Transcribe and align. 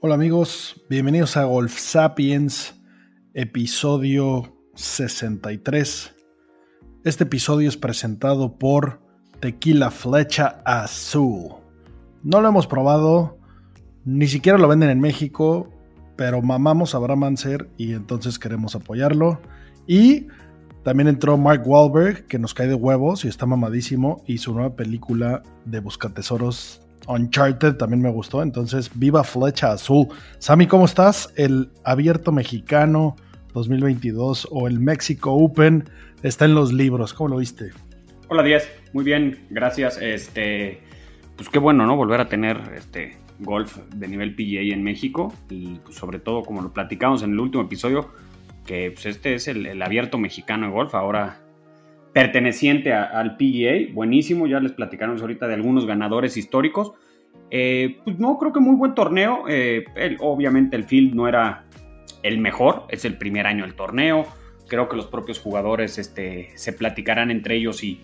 Hola 0.00 0.14
amigos, 0.14 0.80
bienvenidos 0.88 1.36
a 1.36 1.42
Golf 1.42 1.76
Sapiens, 1.76 2.80
episodio 3.34 4.56
63. 4.76 6.14
Este 7.02 7.24
episodio 7.24 7.68
es 7.68 7.76
presentado 7.76 8.58
por 8.58 9.00
Tequila 9.40 9.90
Flecha 9.90 10.62
Azul. 10.64 11.48
No 12.22 12.40
lo 12.40 12.48
hemos 12.48 12.68
probado, 12.68 13.38
ni 14.04 14.28
siquiera 14.28 14.56
lo 14.56 14.68
venden 14.68 14.90
en 14.90 15.00
México, 15.00 15.68
pero 16.14 16.42
mamamos 16.42 16.94
a 16.94 16.98
Abraham 16.98 17.24
Anser 17.24 17.68
y 17.76 17.94
entonces 17.94 18.38
queremos 18.38 18.76
apoyarlo. 18.76 19.40
Y 19.88 20.28
también 20.84 21.08
entró 21.08 21.36
Mark 21.36 21.66
Wahlberg, 21.66 22.28
que 22.28 22.38
nos 22.38 22.54
cae 22.54 22.68
de 22.68 22.74
huevos 22.74 23.24
y 23.24 23.28
está 23.28 23.46
mamadísimo, 23.46 24.22
y 24.28 24.38
su 24.38 24.54
nueva 24.54 24.76
película 24.76 25.42
de 25.64 25.80
Buscatesoros 25.80 26.87
Uncharted 27.08 27.74
también 27.74 28.02
me 28.02 28.10
gustó, 28.10 28.42
entonces 28.42 28.90
viva 28.94 29.24
Flecha 29.24 29.72
Azul. 29.72 30.08
Sammy, 30.38 30.66
¿cómo 30.66 30.84
estás? 30.84 31.32
El 31.36 31.70
abierto 31.84 32.32
mexicano 32.32 33.16
2022 33.54 34.48
o 34.50 34.68
el 34.68 34.78
Mexico 34.78 35.32
Open 35.32 35.88
está 36.22 36.44
en 36.44 36.54
los 36.54 36.72
libros. 36.72 37.14
¿Cómo 37.14 37.30
lo 37.30 37.36
viste? 37.38 37.70
Hola 38.28 38.42
Díaz, 38.42 38.68
muy 38.92 39.04
bien, 39.04 39.46
gracias. 39.50 39.98
Este, 40.00 40.80
pues 41.36 41.48
qué 41.48 41.58
bueno, 41.58 41.86
¿no? 41.86 41.96
Volver 41.96 42.20
a 42.20 42.28
tener 42.28 42.58
este 42.76 43.16
golf 43.38 43.78
de 43.94 44.08
nivel 44.08 44.34
PGA 44.34 44.74
en 44.74 44.82
México 44.82 45.32
y 45.48 45.76
pues, 45.84 45.96
sobre 45.96 46.18
todo, 46.18 46.42
como 46.42 46.60
lo 46.60 46.72
platicamos 46.72 47.22
en 47.22 47.32
el 47.32 47.40
último 47.40 47.64
episodio, 47.64 48.10
que 48.66 48.90
pues, 48.90 49.06
este 49.06 49.34
es 49.34 49.48
el, 49.48 49.80
abierto 49.80 50.18
mexicano 50.18 50.66
de 50.66 50.72
golf, 50.72 50.94
ahora 50.94 51.40
perteneciente 52.12 52.92
al 52.92 53.36
PGA, 53.36 53.92
buenísimo, 53.92 54.46
ya 54.46 54.60
les 54.60 54.72
platicamos 54.72 55.20
ahorita 55.20 55.46
de 55.46 55.54
algunos 55.54 55.86
ganadores 55.86 56.36
históricos. 56.36 56.92
Eh, 57.50 57.98
pues 58.04 58.18
no, 58.18 58.36
creo 58.38 58.52
que 58.52 58.60
muy 58.60 58.76
buen 58.76 58.94
torneo. 58.94 59.44
Eh, 59.48 59.84
obviamente 60.20 60.76
el 60.76 60.84
field 60.84 61.14
no 61.14 61.28
era 61.28 61.64
el 62.22 62.38
mejor, 62.38 62.84
es 62.88 63.04
el 63.04 63.16
primer 63.16 63.46
año 63.46 63.64
del 63.64 63.74
torneo 63.74 64.26
creo 64.68 64.88
que 64.88 64.96
los 64.96 65.06
propios 65.06 65.40
jugadores 65.40 65.98
este, 65.98 66.50
se 66.54 66.72
platicarán 66.72 67.30
entre 67.30 67.56
ellos 67.56 67.82
y, 67.82 68.00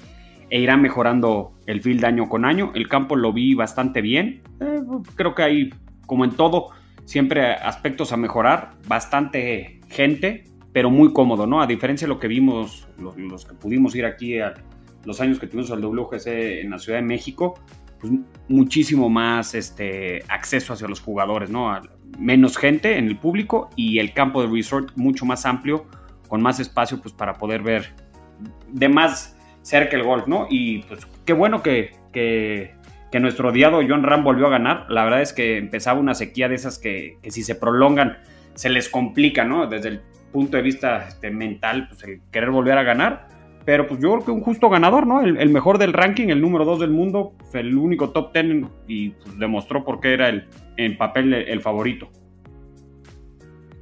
e 0.50 0.58
irán 0.58 0.82
mejorando 0.82 1.52
el 1.66 1.80
field 1.82 2.04
año 2.04 2.28
con 2.28 2.44
año. 2.44 2.72
El 2.74 2.88
campo 2.88 3.14
lo 3.14 3.32
vi 3.32 3.54
bastante 3.54 4.00
bien. 4.00 4.42
Eh, 4.60 4.80
creo 5.14 5.34
que 5.34 5.42
hay, 5.42 5.70
como 6.06 6.24
en 6.24 6.32
todo, 6.32 6.70
siempre 7.04 7.52
aspectos 7.52 8.12
a 8.12 8.16
mejorar. 8.16 8.72
Bastante 8.88 9.80
gente, 9.88 10.44
pero 10.74 10.90
muy 10.90 11.12
cómodo, 11.12 11.46
¿no? 11.46 11.62
A 11.62 11.68
diferencia 11.68 12.06
de 12.06 12.12
lo 12.12 12.18
que 12.18 12.26
vimos, 12.26 12.88
los, 12.98 13.46
que 13.46 13.54
pudimos 13.54 13.94
ir 13.94 14.04
aquí 14.04 14.34
los 15.04 15.20
años 15.20 15.38
que 15.38 15.46
tuvimos 15.46 15.70
al 15.70 15.84
WGC 15.84 16.26
en 16.26 16.70
la 16.70 16.78
Ciudad 16.80 16.98
de 16.98 17.04
México, 17.04 17.54
pues 18.00 18.12
muchísimo 18.48 19.08
más 19.08 19.54
este, 19.54 20.24
acceso 20.28 20.72
hacia 20.72 20.88
los 20.88 21.00
jugadores, 21.00 21.48
¿no? 21.48 21.80
Menos 22.18 22.56
gente 22.56 22.98
en 22.98 23.06
el 23.06 23.16
público 23.16 23.70
y 23.76 24.00
el 24.00 24.12
campo 24.14 24.42
de 24.42 24.48
resort 24.48 24.90
mucho 24.96 25.24
más 25.24 25.46
amplio 25.46 25.86
con 26.26 26.42
más 26.42 26.58
espacio 26.58 27.00
pues 27.00 27.14
para 27.14 27.34
poder 27.34 27.62
ver 27.62 27.92
de 28.68 28.88
más 28.88 29.38
cerca 29.62 29.96
el 29.96 30.02
golf, 30.02 30.26
¿no? 30.26 30.48
Y 30.50 30.82
pues 30.82 31.06
qué 31.24 31.34
bueno 31.34 31.62
que, 31.62 31.92
que, 32.12 32.74
nuestro 33.20 33.50
odiado 33.50 33.80
John 33.88 34.02
Ram 34.02 34.24
volvió 34.24 34.48
a 34.48 34.50
ganar. 34.50 34.86
La 34.88 35.04
verdad 35.04 35.22
es 35.22 35.32
que 35.32 35.56
empezaba 35.56 36.00
una 36.00 36.14
sequía 36.14 36.48
de 36.48 36.56
esas 36.56 36.80
que, 36.80 37.18
si 37.28 37.44
se 37.44 37.54
prolongan 37.54 38.18
se 38.54 38.70
les 38.70 38.88
complica, 38.88 39.44
¿no? 39.44 39.68
Desde 39.68 39.88
el 39.88 40.02
punto 40.34 40.56
de 40.56 40.64
vista 40.64 41.06
este, 41.06 41.30
mental, 41.30 41.86
pues 41.88 42.02
el 42.02 42.20
querer 42.32 42.50
volver 42.50 42.76
a 42.76 42.82
ganar. 42.82 43.28
Pero 43.64 43.86
pues 43.86 44.00
yo 44.00 44.12
creo 44.12 44.24
que 44.24 44.30
un 44.32 44.42
justo 44.42 44.68
ganador, 44.68 45.06
¿no? 45.06 45.22
El, 45.22 45.48
mejor 45.48 45.78
del 45.78 45.94
ranking, 45.94 46.28
el 46.28 46.40
número 46.40 46.66
2 46.66 46.80
del 46.80 46.90
mundo, 46.90 47.34
el 47.54 47.78
único 47.78 48.10
top 48.10 48.34
10 48.34 48.66
y 48.88 49.10
pues, 49.10 49.38
demostró 49.38 49.84
por 49.84 50.00
qué 50.00 50.12
era 50.12 50.28
el, 50.28 50.46
en 50.76 50.98
papel 50.98 51.32
el, 51.32 51.60
favorito. 51.62 52.10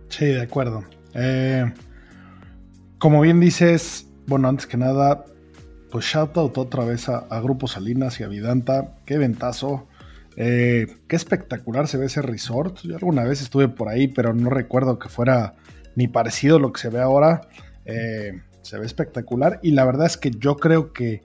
Sí, 0.08 0.26
de 0.26 0.42
acuerdo. 0.42 0.84
Eh, 1.14 1.72
como 2.98 3.22
bien 3.22 3.40
dices, 3.40 4.08
bueno, 4.26 4.48
antes 4.48 4.66
que 4.66 4.76
nada, 4.76 5.24
pues 5.90 6.04
shout 6.04 6.36
out 6.36 6.58
otra 6.58 6.84
vez 6.84 7.08
a, 7.08 7.40
Grupo 7.40 7.66
Salinas 7.66 8.20
y 8.20 8.24
a 8.24 8.28
Vidanta. 8.28 8.98
Qué 9.04 9.18
ventazo. 9.18 9.88
Eh, 10.36 10.86
qué 11.08 11.16
espectacular 11.16 11.88
se 11.88 11.98
ve 11.98 12.06
ese 12.06 12.22
resort. 12.22 12.78
Yo 12.82 12.94
alguna 12.94 13.24
vez 13.24 13.40
estuve 13.40 13.68
por 13.68 13.88
ahí, 13.88 14.06
pero 14.06 14.32
no 14.32 14.48
recuerdo 14.48 15.00
que 15.00 15.08
fuera 15.08 15.54
ni 15.96 16.08
parecido 16.08 16.56
a 16.56 16.60
lo 16.60 16.72
que 16.72 16.80
se 16.80 16.88
ve 16.88 17.00
ahora. 17.00 17.42
Eh, 17.84 18.40
se 18.62 18.78
ve 18.78 18.86
espectacular. 18.86 19.60
Y 19.62 19.72
la 19.72 19.84
verdad 19.84 20.06
es 20.06 20.16
que 20.16 20.30
yo 20.30 20.56
creo 20.56 20.92
que 20.92 21.22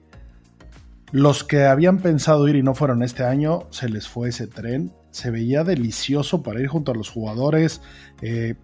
los 1.12 1.44
que 1.44 1.64
habían 1.64 1.98
pensado 1.98 2.48
ir 2.48 2.56
y 2.56 2.62
no 2.62 2.74
fueron 2.74 3.02
este 3.02 3.24
año, 3.24 3.66
se 3.70 3.88
les 3.88 4.08
fue 4.08 4.28
ese 4.28 4.46
tren. 4.46 4.92
Se 5.10 5.30
veía 5.30 5.64
delicioso 5.64 6.42
para 6.42 6.60
ir 6.60 6.68
junto 6.68 6.92
a 6.92 6.94
los 6.94 7.08
jugadores. 7.08 7.80
Eh, 8.20 8.54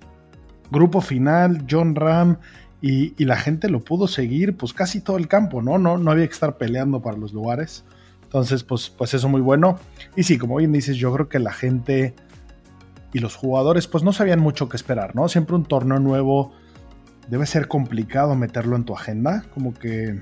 grupo 0.71 1.01
final, 1.01 1.65
John 1.71 1.95
Ram 1.95 2.39
y, 2.87 3.25
la 3.25 3.37
gente 3.37 3.71
lo 3.71 3.83
pudo 3.83 4.07
seguir 4.09 4.59
pues 4.59 4.75
casi 4.75 5.01
todo 5.01 5.17
el 5.17 5.27
campo, 5.27 5.63
¿no? 5.63 5.79
No, 5.79 5.97
no 5.97 6.11
había 6.11 6.27
que 6.27 6.35
estar 6.35 6.59
peleando 6.59 7.01
para 7.01 7.17
los 7.17 7.33
lugares. 7.33 7.85
Entonces, 8.25 8.63
pues, 8.63 8.91
pues 8.91 9.15
eso 9.15 9.29
muy 9.29 9.41
bueno. 9.41 9.79
Y 10.17 10.25
sí, 10.25 10.37
como 10.37 10.57
bien 10.57 10.73
dices, 10.73 10.97
yo 10.97 11.11
creo 11.15 11.29
que 11.31 11.39
la 11.39 11.53
gente 11.53 12.15
y 13.15 13.21
los 13.21 13.37
jugadores 13.37 13.87
pues 13.87 14.05
no 14.05 14.13
sabían 14.13 14.41
mucho 14.41 14.69
qué 14.69 14.77
esperar, 14.77 15.17
¿no? 15.17 15.29
Siempre 15.29 15.57
un 15.57 15.65
torneo 15.65 16.01
nuevo 16.01 16.53
debe 17.29 17.47
ser 17.47 17.69
complicado 17.69 18.35
meterlo 18.35 18.77
en 18.77 18.85
tu 18.85 18.95
agenda, 18.95 19.47
como 19.55 19.73
que 19.73 20.21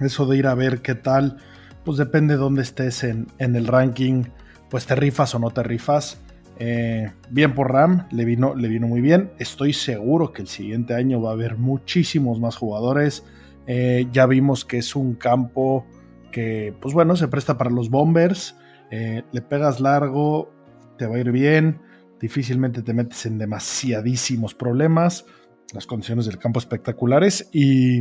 eso 0.00 0.26
de 0.26 0.36
ir 0.36 0.46
a 0.46 0.54
ver 0.54 0.82
qué 0.82 0.94
tal, 0.94 1.38
pues 1.84 1.96
depende 1.96 2.34
de 2.34 2.40
dónde 2.40 2.62
estés 2.62 3.04
en, 3.04 3.28
en 3.38 3.56
el 3.56 3.66
ranking, 3.66 4.24
pues 4.68 4.84
te 4.86 4.96
rifas 4.96 5.34
o 5.34 5.38
no 5.38 5.50
te 5.50 5.62
rifas. 5.62 6.20
Eh, 6.60 7.12
bien 7.30 7.54
por 7.54 7.72
Ram, 7.72 8.08
le 8.10 8.24
vino, 8.24 8.54
le 8.56 8.68
vino 8.68 8.88
muy 8.88 9.00
bien. 9.00 9.30
Estoy 9.38 9.72
seguro 9.72 10.32
que 10.32 10.42
el 10.42 10.48
siguiente 10.48 10.94
año 10.94 11.22
va 11.22 11.30
a 11.30 11.34
haber 11.34 11.56
muchísimos 11.56 12.40
más 12.40 12.56
jugadores. 12.56 13.24
Eh, 13.68 14.08
ya 14.12 14.26
vimos 14.26 14.64
que 14.64 14.78
es 14.78 14.96
un 14.96 15.14
campo 15.14 15.86
que, 16.32 16.74
pues 16.80 16.92
bueno, 16.92 17.14
se 17.14 17.28
presta 17.28 17.56
para 17.56 17.70
los 17.70 17.88
bombers. 17.88 18.56
Eh, 18.90 19.22
le 19.30 19.42
pegas 19.42 19.80
largo, 19.80 20.50
te 20.98 21.06
va 21.06 21.16
a 21.16 21.20
ir 21.20 21.32
bien. 21.32 21.80
Difícilmente 22.20 22.82
te 22.82 22.92
metes 22.92 23.24
en 23.24 23.38
demasiadísimos 23.38 24.54
problemas. 24.54 25.24
Las 25.72 25.86
condiciones 25.86 26.26
del 26.26 26.38
campo 26.38 26.58
espectaculares. 26.58 27.48
Y, 27.52 28.00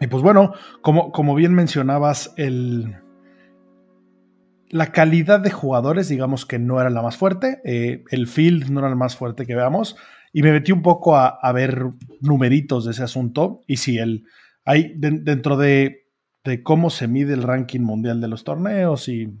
y 0.00 0.06
pues 0.10 0.22
bueno, 0.22 0.52
como, 0.82 1.12
como 1.12 1.34
bien 1.34 1.54
mencionabas, 1.54 2.32
el, 2.36 2.96
la 4.74 4.90
calidad 4.90 5.38
de 5.38 5.50
jugadores, 5.50 6.08
digamos 6.08 6.46
que 6.46 6.58
no 6.58 6.80
era 6.80 6.90
la 6.90 7.00
más 7.00 7.16
fuerte, 7.16 7.60
eh, 7.64 8.02
el 8.10 8.26
field 8.26 8.70
no 8.70 8.80
era 8.80 8.88
el 8.88 8.96
más 8.96 9.14
fuerte 9.14 9.46
que 9.46 9.54
veamos, 9.54 9.96
y 10.32 10.42
me 10.42 10.50
metí 10.50 10.72
un 10.72 10.82
poco 10.82 11.16
a, 11.16 11.52
ver 11.52 11.92
numeritos 12.20 12.84
de 12.84 12.90
ese 12.90 13.04
asunto, 13.04 13.60
y 13.68 13.76
si 13.76 13.98
el, 13.98 14.24
hay 14.64 14.92
dentro 14.96 15.56
de, 15.56 16.08
de, 16.42 16.64
cómo 16.64 16.90
se 16.90 17.06
mide 17.06 17.34
el 17.34 17.44
ranking 17.44 17.82
mundial 17.82 18.20
de 18.20 18.26
los 18.26 18.42
torneos 18.42 19.08
y, 19.08 19.32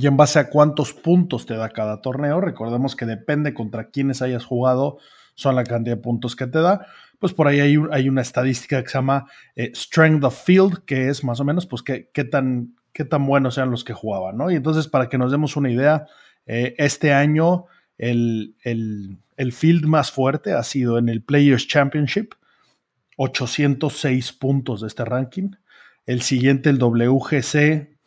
y 0.00 0.06
en 0.06 0.16
base 0.16 0.38
a 0.38 0.50
cuántos 0.50 0.92
puntos 0.92 1.46
te 1.46 1.56
da 1.56 1.70
cada 1.70 2.00
torneo, 2.00 2.40
recordemos 2.40 2.94
que 2.94 3.06
depende 3.06 3.54
contra 3.54 3.90
quienes 3.90 4.22
hayas 4.22 4.44
jugado, 4.44 4.98
son 5.34 5.56
la 5.56 5.64
cantidad 5.64 5.96
de 5.96 6.02
puntos 6.02 6.36
que 6.36 6.46
te 6.46 6.60
da, 6.60 6.86
pues 7.18 7.32
por 7.32 7.48
ahí 7.48 7.60
hay, 7.60 8.08
una 8.08 8.22
estadística 8.22 8.82
que 8.82 8.88
se 8.88 8.98
llama 8.98 9.26
eh, 9.56 9.72
Strength 9.74 10.24
of 10.24 10.44
Field, 10.44 10.84
que 10.84 11.08
es 11.08 11.24
más 11.24 11.40
o 11.40 11.44
menos 11.44 11.66
pues 11.66 11.82
qué, 11.82 12.24
tan 12.24 12.76
qué 12.92 13.04
tan 13.04 13.26
buenos 13.26 13.54
sean 13.54 13.70
los 13.70 13.84
que 13.84 13.92
jugaban, 13.92 14.36
¿no? 14.36 14.50
Y 14.50 14.56
entonces, 14.56 14.88
para 14.88 15.08
que 15.08 15.18
nos 15.18 15.32
demos 15.32 15.56
una 15.56 15.70
idea, 15.70 16.06
eh, 16.46 16.74
este 16.78 17.12
año 17.12 17.66
el, 17.98 18.54
field 19.52 19.84
más 19.84 20.12
fuerte 20.12 20.52
ha 20.52 20.62
sido 20.62 20.98
en 20.98 21.08
el 21.08 21.22
Players 21.22 21.66
Championship, 21.66 22.34
806 23.16 24.32
puntos 24.32 24.80
de 24.80 24.86
este 24.86 25.04
ranking. 25.04 25.50
El 26.06 26.22
siguiente, 26.22 26.70
el 26.70 26.78
WGC, 26.78 27.97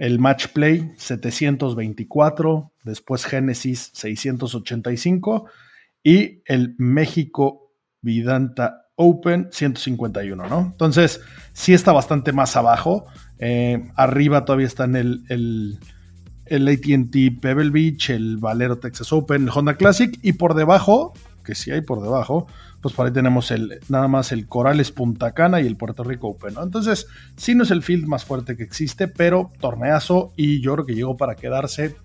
el 0.00 0.18
Match 0.18 0.48
Play, 0.48 0.92
724. 0.96 2.72
Después 2.84 3.24
Genesis, 3.26 3.90
685. 3.92 5.44
Y 6.02 6.42
el 6.46 6.74
México 6.78 7.74
Vidanta 8.00 8.86
Open 8.96 9.48
151, 9.50 10.48
¿no? 10.48 10.60
Entonces, 10.72 11.20
sí 11.52 11.74
está 11.74 11.92
bastante 11.92 12.32
más 12.32 12.56
abajo. 12.56 13.06
Eh, 13.38 13.90
arriba 13.94 14.46
todavía 14.46 14.66
están 14.66 14.96
el, 14.96 15.22
el, 15.28 15.78
el 16.46 16.68
ATT 16.68 17.40
Pebble 17.40 17.70
Beach, 17.70 18.08
el 18.08 18.38
Valero 18.38 18.78
Texas 18.78 19.12
Open, 19.12 19.42
el 19.42 19.50
Honda 19.54 19.76
Classic. 19.76 20.18
Y 20.22 20.32
por 20.32 20.54
debajo, 20.54 21.12
que 21.44 21.54
sí 21.54 21.72
hay 21.72 21.82
por 21.82 22.02
debajo, 22.02 22.46
pues 22.80 22.94
por 22.94 23.06
ahí 23.06 23.12
tenemos 23.12 23.50
el, 23.50 23.80
nada 23.88 24.08
más 24.08 24.32
el 24.32 24.46
Corales 24.46 24.90
Punta 24.90 25.32
Cana 25.32 25.60
y 25.60 25.66
el 25.66 25.76
Puerto 25.76 26.02
Rico 26.02 26.28
Open. 26.28 26.54
Entonces, 26.62 27.06
sí 27.36 27.54
no 27.54 27.64
es 27.64 27.70
el 27.70 27.82
field 27.82 28.06
más 28.06 28.24
fuerte 28.24 28.56
que 28.56 28.62
existe, 28.62 29.06
pero 29.06 29.52
torneazo 29.60 30.32
y 30.36 30.60
yo 30.60 30.74
creo 30.74 30.86
que 30.86 30.94
llegó 30.94 31.16
para 31.16 31.34
quedarse. 31.34 31.96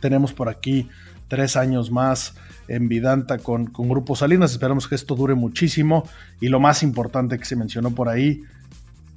Tenemos 0.00 0.32
por 0.32 0.48
aquí 0.48 0.88
tres 1.28 1.56
años 1.56 1.90
más 1.90 2.34
en 2.68 2.88
Vidanta 2.88 3.38
con, 3.38 3.66
con 3.66 3.88
Grupo 3.88 4.16
Salinas. 4.16 4.52
Esperamos 4.52 4.88
que 4.88 4.94
esto 4.94 5.14
dure 5.14 5.34
muchísimo. 5.34 6.08
Y 6.40 6.48
lo 6.48 6.58
más 6.58 6.82
importante 6.82 7.38
que 7.38 7.44
se 7.44 7.56
mencionó 7.56 7.90
por 7.90 8.08
ahí, 8.08 8.42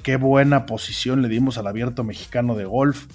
qué 0.03 0.17
buena 0.17 0.65
posición 0.65 1.21
le 1.21 1.29
dimos 1.29 1.57
al 1.57 1.67
abierto 1.67 2.03
mexicano 2.03 2.55
de 2.55 2.65
golf. 2.65 3.07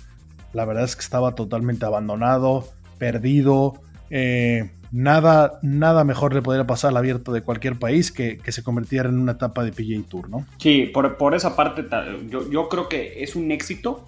La 0.55 0.65
verdad 0.65 0.85
es 0.85 0.97
que 0.97 1.03
estaba 1.03 1.35
totalmente 1.35 1.85
abandonado, 1.85 2.69
perdido. 2.99 3.83
Eh, 4.09 4.71
nada, 4.93 5.59
nada 5.63 6.05
mejor 6.05 6.35
le 6.35 6.43
podría 6.43 6.67
pasar 6.67 6.91
al 6.91 6.97
abierto 6.97 7.33
de 7.33 7.43
cualquier 7.43 7.79
país 7.79 8.13
que, 8.13 8.39
que 8.39 8.53
se 8.53 8.63
convirtiera 8.63 9.09
en 9.09 9.19
una 9.19 9.33
etapa 9.33 9.65
de 9.65 9.73
PGA 9.73 10.03
Tour, 10.09 10.29
¿no? 10.29 10.47
Sí, 10.59 10.91
por, 10.93 11.17
por 11.17 11.35
esa 11.35 11.57
parte 11.57 11.87
yo, 12.29 12.51
yo, 12.51 12.69
creo 12.69 12.89
que 12.89 13.23
es 13.23 13.37
un 13.37 13.51
éxito 13.51 14.05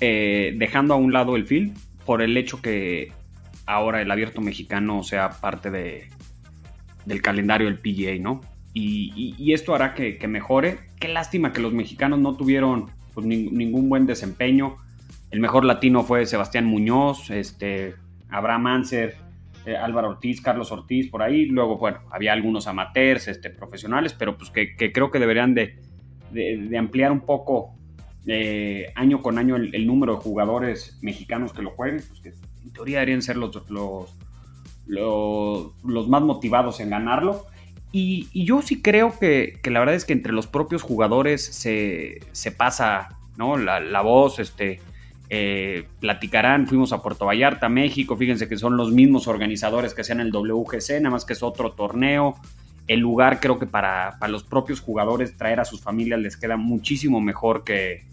eh, 0.00 0.54
dejando 0.56 0.94
a 0.94 0.96
un 0.96 1.12
lado 1.12 1.36
el 1.36 1.46
field 1.46 1.76
por 2.04 2.22
el 2.22 2.36
hecho 2.36 2.60
que 2.60 3.12
ahora 3.66 4.02
el 4.02 4.10
abierto 4.10 4.40
mexicano 4.40 5.02
sea 5.02 5.30
parte 5.30 5.70
de, 5.70 6.08
del 7.04 7.22
calendario 7.22 7.66
del 7.68 7.78
PGA, 7.78 8.20
¿no? 8.20 8.40
Y, 8.74 9.52
esto 9.52 9.74
hará 9.74 9.94
que, 9.94 10.18
mejore. 10.26 10.78
Qué 10.98 11.08
lástima 11.08 11.52
que 11.52 11.60
los 11.60 11.74
mexicanos 11.74 12.18
no 12.18 12.36
tuvieron 12.36 12.90
pues, 13.12 13.26
ningún 13.26 13.88
buen 13.88 14.06
desempeño. 14.06 14.76
El 15.30 15.40
mejor 15.40 15.64
latino 15.64 16.04
fue 16.04 16.24
Sebastián 16.24 16.64
Muñoz, 16.64 17.30
este, 17.30 17.94
Abraham 18.30 18.66
Anser, 18.68 19.16
eh, 19.64 19.76
Álvaro 19.76 20.10
Ortiz, 20.10 20.40
Carlos 20.40 20.72
Ortiz, 20.72 21.08
por 21.08 21.22
ahí. 21.22 21.46
Luego, 21.46 21.78
bueno, 21.78 22.00
había 22.10 22.32
algunos 22.32 22.66
amateurs, 22.66 23.28
este, 23.28 23.50
profesionales, 23.50 24.14
pero 24.18 24.36
pues 24.36 24.50
que, 24.50 24.76
creo 24.92 25.10
que 25.10 25.18
deberían 25.20 25.54
de, 25.54 25.78
ampliar 26.76 27.12
un 27.12 27.20
poco 27.20 27.74
eh, 28.26 28.92
año 28.96 29.22
con 29.22 29.38
año 29.38 29.56
el, 29.56 29.86
número 29.86 30.16
de 30.16 30.20
jugadores 30.20 30.98
mexicanos 31.02 31.52
que 31.52 31.62
lo 31.62 31.70
jueguen, 31.70 32.02
pues 32.08 32.34
en 32.64 32.72
teoría 32.72 32.98
deberían 32.98 33.22
ser 33.22 33.36
los, 33.36 33.62
los, 34.86 36.08
más 36.08 36.22
motivados 36.22 36.80
en 36.80 36.90
ganarlo. 36.90 37.46
Y, 37.92 38.44
yo 38.44 38.62
sí 38.62 38.82
creo 38.82 39.16
que, 39.18 39.60
la 39.64 39.78
verdad 39.78 39.94
es 39.94 40.04
que 40.04 40.12
entre 40.12 40.32
los 40.32 40.46
propios 40.46 40.82
jugadores 40.82 41.44
se, 41.44 42.50
pasa 42.56 43.18
¿no? 43.36 43.56
la, 43.58 44.00
voz, 44.00 44.38
este, 44.38 44.80
eh, 45.34 45.88
platicarán, 45.98 46.66
fuimos 46.66 46.92
a 46.92 47.00
Puerto 47.00 47.24
Vallarta, 47.24 47.70
México, 47.70 48.18
fíjense 48.18 48.50
que 48.50 48.58
son 48.58 48.76
los 48.76 48.92
mismos 48.92 49.28
organizadores 49.28 49.94
que 49.94 50.02
hacían 50.02 50.20
el 50.20 50.30
WGC, 50.30 51.00
nada 51.00 51.08
más 51.08 51.24
que 51.24 51.32
es 51.32 51.42
otro 51.42 51.72
torneo. 51.72 52.34
El 52.86 53.00
lugar 53.00 53.40
creo 53.40 53.58
que 53.58 53.64
para, 53.64 54.18
los 54.28 54.44
propios 54.44 54.80
jugadores 54.80 55.34
traer 55.38 55.58
a 55.58 55.64
sus 55.64 55.80
familias 55.80 56.20
les 56.20 56.36
queda 56.36 56.58
muchísimo 56.58 57.22
mejor 57.22 57.64
que, 57.64 58.04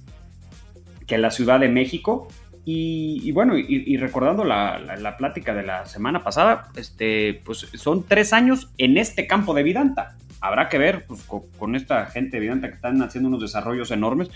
que 1.08 1.18
la 1.18 1.30
Ciudad 1.30 1.60
de 1.60 1.68
México. 1.68 2.30
Y, 2.64 3.34
bueno, 3.34 3.58
y, 3.58 3.98
recordando 3.98 4.46
la, 4.46 5.16
plática 5.18 5.54
de 5.54 5.64
la 5.64 5.86
semana 5.88 6.24
pasada, 6.24 6.70
este, 6.78 7.42
pues 7.44 7.68
son 7.74 8.04
tres 8.04 8.32
años 8.32 8.72
en 8.78 8.98
este 8.98 9.28
campo 9.28 9.54
de 9.54 9.64
Vidanta. 9.64 10.16
Habrá 10.40 10.70
que 10.70 10.78
ver 10.78 11.06
pues, 11.06 11.24
con, 11.24 11.76
esta 11.76 12.06
gente 12.06 12.38
de 12.38 12.42
Vidanta 12.42 12.70
que 12.70 12.76
están 12.76 13.02
haciendo 13.02 13.28
unos 13.28 13.42
desarrollos 13.42 13.92
enormes, 13.92 14.30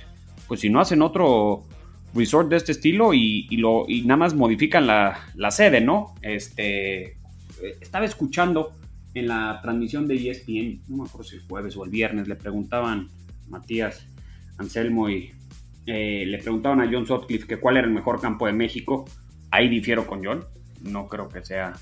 pues 0.49 0.59
si 0.59 0.69
no 0.69 0.81
hacen 0.81 1.01
otro 1.01 1.63
resort 2.13 2.49
de 2.49 2.57
este 2.57 2.71
estilo 2.73 3.13
y, 3.13 3.47
lo, 3.57 3.85
y 3.87 4.03
nada 4.03 4.17
más 4.17 4.35
modifican 4.35 4.87
la, 4.87 5.51
sede, 5.51 5.81
¿no? 5.81 6.15
Este, 6.21 7.17
estaba 7.81 8.05
escuchando 8.05 8.73
en 9.13 9.27
la 9.27 9.59
transmisión 9.61 10.07
de 10.07 10.15
ESPN, 10.15 10.81
no 10.89 10.97
me 10.97 11.03
acuerdo 11.03 11.29
si 11.29 11.35
el 11.35 11.43
jueves 11.43 11.77
o 11.77 11.83
el 11.83 11.91
viernes, 11.91 12.27
le 12.27 12.35
preguntaban 12.35 13.09
Matías, 13.49 14.07
Anselmo 14.57 15.09
y, 15.09 15.31
eh, 15.85 16.23
le 16.25 16.37
preguntaban 16.37 16.81
a 16.81 16.89
John 16.91 17.05
Sutcliffe 17.05 17.47
que 17.47 17.57
cuál 17.57 17.77
era 17.77 17.87
el 17.87 17.93
mejor 17.93 18.21
campo 18.21 18.47
de 18.47 18.53
México. 18.53 19.05
Ahí 19.51 19.67
difiero 19.67 20.07
con 20.07 20.23
John. 20.23 20.45
No 20.81 21.07
creo 21.07 21.29
que 21.29 21.43
sea, 21.43 21.73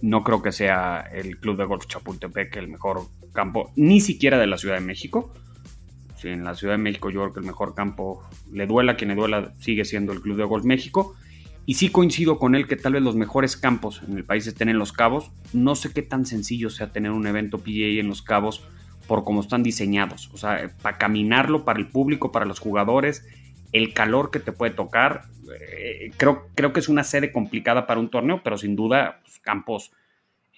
no 0.00 0.22
creo 0.22 0.42
que 0.42 0.52
sea 0.52 1.00
el 1.12 1.38
Club 1.38 1.56
de 1.56 1.64
Golf 1.64 1.86
Chapultepec 1.86 2.56
el 2.56 2.68
mejor 2.68 3.02
campo, 3.32 3.72
ni 3.76 4.00
siquiera 4.00 4.38
de 4.38 4.46
la 4.46 4.56
Ciudad 4.56 4.76
de 4.76 4.84
México. 4.84 5.32
En 6.24 6.44
la 6.44 6.54
Ciudad 6.54 6.74
de 6.74 6.78
México 6.78 7.10
yo 7.10 7.20
creo 7.20 7.32
que 7.32 7.40
el 7.40 7.46
mejor 7.46 7.74
campo, 7.74 8.22
le 8.52 8.66
duela 8.66 8.96
quien 8.96 9.08
le 9.08 9.14
duela, 9.14 9.52
sigue 9.58 9.84
siendo 9.84 10.12
el 10.12 10.20
Club 10.20 10.36
de 10.36 10.44
Golf 10.44 10.64
México. 10.64 11.14
Y 11.66 11.74
sí 11.74 11.90
coincido 11.90 12.38
con 12.38 12.54
él 12.54 12.66
que 12.66 12.76
tal 12.76 12.94
vez 12.94 13.02
los 13.02 13.14
mejores 13.14 13.56
campos 13.56 14.02
en 14.08 14.16
el 14.16 14.24
país 14.24 14.46
estén 14.46 14.68
en 14.68 14.78
Los 14.78 14.92
Cabos. 14.92 15.30
No 15.52 15.74
sé 15.74 15.92
qué 15.92 16.02
tan 16.02 16.26
sencillo 16.26 16.70
sea 16.70 16.92
tener 16.92 17.12
un 17.12 17.26
evento 17.26 17.58
PGA 17.58 18.00
en 18.00 18.08
Los 18.08 18.22
Cabos 18.22 18.66
por 19.06 19.24
cómo 19.24 19.40
están 19.40 19.62
diseñados. 19.62 20.30
O 20.32 20.36
sea, 20.36 20.70
para 20.82 20.98
caminarlo, 20.98 21.64
para 21.64 21.78
el 21.78 21.88
público, 21.88 22.32
para 22.32 22.46
los 22.46 22.58
jugadores, 22.58 23.26
el 23.72 23.92
calor 23.92 24.30
que 24.30 24.40
te 24.40 24.52
puede 24.52 24.72
tocar. 24.72 25.22
Eh, 25.60 26.12
creo, 26.16 26.48
creo 26.54 26.72
que 26.72 26.80
es 26.80 26.88
una 26.88 27.04
sede 27.04 27.32
complicada 27.32 27.86
para 27.86 28.00
un 28.00 28.08
torneo, 28.08 28.40
pero 28.42 28.56
sin 28.56 28.74
duda, 28.74 29.20
pues, 29.22 29.38
Campos 29.40 29.92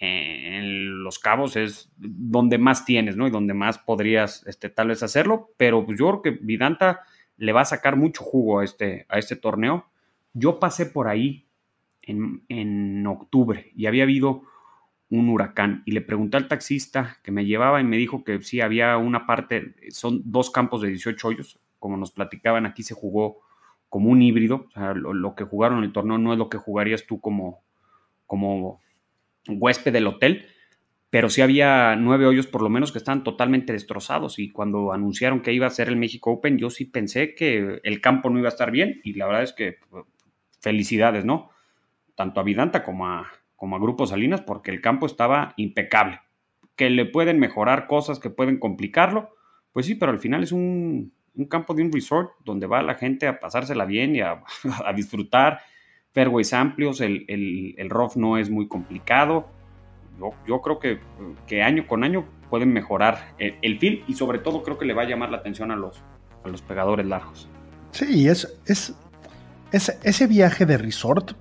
en 0.04 1.04
Los 1.04 1.20
Cabos 1.20 1.54
es 1.56 1.92
donde 1.96 2.58
más 2.58 2.84
tienes, 2.84 3.16
¿no? 3.16 3.28
Y 3.28 3.30
donde 3.30 3.54
más 3.54 3.78
podrías 3.78 4.44
este, 4.48 4.68
tal 4.68 4.88
vez 4.88 5.04
hacerlo. 5.04 5.50
Pero 5.56 5.86
pues, 5.86 5.96
yo 5.96 6.08
creo 6.08 6.22
que 6.22 6.44
Vidanta 6.44 7.02
le 7.36 7.52
va 7.52 7.60
a 7.60 7.66
sacar 7.66 7.94
mucho 7.94 8.24
jugo 8.24 8.58
a 8.58 8.64
este, 8.64 9.06
a 9.08 9.20
este 9.20 9.36
torneo. 9.36 9.86
Yo 10.32 10.58
pasé 10.58 10.86
por 10.86 11.06
ahí 11.06 11.46
en, 12.02 12.42
en 12.48 13.06
octubre 13.06 13.70
y 13.76 13.86
había 13.86 14.02
habido 14.02 14.42
un 15.08 15.28
huracán 15.28 15.84
y 15.86 15.92
le 15.92 16.00
pregunté 16.00 16.36
al 16.36 16.48
taxista 16.48 17.18
que 17.22 17.30
me 17.30 17.44
llevaba 17.44 17.80
y 17.80 17.84
me 17.84 17.96
dijo 17.96 18.24
que 18.24 18.42
sí 18.42 18.60
había 18.60 18.96
una 18.96 19.24
parte, 19.24 19.76
son 19.90 20.22
dos 20.24 20.50
campos 20.50 20.80
de 20.80 20.88
18 20.88 21.28
hoyos, 21.28 21.60
como 21.78 21.96
nos 21.96 22.10
platicaban, 22.10 22.66
aquí 22.66 22.82
se 22.82 22.94
jugó 22.94 23.40
como 23.88 24.10
un 24.10 24.22
híbrido, 24.22 24.66
o 24.68 24.70
sea, 24.70 24.94
lo, 24.94 25.34
que 25.34 25.44
jugaron 25.44 25.78
en 25.78 25.84
el 25.84 25.92
torneo 25.92 26.16
no 26.16 26.32
es 26.32 26.38
lo 26.38 26.48
que 26.48 26.56
jugarías 26.56 27.06
tú 27.06 27.20
como, 27.20 27.62
como 28.26 28.80
huésped 29.48 29.92
del 29.92 30.06
hotel, 30.06 30.46
pero 31.10 31.28
sí 31.28 31.42
había 31.42 31.96
nueve 31.96 32.26
hoyos 32.26 32.46
por 32.46 32.62
lo 32.62 32.70
menos 32.70 32.92
que 32.92 32.98
estaban 32.98 33.24
totalmente 33.24 33.72
destrozados 33.72 34.38
y 34.38 34.50
cuando 34.50 34.92
anunciaron 34.92 35.42
que 35.42 35.52
iba 35.52 35.66
a 35.66 35.70
ser 35.70 35.88
el 35.88 35.96
México 35.96 36.30
Open, 36.30 36.58
yo 36.58 36.70
sí 36.70 36.86
pensé 36.86 37.34
que 37.34 37.80
el 37.82 38.00
campo 38.00 38.30
no 38.30 38.38
iba 38.38 38.48
a 38.48 38.52
estar 38.52 38.70
bien 38.70 39.00
y 39.04 39.14
la 39.14 39.26
verdad 39.26 39.42
es 39.42 39.52
que 39.52 39.78
felicidades, 40.60 41.24
¿no? 41.24 41.50
Tanto 42.14 42.40
a 42.40 42.44
Vidanta 42.44 42.82
como 42.82 43.06
a, 43.08 43.30
como 43.56 43.76
a 43.76 43.80
Grupo 43.80 44.06
Salinas 44.06 44.40
porque 44.40 44.70
el 44.70 44.80
campo 44.80 45.06
estaba 45.06 45.54
impecable. 45.56 46.20
Que 46.76 46.88
le 46.88 47.04
pueden 47.04 47.38
mejorar 47.38 47.86
cosas, 47.86 48.18
que 48.18 48.30
pueden 48.30 48.58
complicarlo, 48.58 49.34
pues 49.72 49.86
sí, 49.86 49.94
pero 49.94 50.12
al 50.12 50.20
final 50.20 50.42
es 50.42 50.52
un, 50.52 51.12
un 51.34 51.46
campo 51.46 51.74
de 51.74 51.82
un 51.82 51.92
resort 51.92 52.32
donde 52.44 52.66
va 52.66 52.82
la 52.82 52.94
gente 52.94 53.26
a 53.26 53.40
pasársela 53.40 53.84
bien 53.84 54.16
y 54.16 54.20
a, 54.20 54.42
disfrutar. 54.94 55.60
Fairways 56.12 56.52
amplios, 56.52 57.00
el, 57.00 57.24
el, 57.28 57.90
rough 57.90 58.16
no 58.16 58.36
es 58.36 58.50
muy 58.50 58.68
complicado. 58.68 59.48
Yo, 60.46 60.60
creo 60.60 60.78
que, 60.78 61.00
que, 61.46 61.62
año 61.62 61.86
con 61.86 62.04
año 62.04 62.26
pueden 62.50 62.72
mejorar 62.72 63.34
el, 63.38 63.56
el, 63.62 63.78
feel 63.78 64.04
y 64.06 64.14
sobre 64.14 64.38
todo 64.38 64.62
creo 64.62 64.78
que 64.78 64.84
le 64.84 64.94
va 64.94 65.02
a 65.02 65.06
llamar 65.06 65.30
la 65.30 65.38
atención 65.38 65.70
a 65.70 65.76
los, 65.76 66.02
a 66.44 66.48
los 66.48 66.62
pegadores 66.62 67.06
largos. 67.06 67.48
Sí, 67.92 68.28
es, 68.28 68.60
es 68.66 68.94
ese, 69.72 69.98
ese 70.02 70.26
viaje 70.26 70.66
de 70.66 70.76
resort, 70.76 71.32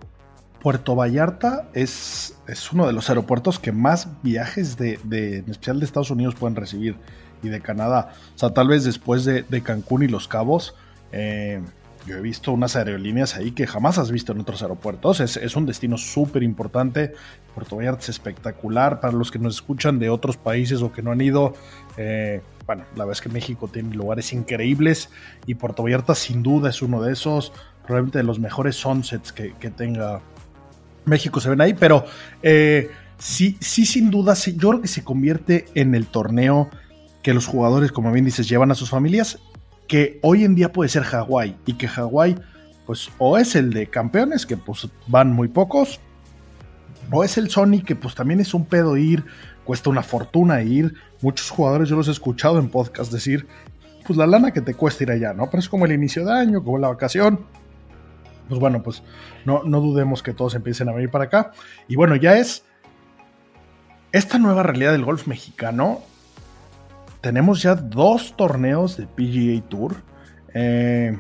Puerto 0.62 0.96
Vallarta 0.96 1.68
es, 1.74 2.38
es 2.48 2.72
uno 2.72 2.86
de 2.86 2.94
los 2.94 3.10
aeropuertos 3.10 3.60
que 3.60 3.72
más 3.72 4.08
viajes 4.22 4.78
de, 4.78 5.00
de, 5.04 5.40
en 5.40 5.50
especial 5.50 5.80
de 5.80 5.86
Estados 5.86 6.12
Unidos 6.12 6.36
pueden 6.36 6.56
recibir 6.56 6.96
y 7.42 7.50
de 7.50 7.62
Canadá. 7.62 8.14
O 8.36 8.38
sea, 8.38 8.52
tal 8.52 8.68
vez 8.68 8.84
después 8.84 9.26
de, 9.26 9.42
de 9.42 9.62
Cancún 9.64 10.04
y 10.04 10.08
Los 10.08 10.28
Cabos, 10.28 10.76
eh, 11.12 11.62
yo 12.06 12.18
he 12.18 12.22
visto 12.22 12.52
unas 12.52 12.76
aerolíneas 12.76 13.36
ahí 13.36 13.52
que 13.52 13.68
jamás 13.68 13.98
has 13.98 14.12
visto 14.12 14.32
en 14.32 14.42
otros 14.42 14.62
aeropuertos. 14.62 15.20
Es, 15.20 15.38
es 15.38 15.56
un 15.56 15.66
destino 15.66 15.98
súper 15.98 16.44
importante. 16.44 17.14
Puerto 17.54 17.76
Vallarta 17.76 18.02
es 18.02 18.10
espectacular. 18.10 19.00
Para 19.00 19.14
los 19.14 19.32
que 19.32 19.40
nos 19.40 19.56
escuchan 19.56 20.00
de 20.00 20.10
otros 20.10 20.38
países 20.38 20.82
o 20.82 20.92
que 20.92 21.02
no 21.02 21.12
han 21.12 21.22
ido, 21.22 21.54
eh, 21.98 22.42
bueno, 22.66 22.84
la 22.96 23.06
verdad 23.06 23.14
es 23.14 23.22
que 23.22 23.30
México 23.30 23.68
tiene 23.68 23.96
lugares 23.96 24.34
increíbles 24.34 25.10
y 25.46 25.56
Puerto 25.56 25.84
Vallarta 25.84 26.16
sin 26.16 26.44
duda 26.44 26.70
es 26.70 26.82
uno 26.82 27.02
de 27.02 27.14
esos. 27.14 27.54
Probablemente 27.84 28.20
de 28.20 28.24
los 28.24 28.40
mejores 28.40 28.76
sunsets 28.76 29.32
que, 29.32 29.52
tenga 29.76 30.22
México 31.06 31.40
se 31.40 31.50
ven 31.50 31.62
ahí, 31.62 31.74
pero 31.74 32.06
eh, 32.44 32.90
sí, 33.18 33.58
sí, 33.60 33.86
sin 33.86 34.12
duda, 34.12 34.36
yo 34.36 34.70
creo 34.70 34.82
que 34.82 34.88
se 34.88 35.04
convierte 35.04 35.66
en 35.74 35.96
el 35.96 36.06
torneo 36.08 36.70
que 37.24 37.34
los 37.34 37.48
jugadores, 37.48 37.92
como 37.92 38.12
bien 38.12 38.26
dices, 38.26 38.48
llevan 38.48 38.72
a 38.72 38.76
sus 38.76 38.90
familias 38.90 39.40
que 39.92 40.20
hoy 40.22 40.46
en 40.46 40.56
día 40.56 40.72
puede 40.72 40.88
ser 40.88 41.04
Hawái 41.04 41.58
y 41.66 41.74
que 41.74 41.86
Hawái 41.86 42.38
pues 42.86 43.10
o 43.18 43.38
es 43.38 43.58
el 43.58 43.74
de 43.74 43.88
campeones 43.88 44.46
que 44.46 44.56
pues 44.56 44.88
van 45.08 45.34
muy 45.34 45.50
pocos 45.50 46.00
o 47.12 47.26
es 47.26 47.38
el 47.38 47.50
Sony 47.50 47.84
que 47.86 47.98
pues 47.98 48.16
también 48.16 48.40
es 48.40 48.54
un 48.54 48.64
pedo 48.64 48.96
ir, 48.96 49.26
cuesta 49.66 49.90
una 49.90 50.02
fortuna 50.02 50.62
ir, 50.62 50.94
muchos 51.20 51.50
jugadores 51.50 51.90
yo 51.90 51.98
los 51.98 52.08
he 52.08 52.12
escuchado 52.12 52.58
en 52.58 52.70
podcast 52.70 53.12
decir 53.12 53.46
pues 54.08 54.16
la 54.16 54.26
lana 54.26 54.52
que 54.52 54.62
te 54.62 54.76
cuesta 54.76 55.04
ir 55.04 55.12
allá, 55.12 55.34
¿no? 55.34 55.50
Pero 55.50 55.60
es 55.60 55.68
como 55.68 55.86
el 55.86 55.92
inicio 55.92 56.24
de 56.24 56.32
año, 56.32 56.64
como 56.64 56.78
la 56.78 56.88
vacación. 56.88 57.46
Pues 58.48 58.62
bueno, 58.62 58.82
pues 58.82 59.04
no, 59.44 59.64
no 59.64 59.82
dudemos 59.82 60.24
que 60.24 60.34
todos 60.34 60.56
empiecen 60.56 60.88
a 60.88 60.94
venir 60.94 61.12
para 61.12 61.26
acá. 61.26 61.52
Y 61.90 61.98
bueno, 61.98 62.16
ya 62.16 62.38
es 62.38 62.64
esta 64.14 64.40
nueva 64.40 64.64
realidad 64.64 64.94
del 64.94 65.04
golf 65.04 65.28
mexicano 65.28 66.02
tenemos 67.22 67.62
ya 67.62 67.76
dos 67.76 68.36
torneos 68.36 68.98
de 68.98 69.06
PGA 69.08 69.68
Tour. 69.70 69.96
Eh, 70.54 71.18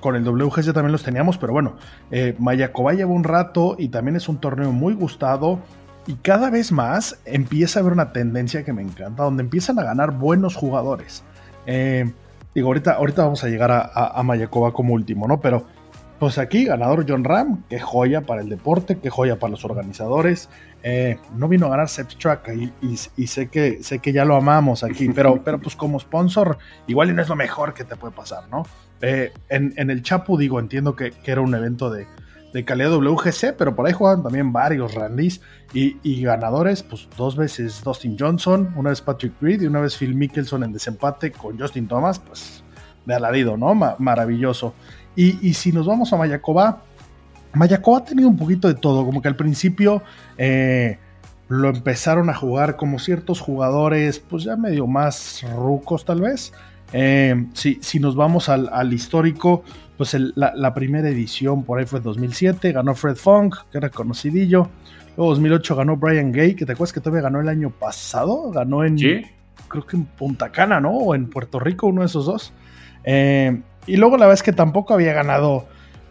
con 0.00 0.16
el 0.16 0.24
WGC 0.24 0.72
también 0.72 0.92
los 0.92 1.02
teníamos, 1.02 1.38
pero 1.38 1.52
bueno, 1.52 1.76
eh, 2.10 2.34
Mayacoba 2.38 2.94
lleva 2.94 3.12
un 3.12 3.24
rato 3.24 3.76
y 3.78 3.88
también 3.88 4.16
es 4.16 4.28
un 4.28 4.38
torneo 4.38 4.72
muy 4.72 4.94
gustado. 4.94 5.60
Y 6.06 6.14
cada 6.14 6.50
vez 6.50 6.72
más 6.72 7.20
empieza 7.24 7.78
a 7.78 7.80
haber 7.82 7.92
una 7.92 8.12
tendencia 8.12 8.64
que 8.64 8.72
me 8.72 8.82
encanta, 8.82 9.24
donde 9.24 9.42
empiezan 9.42 9.78
a 9.78 9.84
ganar 9.84 10.12
buenos 10.12 10.56
jugadores. 10.56 11.22
Eh, 11.66 12.10
digo, 12.54 12.68
ahorita, 12.68 12.92
ahorita 12.92 13.24
vamos 13.24 13.44
a 13.44 13.48
llegar 13.48 13.70
a, 13.70 13.90
a, 13.92 14.22
Mayacoba 14.22 14.72
como 14.72 14.94
último, 14.94 15.28
¿no? 15.28 15.40
Pero 15.40 15.66
pues 16.18 16.38
aquí, 16.38 16.64
ganador 16.64 17.04
John 17.08 17.24
Ram, 17.24 17.64
qué 17.68 17.78
joya 17.78 18.22
para 18.22 18.40
el 18.40 18.48
deporte, 18.48 18.98
qué 18.98 19.10
joya 19.10 19.38
para 19.38 19.52
los 19.52 19.64
organizadores. 19.64 20.48
Eh, 20.82 21.18
no 21.34 21.46
vino 21.48 21.66
a 21.66 21.70
ganar 21.70 21.88
Sepstrack 21.88 22.48
y, 22.54 22.72
y, 22.80 22.98
y, 23.16 23.26
sé, 23.26 23.48
que, 23.48 23.82
sé 23.82 23.98
que 23.98 24.12
ya 24.12 24.24
lo 24.24 24.36
amamos 24.36 24.82
aquí, 24.82 25.08
pero, 25.14 25.42
pero 25.44 25.60
pues 25.60 25.76
como 25.76 26.00
sponsor, 26.00 26.58
igual 26.86 27.10
y 27.10 27.12
no 27.12 27.22
es 27.22 27.28
lo 27.28 27.36
mejor 27.36 27.74
que 27.74 27.84
te 27.84 27.96
puede 27.96 28.14
pasar, 28.14 28.48
¿no? 28.48 28.64
Eh, 29.02 29.32
en, 29.48 29.74
en, 29.76 29.90
el 29.90 30.02
Chapu, 30.02 30.38
digo, 30.38 30.58
entiendo 30.58 30.96
que, 30.96 31.10
que 31.10 31.32
era 31.32 31.40
un 31.40 31.54
evento 31.54 31.90
de, 31.90 32.06
de, 32.52 32.64
calidad 32.64 32.92
WGC, 32.92 33.54
pero 33.56 33.74
por 33.74 33.86
ahí 33.86 33.92
juegan 33.92 34.22
también 34.22 34.52
varios 34.52 34.94
Randys 34.94 35.40
y, 35.72 35.96
y, 36.02 36.22
ganadores, 36.22 36.82
pues 36.82 37.08
dos 37.16 37.36
veces 37.36 37.82
Dustin 37.82 38.16
Johnson, 38.18 38.72
una 38.76 38.90
vez 38.90 39.00
Patrick 39.00 39.34
Reed 39.40 39.62
y 39.62 39.66
una 39.66 39.80
vez 39.80 39.96
Phil 39.96 40.14
Mickelson 40.14 40.64
en 40.64 40.72
desempate 40.72 41.32
con 41.32 41.58
Justin 41.58 41.88
Thomas, 41.88 42.18
pues 42.18 42.62
de 43.06 43.14
alarido, 43.14 43.56
¿no? 43.56 43.74
Ma 43.74 43.96
maravilloso. 43.98 44.74
Y, 45.16 45.46
y, 45.46 45.54
si 45.54 45.72
nos 45.72 45.86
vamos 45.86 46.12
a 46.12 46.16
Mayacoba, 46.16 46.82
Mayacoba 47.52 47.98
ha 47.98 48.04
tenido 48.04 48.28
un 48.28 48.36
poquito 48.36 48.68
de 48.68 48.74
todo, 48.74 49.04
como 49.04 49.22
que 49.22 49.28
al 49.28 49.36
principio 49.36 50.02
eh, 50.38 50.98
lo 51.48 51.68
empezaron 51.68 52.30
a 52.30 52.34
jugar 52.34 52.76
como 52.76 52.98
ciertos 52.98 53.40
jugadores, 53.40 54.18
pues 54.20 54.44
ya 54.44 54.56
medio 54.56 54.86
más 54.86 55.44
rucos 55.56 56.04
tal 56.04 56.20
vez. 56.20 56.52
Eh, 56.92 57.46
si, 57.54 57.78
si, 57.82 58.00
nos 58.00 58.16
vamos 58.16 58.48
al, 58.48 58.68
al 58.72 58.92
histórico, 58.92 59.62
pues 59.96 60.14
el, 60.14 60.32
la, 60.36 60.52
la, 60.54 60.74
primera 60.74 61.08
edición 61.08 61.64
por 61.64 61.78
ahí 61.78 61.86
fue 61.86 62.00
2007, 62.00 62.72
ganó 62.72 62.94
Fred 62.94 63.16
Funk, 63.16 63.56
que 63.70 63.78
era 63.78 63.90
conocidillo. 63.90 64.68
Luego 65.16 65.30
2008 65.30 65.76
ganó 65.76 65.96
Brian 65.96 66.32
Gay, 66.32 66.54
que 66.54 66.66
te 66.66 66.72
acuerdas 66.72 66.92
que 66.92 67.00
todavía 67.00 67.22
ganó 67.22 67.40
el 67.40 67.48
año 67.48 67.70
pasado, 67.70 68.50
ganó 68.50 68.84
en, 68.84 68.98
¿Sí? 68.98 69.22
creo 69.68 69.86
que 69.86 69.96
en 69.96 70.04
Punta 70.04 70.50
Cana, 70.50 70.80
¿no? 70.80 70.90
O 70.90 71.14
en 71.14 71.28
Puerto 71.28 71.58
Rico, 71.58 71.86
uno 71.86 72.02
de 72.02 72.06
esos 72.06 72.26
dos. 72.26 72.52
Eh, 73.04 73.60
y 73.86 73.96
luego 73.96 74.16
la 74.16 74.26
verdad 74.26 74.34
es 74.34 74.42
que 74.42 74.52
tampoco 74.52 74.94
había 74.94 75.12
ganado 75.12 75.66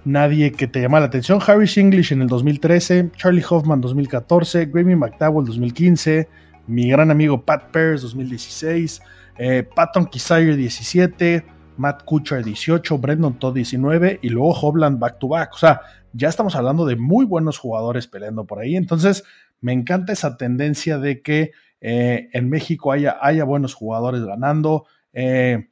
nadie 0.05 0.51
que 0.51 0.67
te 0.67 0.81
llamara 0.81 1.01
la 1.01 1.07
atención. 1.07 1.39
Harris 1.45 1.77
English 1.77 2.11
en 2.11 2.21
el 2.21 2.27
2013, 2.27 3.11
Charlie 3.15 3.43
Hoffman 3.47 3.81
2014, 3.81 4.65
Grammy 4.67 4.95
McDowell 4.95 5.45
2015, 5.45 6.27
mi 6.67 6.89
gran 6.89 7.11
amigo 7.11 7.43
Pat 7.43 7.71
Pears 7.71 8.01
2016, 8.03 9.01
eh, 9.37 9.63
Patton 9.75 10.05
Kisire 10.05 10.55
17, 10.55 11.45
Matt 11.77 12.03
Kuchar 12.03 12.43
18, 12.43 12.97
Brendan 12.97 13.39
Todd 13.39 13.55
19 13.55 14.19
y 14.21 14.29
luego 14.29 14.51
Hovland 14.51 14.99
back 14.99 15.19
to 15.19 15.29
back. 15.29 15.53
O 15.53 15.57
sea, 15.57 15.81
ya 16.13 16.29
estamos 16.29 16.55
hablando 16.55 16.85
de 16.85 16.95
muy 16.95 17.25
buenos 17.25 17.57
jugadores 17.57 18.07
peleando 18.07 18.45
por 18.45 18.59
ahí. 18.59 18.75
Entonces, 18.75 19.23
me 19.61 19.73
encanta 19.73 20.13
esa 20.13 20.37
tendencia 20.37 20.97
de 20.97 21.21
que 21.21 21.51
eh, 21.81 22.29
en 22.33 22.49
México 22.49 22.91
haya, 22.91 23.17
haya, 23.21 23.43
buenos 23.45 23.73
jugadores 23.73 24.23
ganando. 24.23 24.85
Eh, 25.13 25.69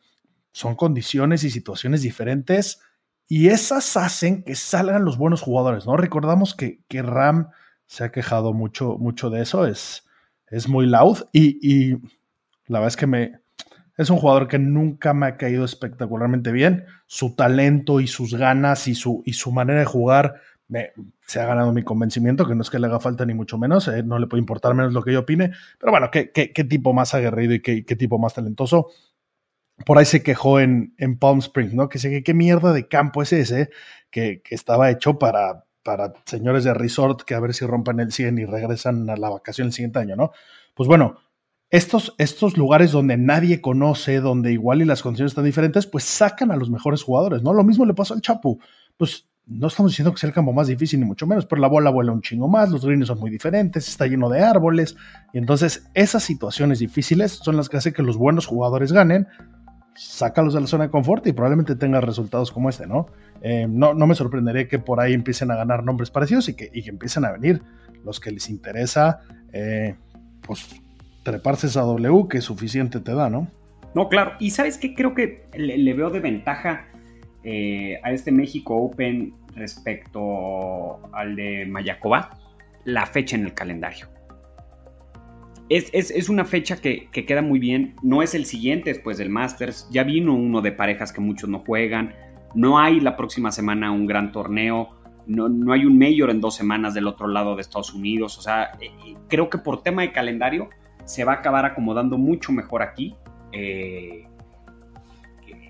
son 0.52 0.76
condiciones 0.76 1.44
y 1.44 1.50
situaciones 1.50 2.02
diferentes 2.02 2.82
y 3.28 3.50
esas 3.50 3.98
hacen 3.98 4.44
que 4.44 4.56
salgan 4.56 5.04
los 5.04 5.18
buenos 5.18 5.42
jugadores, 5.42 5.86
¿no? 5.86 5.98
Recordamos 5.98 6.56
que, 6.56 6.80
que 6.88 7.02
Ram 7.02 7.50
se 7.86 8.04
ha 8.04 8.12
quejado 8.12 8.54
mucho, 8.54 8.98
mucho 8.98 9.30
de 9.30 9.42
eso, 9.42 9.66
es, 9.66 10.06
es 10.50 10.68
muy 10.68 10.86
loud 10.86 11.20
y, 11.32 11.60
y, 11.62 11.98
la 12.68 12.80
verdad 12.80 12.88
es 12.88 12.98
que 12.98 13.08
me, 13.08 13.40
es 13.98 14.10
un 14.10 14.18
jugador 14.18 14.48
que 14.48 14.60
nunca 14.60 15.14
me 15.14 15.26
ha 15.26 15.38
caído 15.38 15.66
espectacularmente 15.66 16.52
bien, 16.52 16.86
su 17.06 17.36
talento 17.36 18.00
y 18.00 18.08
sus 18.08 18.36
ganas 18.36 18.88
y 18.88 18.96
su, 18.96 19.24
y 19.26 19.34
su 19.34 19.52
manera 19.52 19.80
de 19.80 19.86
jugar 19.86 20.36
me, 20.70 20.92
se 21.26 21.40
ha 21.40 21.46
ganado 21.46 21.72
mi 21.72 21.84
convencimiento, 21.84 22.46
que 22.46 22.56
no 22.56 22.62
es 22.62 22.70
que 22.70 22.80
le 22.80 22.88
haga 22.88 23.00
falta 23.00 23.26
ni 23.26 23.34
mucho 23.34 23.58
menos, 23.58 23.88
eh, 23.88 24.04
no 24.04 24.20
le 24.20 24.28
puede 24.28 24.40
importar 24.40 24.74
menos 24.74 24.94
lo 24.94 25.02
que 25.02 25.14
yo 25.14 25.22
opine, 25.22 25.52
pero 25.80 25.92
bueno, 25.92 26.10
qué, 26.12 26.32
qué, 26.32 26.52
qué 26.52 26.64
tipo 26.64 26.94
más 26.94 27.14
aguerrido 27.14 27.54
y 27.54 27.62
qué, 27.62 27.86
qué 27.86 27.96
tipo 27.96 28.20
más 28.20 28.34
talentoso 28.34 28.88
por 29.86 29.98
ahí 29.98 30.06
se 30.06 30.24
quejó 30.24 30.60
en, 30.60 30.94
en 30.98 31.18
Palm 31.18 31.40
Springs, 31.40 31.74
¿no? 31.74 31.90
Que 31.90 32.00
sé 32.00 32.24
qué 32.24 32.34
mierda 32.34 32.74
de 32.74 32.88
campo 32.88 33.22
es 33.22 33.34
ese, 33.34 33.70
que, 34.10 34.42
que, 34.42 34.56
estaba 34.56 34.90
hecho 34.90 35.20
para, 35.20 35.66
para 35.84 36.14
señores 36.26 36.64
de 36.64 36.74
resort 36.74 37.22
que 37.22 37.36
a 37.36 37.40
ver 37.40 37.54
si 37.54 37.66
rompan 37.66 38.00
el 38.00 38.12
100 38.12 38.40
y 38.40 38.46
regresan 38.46 39.10
a 39.10 39.18
la 39.18 39.30
vacación 39.30 39.68
el 39.68 39.74
siguiente 39.74 40.00
año, 40.00 40.16
¿no? 40.16 40.32
Pues 40.74 40.88
bueno, 40.88 41.18
estos, 41.70 42.16
estos 42.18 42.58
lugares 42.58 42.92
donde 42.92 43.18
nadie 43.18 43.62
conoce, 43.62 44.20
donde 44.20 44.54
igual 44.54 44.82
y 44.82 44.86
las 44.86 45.02
condiciones 45.02 45.32
están 45.32 45.46
diferentes, 45.46 45.86
pues 45.86 46.06
sacan 46.06 46.52
a 46.52 46.56
los 46.56 46.70
mejores 46.70 47.04
jugadores, 47.04 47.44
¿no? 47.44 47.54
Lo 47.54 47.64
mismo 47.64 47.86
le 47.86 47.94
pasó 47.94 48.14
al 48.14 48.22
Chapu. 48.22 48.60
Pues 48.96 49.28
no 49.46 49.68
estamos 49.68 49.92
diciendo 49.92 50.14
que 50.14 50.20
sea 50.20 50.28
el 50.28 50.34
campo 50.34 50.54
más 50.54 50.68
difícil, 50.68 51.00
ni 51.00 51.06
mucho 51.06 51.26
menos, 51.26 51.46
pero 51.46 51.62
la 51.62 51.68
bola 51.68 51.90
vuela 51.90 52.12
un 52.12 52.22
chingo 52.22 52.48
más, 52.48 52.70
los 52.70 52.86
greens 52.86 53.08
son 53.08 53.20
muy 53.20 53.30
diferentes, 53.30 53.88
está 53.88 54.06
lleno 54.06 54.30
de 54.30 54.42
árboles, 54.42 54.98
y 55.34 55.38
entonces 55.38 55.90
esas 55.94 56.24
situaciones 56.24 56.80
difíciles 56.80 57.32
son 57.32 57.56
las 57.56 57.70
que 57.70 57.78
hacen 57.78 57.94
que 57.94 58.04
los 58.04 58.18
buenos 58.18 58.46
jugadores 58.46 58.92
ganen, 58.92 59.28
sácalos 59.98 60.54
de 60.54 60.62
la 60.62 60.68
zona 60.68 60.86
de 60.86 60.90
confort 60.90 61.26
y 61.28 61.34
probablemente 61.34 61.76
tengas 61.76 62.04
resultados 62.04 62.52
como 62.52 62.70
este, 62.70 62.88
¿no? 62.88 63.08
Eh, 63.42 63.68
no, 63.70 63.94
no 63.94 64.08
me 64.08 64.16
sorprendería 64.16 64.68
que 64.68 64.80
por 64.80 65.00
ahí 65.00 65.14
empiecen 65.14 65.52
a 65.52 65.56
ganar 65.56 65.84
nombres 65.84 66.12
parecidos 66.12 66.48
y 66.50 66.56
que, 66.56 66.70
y 66.74 66.84
que 66.84 66.90
empiecen 66.90 67.26
a 67.26 67.32
venir 67.32 67.62
los 68.04 68.20
que 68.20 68.32
les 68.32 68.50
interesa, 68.50 69.22
eh, 69.54 69.96
pues 70.42 70.82
treparse 71.24 71.68
esa 71.68 71.82
W 71.82 72.28
que 72.30 72.42
suficiente 72.42 73.00
te 73.00 73.14
da, 73.14 73.30
¿no? 73.30 73.48
No, 73.94 74.10
claro. 74.10 74.34
Y 74.40 74.52
sabes 74.52 74.78
qué 74.78 74.94
creo 74.94 75.14
que 75.14 75.48
le, 75.56 75.78
le 75.78 75.94
veo 75.94 76.10
de 76.10 76.20
ventaja 76.20 76.86
eh, 77.44 78.00
a 78.04 78.12
este 78.12 78.32
México 78.32 78.76
Open 78.76 79.34
respecto 79.56 81.00
al 81.14 81.36
de 81.36 81.66
Mayacoba, 81.66 82.38
la 82.86 83.06
fecha 83.06 83.36
en 83.36 83.46
el 83.46 83.54
calendario. 83.54 84.08
Es, 85.70 85.90
es, 85.94 86.12
es, 86.12 86.30
una 86.30 86.46
fecha 86.46 86.78
que, 86.78 87.10
que, 87.12 87.26
queda 87.26 87.42
muy 87.42 87.60
bien. 87.60 87.96
No 88.02 88.22
es 88.22 88.34
el 88.36 88.46
siguiente 88.46 88.94
después 88.94 89.18
del 89.18 89.30
Masters. 89.30 89.88
Ya 89.92 90.04
vino 90.04 90.34
uno 90.34 90.62
de 90.62 90.72
parejas 90.72 91.12
que 91.12 91.20
muchos 91.20 91.50
no 91.50 91.60
juegan. 91.60 92.14
No 92.56 92.80
hay 92.80 93.00
la 93.00 93.18
próxima 93.18 93.52
semana 93.52 93.92
un 93.92 94.06
gran 94.08 94.32
torneo. 94.32 94.90
No, 95.26 95.50
no 95.50 95.74
hay 95.74 95.86
un 95.86 95.98
mayor 95.98 96.30
en 96.30 96.40
dos 96.40 96.56
semanas 96.56 96.94
del 96.94 97.08
otro 97.08 97.28
lado 97.28 97.56
de 97.56 97.62
Estados 97.62 97.94
Unidos. 97.94 98.38
O 98.38 98.42
sea, 98.42 98.72
eh, 98.80 99.16
creo 99.28 99.50
que 99.50 99.58
por 99.58 99.84
tema 99.84 100.04
de 100.04 100.14
calendario 100.14 100.70
se 101.04 101.26
va 101.26 101.34
a 101.34 101.36
acabar 101.36 101.66
acomodando 101.66 102.18
mucho 102.18 102.54
mejor 102.54 102.82
aquí. 102.82 103.16
Eh, 103.52 104.26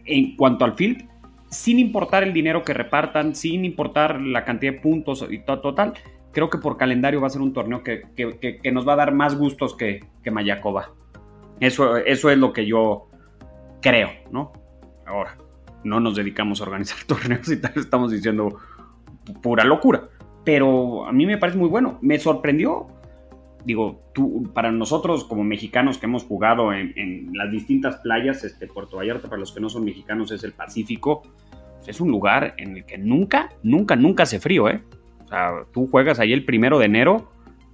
en 0.06 0.36
cuanto 0.36 0.63
al 0.63 0.75
field, 0.75 1.08
sin 1.50 1.80
importar 1.80 2.24
el 2.24 2.34
dinero 2.34 2.63
que 2.63 2.74
repartan, 2.74 3.36
sin 3.36 3.66
importar 3.66 4.20
la 4.22 4.46
cantidad 4.46 4.74
de 4.74 4.80
puntos 4.80 5.25
y 5.30 5.39
todo 5.39 5.60
total 5.62 5.94
creo 6.38 6.51
que 6.51 6.60
por 6.60 6.77
calendario 6.77 7.20
va 7.20 7.25
a 7.25 7.32
ser 7.32 7.41
un 7.41 7.51
torneo 7.51 7.82
que, 7.82 8.03
que, 8.15 8.38
que, 8.38 8.60
que 8.60 8.72
nos 8.72 8.88
va 8.88 8.94
a 8.94 8.98
dar 8.98 9.12
más 9.12 9.36
gustos 9.36 9.75
que, 9.75 10.03
Mayacoba. 10.32 10.91
Eso, 11.60 11.98
eso 11.98 12.29
es 12.29 12.38
lo 12.38 12.53
que 12.53 12.67
yo 12.67 13.08
creo, 13.82 14.12
¿no? 14.29 14.53
Ahora, 15.08 15.36
no 15.84 16.00
nos 16.00 16.15
dedicamos 16.15 16.62
a 16.62 16.65
organizar 16.65 17.00
torneos 17.08 17.50
y 17.50 17.60
tal, 17.60 17.72
estamos 17.75 18.12
diciendo 18.12 18.56
pura 19.41 19.63
locura. 19.63 20.10
Pero 20.44 21.08
a 21.08 21.12
mí 21.12 21.25
me 21.25 21.39
parece 21.39 21.58
muy 21.58 21.70
bueno. 21.70 21.98
Me 22.03 22.20
sorprendió. 22.20 22.86
Digo, 23.65 24.03
tú, 24.13 24.48
para 24.53 24.72
nosotros 24.72 25.24
como 25.24 25.44
mexicanos 25.44 25.98
que 25.98 26.06
hemos 26.06 26.24
jugado 26.24 26.72
en, 26.72 27.32
las 27.34 27.50
distintas 27.51 27.96
playas, 27.96 28.44
este, 28.44 28.67
Puerto 28.67 28.98
Vallarta, 28.98 29.27
para 29.27 29.39
los 29.39 29.51
que 29.51 29.60
no 29.60 29.70
son 29.70 29.86
mexicanos, 29.86 30.29
es 30.29 30.44
el 30.44 30.53
Pacífico. 30.53 31.24
Es 31.88 32.00
un 32.00 32.12
lugar 32.12 32.53
en 32.58 32.77
el 32.77 32.86
que 32.86 33.00
nunca, 33.00 33.50
nunca, 33.63 33.96
nunca 33.96 34.22
hace 34.22 34.39
frío, 34.39 34.70
¿eh? 34.70 34.84
O 35.28 35.30
sea, 35.30 35.52
tú 35.74 35.88
juegas 35.88 36.20
ahí 36.20 36.34
el 36.34 36.46
primero 36.46 36.80
de 36.80 36.86
enero 36.86 37.30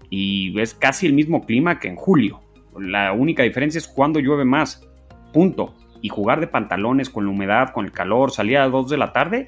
y 0.09 0.51
ves 0.51 0.73
casi 0.73 1.05
el 1.05 1.13
mismo 1.13 1.45
clima 1.45 1.79
que 1.79 1.87
en 1.87 1.95
julio. 1.95 2.41
La 2.77 3.13
única 3.13 3.43
diferencia 3.43 3.77
es 3.77 3.87
cuando 3.87 4.19
llueve 4.19 4.43
más. 4.43 4.87
Punto. 5.31 5.75
Y 6.01 6.09
jugar 6.09 6.39
de 6.39 6.47
pantalones 6.47 7.09
con 7.09 7.25
la 7.25 7.31
humedad, 7.31 7.69
con 7.69 7.85
el 7.85 7.91
calor, 7.91 8.31
salir 8.31 8.57
a 8.57 8.63
las 8.63 8.71
2 8.71 8.89
de 8.89 8.97
la 8.97 9.13
tarde 9.13 9.47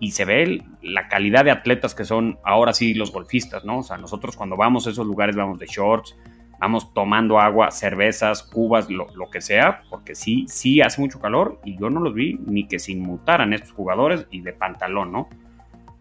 y 0.00 0.10
se 0.10 0.24
ve 0.24 0.62
la 0.82 1.08
calidad 1.08 1.44
de 1.44 1.50
atletas 1.50 1.94
que 1.94 2.04
son 2.04 2.38
ahora 2.44 2.72
sí 2.72 2.94
los 2.94 3.12
golfistas, 3.12 3.64
¿no? 3.64 3.78
O 3.78 3.82
sea, 3.82 3.96
nosotros 3.96 4.36
cuando 4.36 4.56
vamos 4.56 4.86
a 4.86 4.90
esos 4.90 5.06
lugares 5.06 5.36
vamos 5.36 5.58
de 5.58 5.66
shorts, 5.66 6.16
vamos 6.58 6.92
tomando 6.92 7.38
agua, 7.38 7.70
cervezas, 7.70 8.42
cubas, 8.42 8.88
lo, 8.90 9.06
que 9.30 9.40
sea, 9.40 9.82
porque 9.90 10.14
sí, 10.14 10.46
sí 10.48 10.80
hace 10.80 11.00
mucho 11.00 11.20
calor 11.20 11.60
y 11.64 11.78
yo 11.78 11.90
no 11.90 12.00
los 12.00 12.14
vi 12.14 12.38
ni 12.46 12.66
que 12.66 12.78
se 12.78 12.92
inmutaran 12.92 13.52
estos 13.52 13.72
jugadores 13.72 14.26
y 14.30 14.40
de 14.40 14.52
pantalón, 14.52 15.12
¿no? 15.12 15.28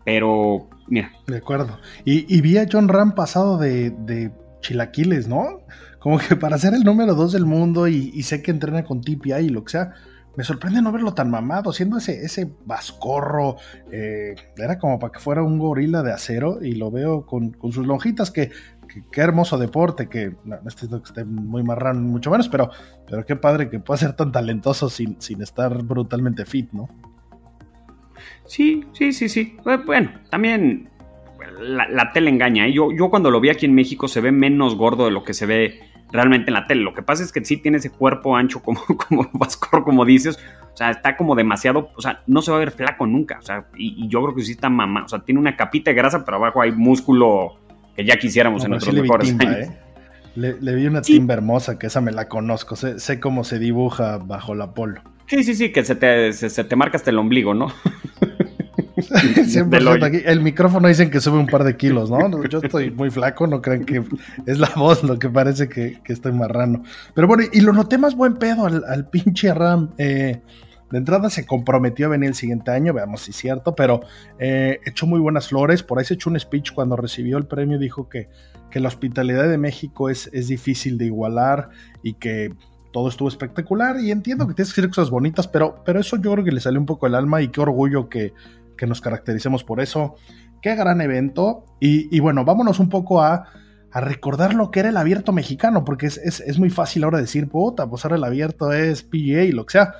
Pero, 0.05 0.69
mira. 0.87 1.11
De 1.27 1.37
acuerdo. 1.37 1.77
Y, 2.05 2.39
vi 2.41 2.57
a 2.57 2.67
John 2.71 2.87
Ram 2.87 3.15
pasado 3.15 3.57
de, 3.57 4.31
chilaquiles, 4.61 5.27
¿no? 5.27 5.61
Como 5.99 6.19
que 6.19 6.35
para 6.35 6.57
ser 6.57 6.73
el 6.73 6.83
número 6.83 7.15
dos 7.15 7.33
del 7.33 7.45
mundo 7.45 7.87
y, 7.87 8.11
y 8.13 8.23
sé 8.23 8.41
que 8.41 8.51
entrena 8.51 8.83
con 8.83 9.01
TPI 9.01 9.33
y 9.33 9.49
lo 9.49 9.63
que 9.63 9.71
sea, 9.71 9.93
me 10.35 10.43
sorprende 10.43 10.81
no 10.81 10.91
verlo 10.91 11.13
tan 11.13 11.29
mamado, 11.29 11.71
siendo 11.71 11.97
ese, 11.97 12.23
ese 12.23 12.51
vascorro, 12.65 13.55
eh, 13.91 14.35
era 14.57 14.77
como 14.77 14.99
para 14.99 15.11
que 15.11 15.19
fuera 15.19 15.43
un 15.43 15.57
gorila 15.57 16.03
de 16.03 16.11
acero 16.11 16.61
y 16.61 16.75
lo 16.75 16.91
veo 16.91 17.25
con, 17.25 17.55
sus 17.71 17.87
lonjitas, 17.87 18.31
que, 18.31 18.51
hermoso 19.15 19.57
deporte, 19.57 20.07
que 20.07 20.35
no, 20.43 20.57
estoy 20.67 20.89
que 20.89 20.95
esté 21.05 21.25
muy 21.25 21.63
marrano, 21.63 22.01
mucho 22.01 22.31
menos, 22.31 22.49
pero, 22.49 22.69
pero 23.09 23.25
qué 23.25 23.35
padre 23.35 23.69
que 23.69 23.79
pueda 23.79 23.97
ser 23.97 24.13
tan 24.13 24.31
talentoso 24.31 24.89
sin, 24.89 25.21
sin 25.21 25.41
estar 25.41 25.83
brutalmente 25.83 26.45
fit, 26.45 26.71
¿no? 26.71 26.89
Sí, 28.45 28.83
sí, 28.93 29.13
sí, 29.13 29.29
sí. 29.29 29.57
Bueno, 29.85 30.11
también 30.29 30.89
la, 31.59 32.11
tele 32.11 32.29
engaña. 32.29 32.67
¿eh? 32.67 32.73
Yo, 32.73 32.91
yo 32.91 33.09
cuando 33.09 33.31
lo 33.31 33.39
vi 33.39 33.49
aquí 33.49 33.65
en 33.65 33.73
México 33.73 34.07
se 34.07 34.21
ve 34.21 34.31
menos 34.31 34.75
gordo 34.75 35.05
de 35.05 35.11
lo 35.11 35.23
que 35.23 35.33
se 35.33 35.45
ve 35.45 35.79
realmente 36.11 36.49
en 36.49 36.53
la 36.53 36.67
tele. 36.67 36.83
Lo 36.83 36.93
que 36.93 37.01
pasa 37.01 37.23
es 37.23 37.31
que 37.31 37.43
sí 37.43 37.57
tiene 37.57 37.77
ese 37.77 37.89
cuerpo 37.89 38.35
ancho 38.35 38.61
como, 38.61 38.81
como 39.07 39.29
Vascor, 39.33 39.83
como 39.83 40.05
dices. 40.05 40.37
O 40.73 40.77
sea, 40.77 40.91
está 40.91 41.15
como 41.15 41.35
demasiado, 41.35 41.89
o 41.95 42.01
sea, 42.01 42.21
no 42.27 42.41
se 42.41 42.51
va 42.51 42.57
a 42.57 42.59
ver 42.59 42.71
flaco 42.71 43.07
nunca. 43.07 43.39
O 43.39 43.41
sea, 43.41 43.65
y, 43.77 44.07
yo 44.09 44.21
creo 44.23 44.35
que 44.35 44.41
sí 44.41 44.51
está 44.51 44.69
mamá. 44.69 45.05
O 45.05 45.07
sea, 45.07 45.19
tiene 45.19 45.39
una 45.39 45.55
capita 45.55 45.91
de 45.91 45.95
grasa, 45.95 46.25
pero 46.25 46.37
abajo 46.37 46.61
hay 46.61 46.71
músculo 46.71 47.57
que 47.95 48.03
ya 48.03 48.17
quisiéramos 48.17 48.63
en 48.65 48.71
nuestros 48.71 48.93
mejores 48.93 49.33
¿eh? 49.39 49.71
le, 50.35 50.75
vi 50.75 50.85
una 50.85 51.01
timba 51.01 51.33
hermosa, 51.33 51.79
que 51.79 51.87
esa 51.87 52.01
me 52.01 52.11
la 52.11 52.27
conozco. 52.27 52.75
Sé, 52.75 52.99
sé, 52.99 53.21
cómo 53.21 53.45
se 53.45 53.57
dibuja 53.57 54.17
bajo 54.17 54.53
la 54.53 54.73
polo. 54.73 55.01
Sí, 55.27 55.45
sí, 55.45 55.55
sí, 55.55 55.71
que 55.71 55.85
se 55.85 55.95
te, 55.95 56.33
se 56.33 56.63
te 56.63 56.75
marca 56.75 56.97
hasta 56.97 57.09
el 57.09 57.17
ombligo, 57.17 57.53
¿no? 57.53 57.67
aquí. 60.03 60.21
El 60.25 60.41
micrófono 60.41 60.87
dicen 60.87 61.09
que 61.09 61.19
sube 61.19 61.37
un 61.37 61.47
par 61.47 61.63
de 61.63 61.75
kilos, 61.75 62.09
¿no? 62.09 62.43
Yo 62.47 62.59
estoy 62.59 62.91
muy 62.91 63.09
flaco, 63.09 63.47
no 63.47 63.61
crean 63.61 63.85
que 63.85 64.03
es 64.45 64.59
la 64.59 64.71
voz 64.75 65.03
lo 65.03 65.19
que 65.19 65.29
parece 65.29 65.69
que, 65.69 65.99
estoy 66.07 66.31
marrano. 66.31 66.83
Pero 67.13 67.27
bueno, 67.27 67.43
y 67.51 67.61
lo 67.61 67.73
noté 67.73 67.97
más 67.97 68.15
buen 68.15 68.35
pedo 68.35 68.65
al, 68.65 69.09
pinche 69.09 69.53
Ram. 69.53 69.91
Eh, 69.97 70.41
de 70.91 70.97
entrada 70.99 71.29
se 71.29 71.45
comprometió 71.45 72.05
a 72.05 72.09
venir 72.09 72.29
el 72.29 72.35
siguiente 72.35 72.71
año, 72.71 72.93
veamos 72.93 73.21
si 73.21 73.31
es 73.31 73.37
cierto, 73.37 73.75
pero 73.75 74.01
eh, 74.39 74.79
echó 74.85 75.07
muy 75.07 75.19
buenas 75.19 75.49
flores. 75.49 75.83
Por 75.83 75.99
ahí 75.99 76.05
se 76.05 76.13
echó 76.13 76.29
un 76.29 76.39
speech 76.39 76.73
cuando 76.73 76.95
recibió 76.95 77.37
el 77.37 77.47
premio, 77.47 77.79
dijo 77.79 78.07
que, 78.07 78.29
que 78.69 78.79
la 78.79 78.87
hospitalidad 78.87 79.49
de 79.49 79.57
México 79.57 80.09
es, 80.09 80.29
es 80.31 80.47
difícil 80.47 80.97
de 80.97 81.05
igualar 81.05 81.69
y 82.03 82.13
que 82.13 82.53
todo 82.95 83.09
estuvo 83.09 83.27
espectacular 83.27 83.99
y 83.99 84.09
entiendo 84.09 84.47
que 84.47 84.53
tienes 84.53 84.73
que 84.73 84.79
decir 84.79 84.95
cosas 84.95 85.09
bonitas, 85.09 85.49
pero, 85.49 85.83
pero 85.83 85.99
eso 85.99 86.15
yo 86.15 86.31
creo 86.31 86.45
que 86.45 86.51
le 86.53 86.61
salió 86.61 86.79
un 86.79 86.85
poco 86.85 87.07
el 87.07 87.15
alma 87.15 87.41
y 87.41 87.49
qué 87.49 87.59
orgullo 87.59 88.07
que, 88.07 88.31
que 88.77 88.87
nos 88.87 89.01
caractericemos 89.01 89.63
por 89.63 89.81
eso. 89.81 90.15
Qué 90.61 90.75
gran 90.75 91.01
evento. 91.01 91.65
Y, 91.79 92.19
bueno, 92.19 92.45
vámonos 92.45 92.79
un 92.79 92.89
poco 92.89 93.21
a, 93.21 93.45
recordar 93.93 94.53
lo 94.53 94.71
que 94.71 94.81
era 94.81 94.89
el 94.89 94.97
abierto 94.97 95.31
mexicano, 95.31 95.85
porque 95.85 96.07
es, 96.07 96.59
muy 96.59 96.69
fácil 96.69 97.05
ahora 97.05 97.19
decir, 97.19 97.47
puta, 97.47 97.89
pues 97.89 98.03
el 98.03 98.23
abierto 98.23 98.73
es 98.73 99.03
PGA 99.03 99.43
y 99.43 99.51
lo 99.53 99.65
que 99.65 99.73
sea. 99.73 99.93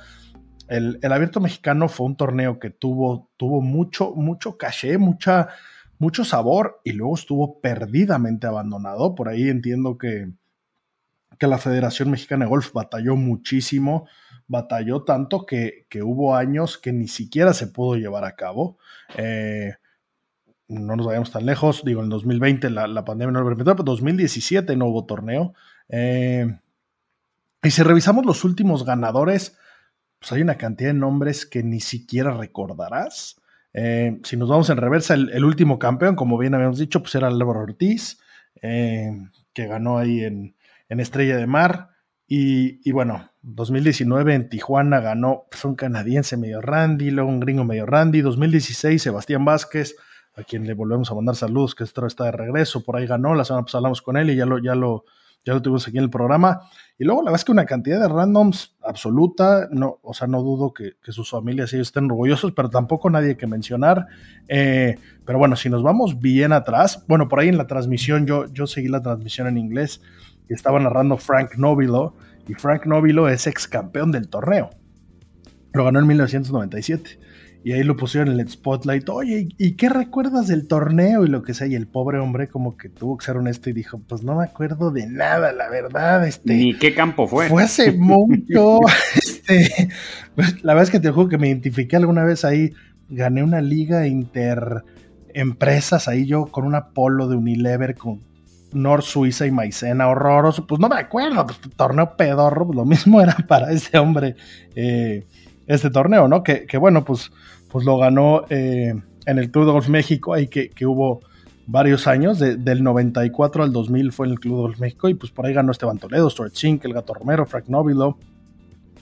El, 0.68 0.98
abierto 1.02 1.40
mexicano 1.40 1.88
fue 1.88 2.06
un 2.06 2.16
torneo 2.16 2.58
que 2.58 2.70
tuvo, 2.70 3.30
tuvo 3.38 3.62
mucho, 3.62 4.12
mucho 4.14 4.58
caché, 4.58 4.98
mucha, 4.98 5.48
mucho 5.98 6.24
sabor 6.24 6.80
y 6.84 6.92
luego 6.92 7.14
estuvo 7.14 7.60
perdidamente 7.60 8.46
abandonado. 8.46 9.14
Por 9.14 9.28
ahí 9.28 9.48
entiendo 9.48 9.96
que, 9.96 10.30
que 11.38 11.46
la 11.46 11.58
Federación 11.58 12.10
Mexicana 12.10 12.44
de 12.44 12.50
Golf 12.50 12.72
batalló 12.72 13.16
muchísimo 13.16 14.06
batalló 14.48 15.02
tanto 15.02 15.46
que, 15.46 15.86
hubo 16.02 16.36
años 16.36 16.78
que 16.78 16.92
ni 16.92 17.08
siquiera 17.08 17.52
se 17.52 17.66
pudo 17.66 17.96
llevar 17.96 18.24
a 18.24 18.36
cabo. 18.36 18.78
Eh, 19.16 19.74
no 20.68 20.96
nos 20.96 21.06
vayamos 21.06 21.30
tan 21.30 21.46
lejos, 21.46 21.84
digo, 21.84 22.02
en 22.02 22.08
2020 22.08 22.70
la, 22.70 23.04
pandemia 23.04 23.32
no 23.32 23.40
lo 23.40 23.46
permitió, 23.46 23.74
pero 23.74 23.82
en 23.82 23.86
2017 23.86 24.76
no 24.76 24.86
hubo 24.86 25.06
torneo. 25.06 25.54
Eh, 25.88 26.58
y 27.62 27.70
si 27.70 27.82
revisamos 27.82 28.26
los 28.26 28.44
últimos 28.44 28.84
ganadores, 28.84 29.58
pues 30.18 30.32
hay 30.32 30.42
una 30.42 30.56
cantidad 30.56 30.90
de 30.90 30.98
nombres 30.98 31.46
que 31.46 31.62
ni 31.62 31.80
siquiera 31.80 32.36
recordarás. 32.36 33.40
Eh, 33.72 34.18
si 34.24 34.36
nos 34.36 34.48
vamos 34.48 34.70
en 34.70 34.78
reversa, 34.78 35.14
el, 35.14 35.44
último 35.44 35.78
campeón, 35.78 36.16
como 36.16 36.38
bien 36.38 36.54
habíamos 36.54 36.78
dicho, 36.78 37.00
pues 37.00 37.14
era 37.14 37.28
Álvaro 37.28 37.60
Ortiz, 37.60 38.20
que 38.60 39.66
ganó 39.66 39.98
ahí 39.98 40.24
en, 40.24 40.56
en 40.88 41.00
Estrella 41.00 41.36
de 41.36 41.46
Mar. 41.46 41.95
Y, 42.28 42.90
bueno, 42.90 43.30
2019 43.42 44.34
en 44.34 44.48
Tijuana 44.48 45.00
ganó 45.00 45.44
pues, 45.50 45.64
un 45.64 45.76
canadiense 45.76 46.36
medio 46.36 46.60
Randy, 46.60 47.10
luego 47.10 47.30
un 47.30 47.38
gringo 47.38 47.64
medio 47.64 47.86
Randy. 47.86 48.20
2016 48.20 49.00
Sebastián 49.00 49.44
Vázquez, 49.44 49.94
a 50.34 50.42
quien 50.42 50.66
le 50.66 50.74
volvemos 50.74 51.10
a 51.10 51.14
mandar 51.14 51.36
saludos, 51.36 51.74
que 51.74 51.84
está 51.84 52.24
de 52.24 52.32
regreso, 52.32 52.82
por 52.82 52.96
ahí 52.96 53.06
ganó. 53.06 53.34
La 53.34 53.44
semana 53.44 53.64
pasada 53.64 53.78
hablamos 53.78 54.02
con 54.02 54.16
él 54.16 54.30
y 54.30 54.36
ya 54.36 54.44
lo, 54.44 54.58
ya 54.58 54.74
lo, 54.74 55.04
ya 55.44 55.54
lo 55.54 55.62
tuvimos 55.62 55.86
aquí 55.86 55.98
en 55.98 56.04
el 56.04 56.10
programa. 56.10 56.62
Y 56.98 57.04
luego 57.04 57.22
la 57.22 57.26
verdad 57.26 57.40
es 57.40 57.44
que 57.44 57.52
una 57.52 57.64
cantidad 57.64 58.00
de 58.00 58.08
randoms 58.08 58.76
absoluta, 58.82 59.68
no, 59.70 60.00
o 60.02 60.12
sea, 60.12 60.26
no 60.26 60.42
dudo 60.42 60.74
que, 60.74 60.94
sus 61.12 61.30
familias 61.30 61.72
ellos 61.72 61.88
estén 61.88 62.06
orgullosos, 62.06 62.52
pero 62.52 62.70
tampoco 62.70 63.08
nadie 63.08 63.36
que 63.36 63.46
mencionar. 63.46 64.08
Eh, 64.48 64.96
pero 65.24 65.38
bueno, 65.38 65.54
si 65.54 65.70
nos 65.70 65.84
vamos 65.84 66.18
bien 66.18 66.52
atrás, 66.52 67.04
bueno, 67.06 67.28
por 67.28 67.38
ahí 67.38 67.48
en 67.48 67.58
la 67.58 67.68
transmisión, 67.68 68.26
yo, 68.26 68.46
yo 68.52 68.66
seguí 68.66 68.88
la 68.88 69.02
transmisión 69.02 69.46
en 69.46 69.58
inglés 69.58 70.00
y 70.48 70.54
estaba 70.54 70.78
narrando 70.80 71.16
Frank 71.16 71.56
Nobilo, 71.56 72.14
y 72.48 72.54
Frank 72.54 72.86
Nobilo 72.86 73.28
es 73.28 73.46
ex 73.46 73.66
campeón 73.66 74.12
del 74.12 74.28
torneo. 74.28 74.70
Lo 75.72 75.84
ganó 75.84 75.98
en 75.98 76.06
1997. 76.06 77.18
Y 77.64 77.72
ahí 77.72 77.82
lo 77.82 77.96
pusieron 77.96 78.32
en 78.32 78.38
el 78.38 78.48
spotlight. 78.48 79.08
Oye, 79.08 79.48
¿y 79.58 79.72
qué 79.72 79.88
recuerdas 79.88 80.46
del 80.46 80.68
torneo? 80.68 81.24
Y 81.24 81.28
lo 81.28 81.42
que 81.42 81.52
sea. 81.52 81.66
Y 81.66 81.74
el 81.74 81.88
pobre 81.88 82.20
hombre, 82.20 82.46
como 82.46 82.76
que 82.76 82.88
tuvo 82.88 83.16
que 83.18 83.26
ser 83.26 83.36
honesto 83.36 83.70
y 83.70 83.72
dijo: 83.72 84.00
Pues 84.06 84.22
no 84.22 84.36
me 84.36 84.44
acuerdo 84.44 84.92
de 84.92 85.08
nada, 85.08 85.52
la 85.52 85.68
verdad. 85.68 86.24
Este, 86.28 86.54
Ni 86.54 86.78
qué 86.78 86.94
campo 86.94 87.26
fue. 87.26 87.48
Fue 87.48 87.64
hace 87.64 87.90
mucho. 87.98 88.78
este, 89.16 89.88
la 90.62 90.74
verdad 90.74 90.84
es 90.84 90.90
que 90.90 91.00
te 91.00 91.10
juro 91.10 91.28
que 91.28 91.38
me 91.38 91.48
identifiqué 91.48 91.96
alguna 91.96 92.22
vez 92.22 92.44
ahí. 92.44 92.72
Gané 93.08 93.42
una 93.42 93.60
liga 93.60 94.06
inter 94.06 94.84
empresas 95.34 96.08
ahí 96.08 96.24
yo 96.24 96.46
con 96.46 96.64
una 96.64 96.90
polo 96.90 97.28
de 97.28 97.36
Unilever 97.36 97.94
con 97.94 98.22
North 98.76 99.04
Suiza 99.04 99.46
y 99.46 99.50
Maicena, 99.50 100.08
horroroso. 100.08 100.66
Pues 100.66 100.80
no 100.80 100.88
me 100.88 100.96
acuerdo, 100.96 101.46
pues, 101.46 101.58
torneo 101.76 102.16
pedorro, 102.16 102.66
pues 102.66 102.76
lo 102.76 102.84
mismo 102.84 103.20
era 103.22 103.36
para 103.48 103.72
ese 103.72 103.98
hombre 103.98 104.36
eh, 104.74 105.26
este 105.66 105.90
torneo, 105.90 106.28
¿no? 106.28 106.42
Que, 106.42 106.66
bueno, 106.78 107.04
pues, 107.04 107.32
pues 107.70 107.84
lo 107.84 107.98
ganó 107.98 108.44
eh, 108.50 108.94
en 109.26 109.38
el 109.38 109.50
Club 109.50 109.66
de 109.66 109.72
Golf 109.72 109.88
México, 109.88 110.34
ahí 110.34 110.46
que, 110.48 110.70
hubo 110.86 111.20
varios 111.66 112.06
años, 112.06 112.38
del 112.38 112.82
94 112.84 113.64
al 113.64 113.72
2000 113.72 114.12
fue 114.12 114.26
en 114.26 114.32
el 114.32 114.40
Club 114.40 114.56
de 114.56 114.62
Golf 114.62 114.78
México, 114.78 115.08
y 115.08 115.14
pues 115.14 115.32
por 115.32 115.46
ahí 115.46 115.52
ganó 115.52 115.72
Esteban 115.72 115.98
Toledo, 115.98 116.30
Stuart 116.30 116.54
Zink, 116.54 116.84
El 116.84 116.94
Gato 116.94 117.12
Romero, 117.12 117.44
Frank 117.44 117.66
Nobilo, 117.66 118.18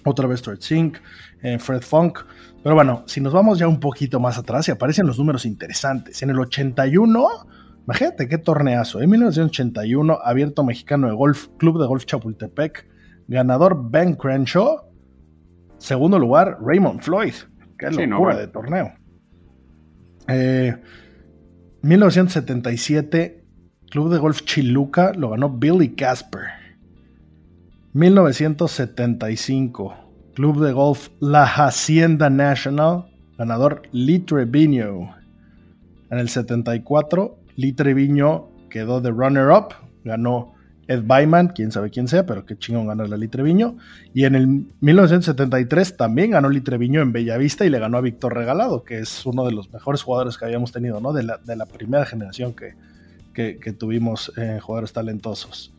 otra 0.04 0.26
vez 0.26 0.40
Stuart 0.40 0.62
Zink, 0.62 0.96
eh, 1.42 1.58
Fred 1.58 1.82
Funk. 1.82 2.20
Pero 2.62 2.74
bueno, 2.74 3.02
si 3.06 3.20
nos 3.20 3.34
vamos 3.34 3.58
ya 3.58 3.68
un 3.68 3.80
poquito 3.80 4.18
más 4.18 4.38
atrás, 4.38 4.66
y 4.68 4.70
aparecen 4.70 5.06
los 5.06 5.18
números 5.18 5.44
interesantes. 5.44 6.22
En 6.22 6.30
el 6.30 6.38
81 6.38 7.28
Imagínate 7.85 8.29
qué 8.29 8.38
torneazo. 8.38 9.03
En 9.03 9.11
1981, 9.11 10.18
Abierto 10.23 10.64
Mexicano 10.64 11.09
de 11.09 11.14
Golf, 11.14 11.49
Club 11.59 11.81
de 11.81 11.87
Golf 11.87 12.07
Chapultepec. 12.07 12.87
Ganador 13.29 13.90
Ben 13.90 14.14
Crenshaw. 14.14 14.90
Segundo 15.79 16.18
lugar, 16.18 16.59
Raymond 16.62 17.03
Floyd. 17.03 17.35
Qué 17.79 17.90
locura 17.90 18.37
de 18.37 18.49
torneo. 18.49 18.92
1977, 21.83 23.23
eh, 23.23 23.44
Club 23.90 24.11
de 24.12 24.18
Golf 24.18 24.42
Chiluca 24.42 25.12
lo 25.12 25.31
ganó 25.31 25.51
Billy 25.51 25.94
Casper. 25.94 26.49
1975, 27.92 29.94
Club 30.35 30.64
de 30.64 30.73
Golf 30.73 31.11
La 31.20 31.44
Hacienda 31.44 32.31
National, 32.31 33.05
ganador 33.38 33.83
Lee 33.92 34.18
Treviño. 34.20 35.14
En 36.11 36.18
el 36.18 36.29
74, 36.29 37.38
Lee 37.57 37.73
Treviño 37.73 38.49
quedó 38.71 39.01
de 39.01 39.11
runner-up, 39.11 39.75
ganó 40.05 40.55
Ed 40.87 41.03
Byman, 41.05 41.49
quién 41.49 41.73
sabe 41.73 41.90
quién 41.90 42.09
sea, 42.09 42.27
pero 42.27 42.45
qué 42.45 42.59
chingón 42.59 42.87
ganarle 42.87 43.14
a 43.14 43.19
Lee 43.19 43.29
Treviño. 43.29 43.77
Y 44.12 44.25
en 44.25 44.35
el 44.35 44.67
1973 44.81 45.97
también 45.97 46.33
ganó 46.33 46.51
Lee 46.51 46.61
Treviño 46.61 47.01
en 47.01 47.12
Bellavista 47.12 47.64
y 47.64 47.71
le 47.71 47.79
ganó 47.79 47.99
a 47.99 48.01
Víctor 48.01 48.35
Regalado, 48.35 48.85
que 48.85 48.99
es 48.99 49.25
uno 49.25 49.45
de 49.45 49.53
los 49.53 49.73
mejores 49.73 50.03
jugadores 50.03 50.37
que 50.37 50.45
habíamos 50.45 50.73
tenido, 50.73 51.01
¿no? 51.01 51.12
De 51.12 51.23
la, 51.23 51.40
la 51.45 51.67
primera 51.67 52.05
generación 52.05 52.55
que, 52.55 52.75
que, 53.35 53.73
tuvimos 53.73 54.33
eh, 54.37 54.61
jugadores 54.62 54.93
talentosos. 54.93 55.75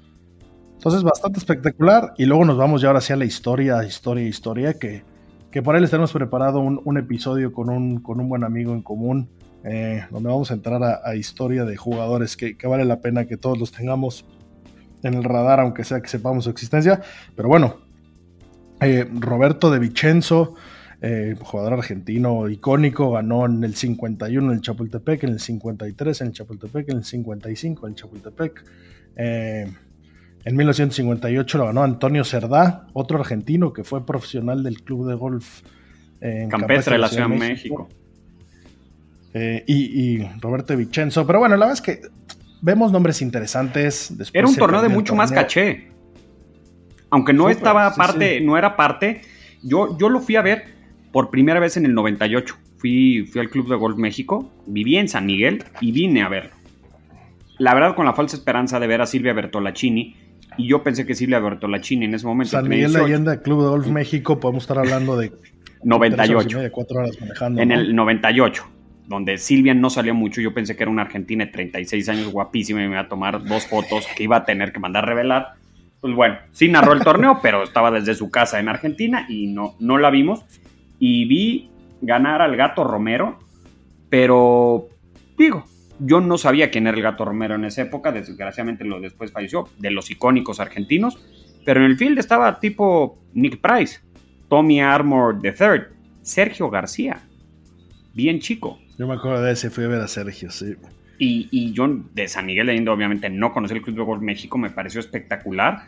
Entonces, 0.73 1.03
bastante 1.03 1.39
espectacular. 1.39 2.13
Y 2.17 2.25
luego 2.25 2.45
nos 2.45 2.57
vamos 2.57 2.81
ya 2.81 2.87
ahora 2.89 2.99
hacia 2.99 3.15
la 3.15 3.25
historia, 3.25 3.83
historia, 3.83 4.27
historia, 4.27 4.73
que, 4.73 5.03
que 5.51 5.63
por 5.63 5.75
ahí 5.75 5.81
les 5.81 5.89
tenemos 5.89 6.11
preparado 6.11 6.59
un, 6.59 6.97
episodio 6.97 7.53
con 7.53 7.69
un, 7.69 8.01
con 8.01 8.19
un 8.19 8.29
buen 8.29 8.43
amigo 8.43 8.73
en 8.73 8.81
común, 8.81 9.29
eh, 9.65 10.05
donde 10.11 10.29
vamos 10.29 10.51
a 10.51 10.53
entrar 10.53 10.81
a, 10.83 11.15
historia 11.15 11.65
de 11.65 11.75
jugadores 11.75 12.37
que, 12.37 12.57
que, 12.57 12.67
vale 12.67 12.85
la 12.85 13.01
pena 13.01 13.25
que 13.25 13.35
todos 13.35 13.57
los 13.57 13.71
tengamos 13.71 14.25
en 15.03 15.13
el 15.13 15.23
radar, 15.23 15.59
aunque 15.59 15.83
sea 15.83 16.01
que 16.01 16.07
sepamos 16.07 16.45
su 16.45 16.49
existencia. 16.49 17.01
Pero 17.35 17.49
bueno, 17.49 17.85
eh, 18.81 19.07
Roberto 19.19 19.71
de 19.71 19.79
Vicenzo, 19.79 20.55
eh, 21.01 21.35
jugador 21.39 21.73
argentino 21.73 22.49
icónico, 22.49 23.11
ganó 23.11 23.45
en 23.45 23.63
el 23.63 23.75
51 23.75 24.51
en 24.51 24.55
el 24.55 24.61
Chapultepec, 24.61 25.23
en 25.23 25.29
el 25.31 25.39
53 25.39 26.21
en 26.21 26.27
el 26.27 26.33
Chapultepec, 26.33 26.89
en 26.89 26.97
el 26.97 27.03
55 27.03 27.87
en 27.87 27.93
el 27.93 27.95
Chapultepec. 27.95 28.63
Eh, 29.15 29.71
en 30.43 30.55
1958 30.55 31.57
lo 31.57 31.65
ganó 31.65 31.83
Antonio 31.83 32.23
Cerdá, 32.23 32.87
otro 32.93 33.19
argentino 33.19 33.73
que 33.73 33.83
fue 33.83 34.05
profesional 34.05 34.63
del 34.63 34.83
club 34.83 35.07
de 35.07 35.15
golf 35.15 35.61
en 36.21 36.49
Campestre 36.49 36.93
de 36.93 36.99
la 36.99 37.07
Ciudad 37.07 37.29
de 37.29 37.37
México. 37.37 37.89
Y, 39.67 40.23
Roberto 40.39 40.73
de 40.73 40.77
Vicenzo. 40.77 41.25
Pero 41.27 41.39
bueno, 41.39 41.55
la 41.57 41.65
verdad 41.65 41.73
es 41.73 41.81
que 41.81 42.01
vemos 42.61 42.91
nombres 42.91 43.21
interesantes. 43.21 44.13
era 44.33 44.47
un 44.47 44.55
torneo 44.55 44.81
de 44.81 44.89
mucho 44.89 45.15
más 45.15 45.31
caché. 45.31 45.89
Aunque 47.09 47.33
no 47.33 47.49
estaba 47.49 47.93
parte, 47.93 48.41
no 48.41 48.57
era 48.57 48.75
parte. 48.75 49.21
Yo, 49.61 49.97
yo 49.97 50.09
lo 50.09 50.19
fui 50.19 50.35
a 50.35 50.41
ver 50.41 50.65
por 51.11 51.29
primera 51.29 51.59
vez 51.59 51.77
en 51.77 51.85
el 51.85 51.93
98. 51.93 52.55
Fui, 52.77 53.25
fui 53.31 53.41
al 53.41 53.49
Club 53.49 53.69
de 53.69 53.75
Golf 53.75 53.97
México, 53.97 54.51
viví 54.67 54.97
en 54.97 55.07
San 55.07 55.25
Miguel 55.25 55.63
y 55.81 55.91
vine 55.91 56.21
a 56.21 56.29
verlo. 56.29 56.51
La 57.57 57.73
verdad, 57.73 57.95
con 57.95 58.05
la 58.05 58.13
falsa 58.13 58.35
esperanza 58.35 58.79
de 58.79 58.87
ver 58.87 59.01
a 59.01 59.05
Silvia 59.05 59.33
Bertolacini. 59.33 60.15
Y 60.57 60.67
yo 60.67 60.83
pensé 60.83 61.05
que 61.05 61.15
Silvia 61.15 61.39
Bertolacini 61.39 62.05
en 62.05 62.15
ese 62.15 62.25
momento. 62.25 62.51
San 62.51 62.67
Miguel 62.67 62.93
Leyenda, 62.93 63.41
Club 63.41 63.63
de 63.63 63.69
Golf 63.69 63.87
México, 63.87 64.39
podemos 64.39 64.63
estar 64.63 64.77
hablando 64.77 65.17
de 65.17 65.31
98. 65.83 66.57
horas 66.89 67.19
manejando, 67.19 67.61
en 67.61 67.71
el 67.71 67.95
98 67.95 68.74
donde 69.07 69.37
Silvia 69.37 69.73
no 69.73 69.89
salió 69.89 70.13
mucho. 70.13 70.41
Yo 70.41 70.53
pensé 70.53 70.75
que 70.75 70.83
era 70.83 70.91
una 70.91 71.03
argentina 71.03 71.45
de 71.45 71.51
36 71.51 72.09
años, 72.09 72.31
guapísima, 72.31 72.81
y 72.81 72.87
me 72.87 72.91
iba 72.91 73.01
a 73.01 73.09
tomar 73.09 73.43
dos 73.43 73.67
fotos 73.67 74.07
que 74.15 74.23
iba 74.23 74.37
a 74.37 74.45
tener 74.45 74.71
que 74.71 74.79
mandar 74.79 75.05
revelar. 75.05 75.53
Pues 76.01 76.13
bueno, 76.15 76.37
sí 76.51 76.67
narró 76.67 76.93
el 76.93 77.03
torneo, 77.03 77.39
pero 77.43 77.63
estaba 77.63 77.91
desde 77.91 78.15
su 78.15 78.29
casa 78.29 78.59
en 78.59 78.69
Argentina 78.69 79.25
y 79.29 79.47
no, 79.47 79.75
no 79.79 79.97
la 79.97 80.09
vimos. 80.09 80.43
Y 80.99 81.25
vi 81.25 81.69
ganar 82.01 82.41
al 82.41 82.55
gato 82.55 82.83
Romero, 82.83 83.39
pero 84.09 84.87
digo, 85.37 85.65
yo 85.99 86.21
no 86.21 86.37
sabía 86.37 86.71
quién 86.71 86.87
era 86.87 86.97
el 86.97 87.03
gato 87.03 87.25
Romero 87.25 87.55
en 87.55 87.65
esa 87.65 87.81
época, 87.81 88.11
desgraciadamente 88.11 88.83
lo 88.83 88.99
después 88.99 89.31
falleció, 89.31 89.69
de 89.77 89.91
los 89.91 90.11
icónicos 90.11 90.59
argentinos, 90.59 91.17
pero 91.65 91.79
en 91.79 91.87
el 91.87 91.97
field 91.97 92.19
estaba 92.19 92.59
tipo 92.59 93.17
Nick 93.33 93.59
Price, 93.59 93.99
Tommy 94.49 94.81
Armour 94.81 95.39
III, 95.43 95.95
Sergio 96.21 96.69
García, 96.69 97.21
bien 98.15 98.39
chico. 98.39 98.79
Yo 98.97 99.05
me 99.05 99.13
acuerdo 99.13 99.43
de 99.43 99.51
ese, 99.51 99.69
fui 99.69 99.83
a 99.83 99.87
ver 99.89 100.01
a 100.01 100.07
Sergio, 100.07 100.49
sí. 100.49 100.75
Y, 101.19 101.47
y 101.51 101.73
yo 101.73 101.87
de 102.13 102.27
San 102.27 102.45
Miguel 102.45 102.67
de 102.67 102.75
Indo, 102.75 102.91
obviamente 102.91 103.29
no 103.29 103.53
conocí 103.53 103.75
el 103.75 103.81
Club 103.81 103.97
de 103.97 104.03
Golf 104.03 104.21
México, 104.21 104.57
me 104.57 104.69
pareció 104.69 104.99
espectacular. 104.99 105.87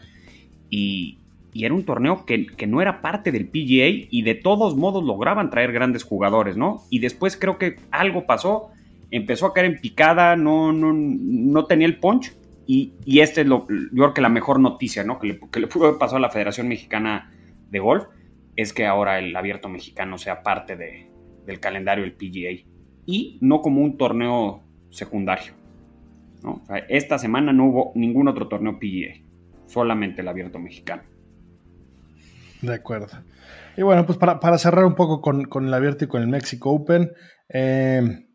Y, 0.69 1.17
y 1.53 1.65
era 1.65 1.73
un 1.73 1.85
torneo 1.85 2.25
que, 2.25 2.45
que, 2.45 2.67
no 2.67 2.81
era 2.81 3.01
parte 3.01 3.31
del 3.31 3.47
PGA 3.47 4.07
y 4.11 4.21
de 4.21 4.35
todos 4.35 4.75
modos 4.75 5.03
lograban 5.03 5.49
traer 5.49 5.71
grandes 5.71 6.03
jugadores, 6.03 6.57
¿no? 6.57 6.83
Y 6.89 6.99
después 6.99 7.37
creo 7.37 7.57
que 7.57 7.77
algo 7.91 8.25
pasó, 8.25 8.69
empezó 9.09 9.47
a 9.47 9.53
caer 9.53 9.67
en 9.67 9.79
picada, 9.79 10.35
no, 10.35 10.73
no, 10.73 10.93
no 10.93 11.65
tenía 11.65 11.87
el 11.87 11.97
punch. 11.97 12.33
Y, 12.67 12.93
y 13.05 13.21
este 13.21 13.41
es 13.41 13.47
lo, 13.47 13.65
yo 13.69 14.03
creo 14.03 14.13
que 14.13 14.21
la 14.21 14.29
mejor 14.29 14.59
noticia, 14.59 15.05
¿no? 15.05 15.19
Que 15.19 15.27
le, 15.27 15.39
que 15.39 15.61
le 15.61 15.67
pudo 15.67 15.85
haber 15.85 15.97
pasado 15.97 16.17
a 16.17 16.21
la 16.21 16.29
Federación 16.29 16.67
Mexicana 16.67 17.31
de 17.69 17.79
Golf 17.79 18.05
es 18.57 18.73
que 18.73 18.85
ahora 18.85 19.19
el 19.19 19.33
abierto 19.35 19.69
mexicano 19.69 20.17
sea 20.17 20.43
parte 20.43 20.75
de, 20.75 21.07
del 21.47 21.59
calendario 21.59 22.03
del 22.03 22.13
PGA 22.13 22.69
y 23.07 23.39
no 23.41 23.61
como 23.61 23.81
un 23.81 23.97
torneo 23.97 24.63
secundario. 24.89 25.53
esta 26.89 27.17
semana 27.17 27.51
no 27.53 27.65
hubo 27.65 27.91
ningún 27.95 28.27
otro 28.27 28.47
torneo 28.47 28.77
PGA, 28.79 29.23
solamente 29.65 30.21
el 30.21 30.27
abierto 30.27 30.59
mexicano. 30.59 31.03
De 32.61 32.75
acuerdo. 32.75 33.07
Y 33.75 33.81
bueno, 33.81 34.05
pues 34.05 34.17
para, 34.17 34.57
cerrar 34.57 34.85
un 34.85 34.95
poco 34.95 35.21
con, 35.21 35.65
el 35.65 35.73
abierto 35.73 36.05
y 36.05 36.07
con 36.07 36.21
el 36.21 36.27
Mexico 36.27 36.71
Open, 36.71 37.11
eh, 37.49 38.27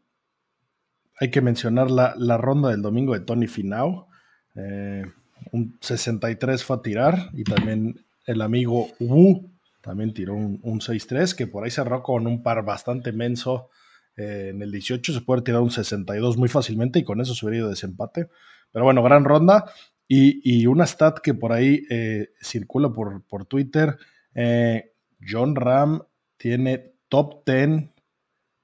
hay 1.20 1.31
que 1.31 1.40
mencionar 1.40 1.90
la, 1.90 2.37
ronda 2.38 2.70
del 2.70 2.83
domingo 2.83 3.12
de 3.12 3.20
Tony 3.20 3.46
Finau. 3.46 4.07
Eh, 4.55 5.05
un 5.51 5.77
63 5.81 6.64
fue 6.64 6.77
a 6.77 6.83
tirar 6.83 7.31
y 7.33 7.44
también 7.44 8.05
el 8.27 8.40
amigo 8.40 8.88
Wu 9.01 9.52
también 9.83 10.14
tiró 10.14 10.35
un, 10.35 10.59
un 10.62 10.81
6-3 10.81 11.35
que 11.35 11.47
por 11.47 11.64
ahí 11.64 11.71
cerró 11.71 12.03
con 12.03 12.27
un 12.27 12.42
par 12.42 12.64
bastante 12.64 13.12
menso 13.12 13.68
eh, 14.16 14.49
en 14.51 14.62
el 14.62 14.71
18 14.71 15.12
se 15.12 15.21
puede 15.23 15.42
tirar 15.42 15.62
un 15.62 15.71
62 15.71 16.37
muy 16.37 16.49
fácilmente 16.49 16.99
y 16.99 17.05
con 17.05 17.21
eso 17.21 17.35
se 17.35 17.47
hubiera 17.47 17.59
ido 17.59 17.71
desempate. 17.71 18.29
Pero 18.71 18.85
bueno, 18.85 19.03
gran 19.03 19.25
ronda. 19.25 19.71
Y, 20.09 20.66
una 20.66 20.87
stat 20.87 21.21
que 21.21 21.33
por 21.33 21.53
ahí 21.53 21.85
eh, 21.88 22.33
circula 22.42 22.92
por, 22.92 23.25
por 23.25 23.47
Twitter. 23.47 23.97
Eh, 24.35 24.92
John 25.27 25.57
Ram 25.57 26.03
tiene 26.37 26.92
top 27.09 27.47
10 27.47 27.88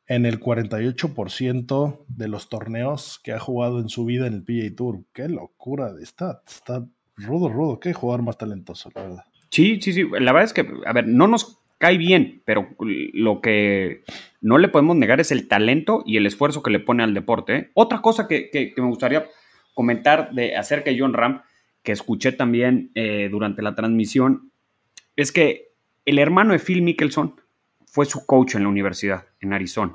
en 0.09 0.27
el 0.27 0.41
48% 0.41 2.05
de 2.07 2.29
los 2.29 2.51
torneos 2.51 3.19
que 3.23 3.33
ha 3.33 3.39
jugado 3.39 3.81
en 3.81 3.89
su 3.89 4.05
vida 4.05 4.27
en 4.27 4.35
el 4.35 4.45
PGA 4.45 4.77
Tour. 4.77 5.05
Qué 5.15 5.29
locura 5.29 5.95
de 5.95 6.05
stat. 6.05 6.47
Está 6.47 6.87
rudo, 7.17 7.49
rudo. 7.49 7.81
Qué 7.81 7.95
jugador 7.95 8.23
más 8.23 8.37
talentoso, 8.37 8.91
la 8.95 9.03
verdad. 9.03 9.25
Sí, 9.51 9.81
sí, 9.81 9.93
sí. 9.93 10.05
La 10.21 10.33
verdad 10.33 10.45
es 10.45 10.53
que, 10.53 10.67
a 10.87 10.93
ver, 10.93 11.07
no 11.07 11.27
nos 11.27 11.59
cae 11.79 11.97
bien, 11.97 12.43
pero 12.45 12.69
lo 12.79 13.41
que 13.41 14.03
no 14.41 14.59
le 14.59 14.69
podemos 14.69 14.97
negar 14.97 15.21
es 15.21 15.33
el 15.33 15.49
talento 15.49 16.03
y 16.05 16.17
el 16.17 16.27
esfuerzo 16.27 16.63
que 16.63 16.71
le 16.71 16.81
pone 16.81 17.03
al 17.03 17.15
deporte. 17.15 17.57
¿eh? 17.57 17.71
Otra 17.75 18.03
cosa 18.03 18.27
que, 18.29 18.51
me 18.77 18.87
gustaría 18.87 19.27
comentar 19.75 20.33
de, 20.33 20.57
acerca 20.57 20.91
de 20.91 20.99
John 20.99 21.15
Ram, 21.15 21.43
que 21.83 21.93
escuché 21.93 22.33
también 22.33 22.91
eh, 22.95 23.29
durante 23.31 23.63
la 23.63 23.75
transmisión, 23.75 24.51
es 25.17 25.33
que 25.33 25.69
el 26.05 26.19
hermano 26.19 26.53
de 26.53 26.59
Phil 26.59 26.83
Mickelson 26.83 27.41
fue 27.87 28.07
su 28.07 28.27
coach 28.27 28.57
en 28.57 28.65
la 28.65 28.69
universidad, 28.69 29.27
en 29.41 29.53
Arizona. 29.53 29.95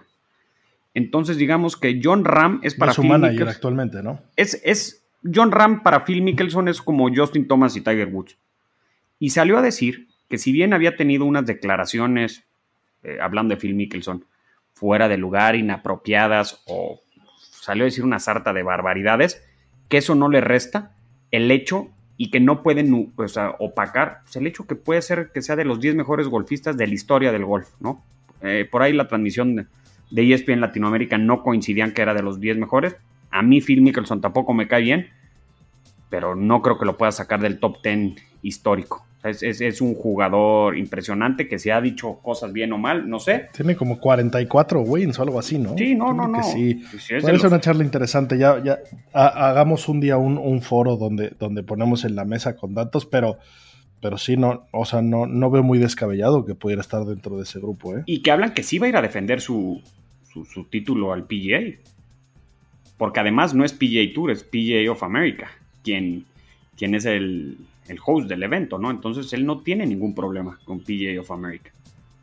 Entonces, 0.94 1.38
digamos 1.38 1.76
que 1.76 2.00
John 2.04 2.24
Ram 2.24 2.60
es 2.64 2.76
para 2.76 2.92
es 2.92 2.96
su 2.96 3.04
manager 3.04 3.48
actualmente, 3.48 4.04
¿no? 4.04 4.20
Es, 4.36 4.62
es, 4.64 5.06
John 5.34 5.52
Ram 5.52 5.84
para 5.84 6.06
Phil 6.06 6.22
Mickelson 6.22 6.68
es 6.68 6.82
como 6.82 7.10
Justin 7.14 7.48
Thomas 7.48 7.76
y 7.76 7.82
Tiger 7.82 8.08
Woods. 8.08 8.38
Y 9.24 9.30
salió 9.30 9.58
a 9.58 9.62
decir 9.62 10.10
que 10.28 10.38
si 10.38 10.52
bien 10.52 10.74
había 10.74 10.98
tenido 10.98 11.24
unas 11.24 11.46
declaraciones, 11.46 12.44
eh, 13.04 13.20
hablando 13.22 13.56
de 13.56 13.62
Phil 13.62 13.74
Mickelson, 13.74 14.26
fuera 14.74 15.08
de 15.08 15.16
lugar, 15.16 15.56
inapropiadas 15.56 16.62
o 16.68 17.00
salió 17.40 17.86
a 17.86 17.86
decir 17.86 18.04
una 18.04 18.20
sarta 18.20 18.52
de 18.52 18.64
barbaridades, 18.64 19.42
que 19.88 20.00
eso 20.00 20.14
no 20.14 20.28
le 20.28 20.42
resta 20.42 20.92
el 21.32 21.50
hecho 21.52 21.88
y 22.18 22.32
que 22.32 22.42
no 22.42 22.64
pueden 22.64 23.14
opacar 23.60 24.24
el 24.36 24.46
hecho 24.46 24.68
que 24.68 24.76
puede 24.76 25.02
ser 25.02 25.32
que 25.34 25.42
sea 25.42 25.56
de 25.56 25.64
los 25.64 25.80
10 25.80 25.96
mejores 25.96 26.28
golfistas 26.28 26.76
de 26.76 26.88
la 26.88 26.94
historia 26.94 27.32
del 27.32 27.46
golf, 27.46 27.70
¿no? 27.80 28.04
Eh, 28.42 28.68
por 28.70 28.82
ahí 28.82 28.92
la 28.92 29.08
transmisión 29.08 29.56
de, 29.56 29.68
de 30.12 30.34
ESPN 30.34 30.60
Latinoamérica 30.60 31.18
no 31.18 31.44
coincidían 31.44 31.94
que 31.94 32.02
era 32.02 32.14
de 32.14 32.24
los 32.24 32.42
10 32.42 32.58
mejores. 32.58 32.98
A 33.32 33.42
mí 33.42 33.62
Phil 33.62 33.84
Mickelson 33.84 34.20
tampoco 34.20 34.54
me 34.54 34.68
cae 34.68 34.82
bien, 34.82 35.08
pero 36.14 36.36
no 36.36 36.62
creo 36.62 36.78
que 36.78 36.86
lo 36.86 36.96
pueda 36.96 37.12
sacar 37.12 37.42
del 37.42 37.58
top 37.58 37.78
10 37.82 38.22
histórico. 38.44 39.04
Es, 39.24 39.82
un 39.82 39.96
jugador 39.96 40.78
impresionante 40.78 41.48
que 41.48 41.58
se 41.58 41.72
ha 41.72 41.82
dicho 41.82 42.20
cosas 42.22 42.54
bien 42.54 42.72
o 42.72 42.78
mal, 42.78 43.10
no 43.10 43.18
sé. 43.18 43.48
Tiene 43.52 43.76
como 43.76 44.00
44 44.00 44.82
wins 44.82 45.18
o 45.18 45.24
algo 45.24 45.40
así, 45.40 45.58
¿no? 45.58 45.76
Sí, 45.76 45.96
no, 45.96 46.14
no, 46.14 46.28
no. 46.28 46.44
sí. 46.44 46.84
Puede 47.20 47.40
ser 47.40 47.48
una 47.48 47.60
charla 47.60 47.84
interesante. 47.84 48.38
Ya, 48.38 48.64
ya 48.64 48.78
hagamos 49.12 49.90
un 49.90 50.02
día 50.02 50.18
un, 50.18 50.62
foro 50.62 50.98
donde, 50.98 51.34
donde 51.40 51.64
ponemos 51.64 52.06
en 52.06 52.16
la 52.16 52.26
mesa 52.26 52.56
con 52.56 52.76
datos, 52.76 53.08
pero, 53.08 53.40
pero 54.00 54.20
sí, 54.20 54.38
no, 54.38 54.68
o 54.70 54.86
sea, 54.86 55.02
no, 55.02 55.26
no 55.26 55.50
veo 55.50 55.64
muy 55.64 55.80
descabellado 55.80 56.46
que 56.46 56.54
pudiera 56.54 56.82
estar 56.82 57.06
dentro 57.06 57.38
de 57.38 57.44
ese 57.44 57.58
grupo, 57.58 57.98
¿eh? 57.98 58.04
Y 58.06 58.22
que 58.22 58.30
hablan 58.30 58.54
que 58.54 58.62
sí 58.62 58.78
va 58.78 58.86
a 58.86 58.90
ir 58.90 58.98
a 58.98 59.02
defender 59.02 59.42
su, 59.42 59.82
su 60.32 60.66
título 60.66 61.12
al 61.12 61.24
PGA. 61.24 61.80
Porque 63.00 63.20
además 63.20 63.56
no 63.56 63.66
es 63.66 63.74
PGA 63.74 64.14
Tour, 64.14 64.30
es 64.30 64.44
PGA 64.44 64.92
of 64.92 65.02
America, 65.02 65.50
quien, 65.84 66.26
quien 66.78 66.96
es 66.96 67.06
el 67.06 67.58
el 67.90 67.98
host 68.06 68.30
del 68.30 68.42
evento, 68.44 68.78
¿no? 68.78 68.90
Entonces 68.90 69.34
él 69.34 69.46
no 69.46 69.60
tiene 69.60 69.86
ningún 69.86 70.16
problema 70.16 70.58
con 70.64 70.80
PGA 70.80 71.20
of 71.20 71.30
America. 71.32 71.72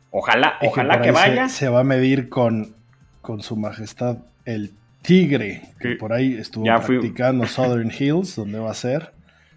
Ojalá, 0.09 0.55
ojalá 0.63 0.97
que, 0.99 1.09
se- 1.09 1.11
vaya. 1.11 1.49
Se, 1.49 1.69
va 1.69 1.81
a 1.81 1.83
medir 1.83 2.29
con, 2.29 2.73
con 3.21 3.41
su 3.43 3.55
majestad 3.55 4.17
el 4.45 4.71
Tigre, 5.03 5.61
que 5.79 5.95
por 5.95 6.13
ahí 6.13 6.33
estuvo 6.33 6.65
Ya 6.65 6.79
fui- 6.79 6.97
practicando 6.97 7.45
Southern 7.47 7.91
Hills, 7.97 8.35
donde 8.35 8.57
va 8.57 8.71
a 8.71 8.73
ser. 8.73 9.11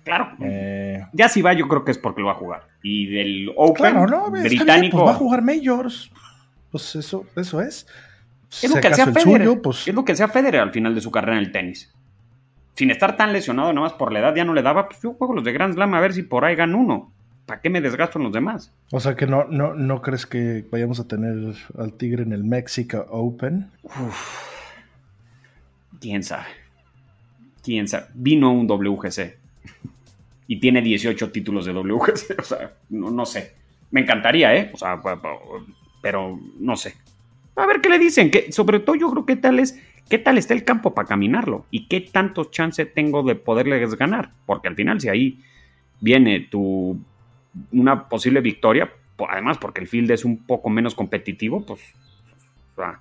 Claro. 0.05 0.29
Eh, 0.43 1.05
Ya 1.15 1.31
si 1.31 1.41
va, 1.41 1.55
yo 1.55 1.67
creo 1.69 1.85
que 1.87 1.91
es 1.93 1.99
porque 1.99 2.21
lo 2.21 2.27
va 2.27 2.33
a 2.35 2.37
jugar. 2.37 2.65
Y 2.83 3.07
del 3.07 3.51
Open 3.57 3.75
claro, 3.75 4.07
no, 4.07 4.31
británico. 4.31 4.99
pues 4.99 5.09
va 5.09 5.13
a 5.13 5.19
jugar 5.19 5.41
Majors. 5.43 6.11
Pues 6.71 6.95
eso, 6.97 7.25
eso 7.35 7.63
es. 7.63 7.87
es 8.63 8.69
lo 8.75 8.79
que 8.81 8.89
hacía 8.89 9.05
el 9.05 9.13
Federer. 9.15 9.47
suyo, 9.49 9.63
pues 9.63 9.89
Es 9.89 9.95
lo 9.95 10.05
que 10.05 10.13
hacía 10.13 10.29
Federer 10.29 10.61
al 10.61 10.71
final 10.71 10.95
de 10.95 11.01
su 11.01 11.11
carrera 11.11 11.39
en 11.39 11.45
el 11.45 11.51
tenis. 11.51 11.91
Sin 12.75 12.91
estar 12.91 13.17
tan 13.17 13.33
lesionado, 13.33 13.73
nada 13.73 13.87
más 13.87 13.93
por 13.93 14.13
la 14.13 14.19
edad 14.19 14.35
ya 14.35 14.45
no 14.45 14.55
le 14.55 14.63
daba. 14.63 14.89
Pues 14.89 15.01
yo 15.03 15.15
juego 15.15 15.35
los 15.35 15.45
de 15.45 15.53
Grand 15.53 15.75
Slam 15.75 15.95
a 15.95 16.01
ver 16.01 16.13
si 16.13 16.23
por 16.23 16.45
ahí 16.45 16.57
gano 16.57 16.79
uno. 16.79 17.13
¿Para 17.47 17.61
qué 17.61 17.69
me 17.69 17.81
desgasto 17.81 18.19
en 18.19 18.25
los 18.25 18.33
demás? 18.33 18.73
O 18.91 19.01
sea 19.01 19.17
que 19.17 19.27
no, 19.27 19.45
no, 19.45 19.75
no 19.75 20.01
crees 20.01 20.25
que 20.27 20.65
vayamos 20.71 20.99
a 20.99 21.07
tener 21.07 21.55
al 21.79 21.93
Tigre 21.93 22.23
en 22.23 22.33
el 22.33 22.43
Mexico 22.43 23.07
Open. 23.11 23.71
¿Quién 26.01 26.23
sabe? 26.23 26.47
¿Quién 27.63 27.87
sabe? 27.87 28.07
Vino 28.15 28.53
un 28.53 28.67
WGC. 28.67 29.37
Y 30.47 30.61
tiene 30.61 30.83
18 30.83 31.31
títulos 31.31 31.65
de 31.65 31.73
WGC. 31.73 32.39
O 32.39 32.43
sea, 32.43 32.73
no, 32.91 33.11
no 33.11 33.25
sé. 33.25 33.55
Me 33.91 34.03
encantaría, 34.03 34.55
¿eh? 34.55 34.71
O 34.75 34.77
sea, 34.77 35.01
pero 36.03 36.39
no 36.59 36.77
sé. 36.77 36.95
A 37.57 37.65
ver 37.65 37.81
qué 37.81 37.89
le 37.89 37.99
dicen. 37.99 38.31
Que, 38.31 38.53
sobre 38.53 38.81
todo 38.81 38.95
yo 38.97 39.11
creo 39.11 39.25
que 39.25 39.37
tal 39.37 39.59
es... 39.59 39.81
¿Qué 40.09 40.19
tal 40.19 40.39
está 40.39 40.55
el 40.55 40.65
campo 40.65 40.95
para 40.95 41.09
caminarlo? 41.09 41.65
¿Y 41.71 41.87
qué 41.87 42.01
tanto 42.01 42.45
chance 42.45 42.85
tengo 42.85 43.23
de 43.23 43.35
poderles 43.35 43.95
ganar? 43.97 44.31
Porque 44.47 44.69
al 44.69 44.75
final, 44.75 45.01
si 45.01 45.09
ahí 45.09 45.41
viene 46.01 46.41
tu 46.41 46.99
una 47.73 48.09
posible 48.09 48.41
victoria, 48.41 48.91
además 49.29 49.59
porque 49.59 49.81
el 49.81 49.87
field 49.87 50.11
es 50.11 50.25
un 50.25 50.39
poco 50.39 50.69
menos 50.71 50.95
competitivo, 50.95 51.65
pues 51.65 51.81
o 52.77 52.81
sea, 52.81 53.01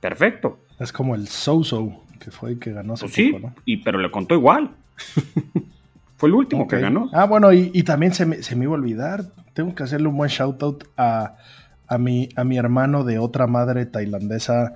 perfecto. 0.00 0.58
Es 0.78 0.92
como 0.92 1.14
el 1.14 1.28
Soso, 1.28 2.02
que 2.18 2.30
fue 2.30 2.50
el 2.52 2.58
que 2.58 2.72
ganó 2.72 2.94
hace 2.94 3.04
Pues 3.04 3.14
sí, 3.14 3.32
poco, 3.32 3.48
¿no? 3.48 3.54
y, 3.64 3.78
pero 3.78 3.98
le 3.98 4.10
contó 4.10 4.34
igual. 4.34 4.70
Fue 6.16 6.28
el 6.28 6.34
último 6.34 6.66
que 6.66 6.80
ganó. 6.80 7.08
Ah, 7.12 7.26
bueno, 7.26 7.52
y, 7.52 7.70
y 7.72 7.84
también 7.84 8.12
se 8.12 8.26
me, 8.26 8.42
se 8.42 8.56
me 8.56 8.64
iba 8.64 8.72
a 8.72 8.78
olvidar. 8.78 9.26
Tengo 9.54 9.72
que 9.76 9.84
hacerle 9.84 10.08
un 10.08 10.16
buen 10.16 10.28
shout 10.28 10.60
out 10.64 10.82
a, 10.96 11.36
a, 11.86 11.96
mi, 11.96 12.28
a 12.34 12.42
mi 12.42 12.58
hermano 12.58 13.04
de 13.04 13.20
otra 13.20 13.46
madre 13.46 13.86
tailandesa, 13.86 14.74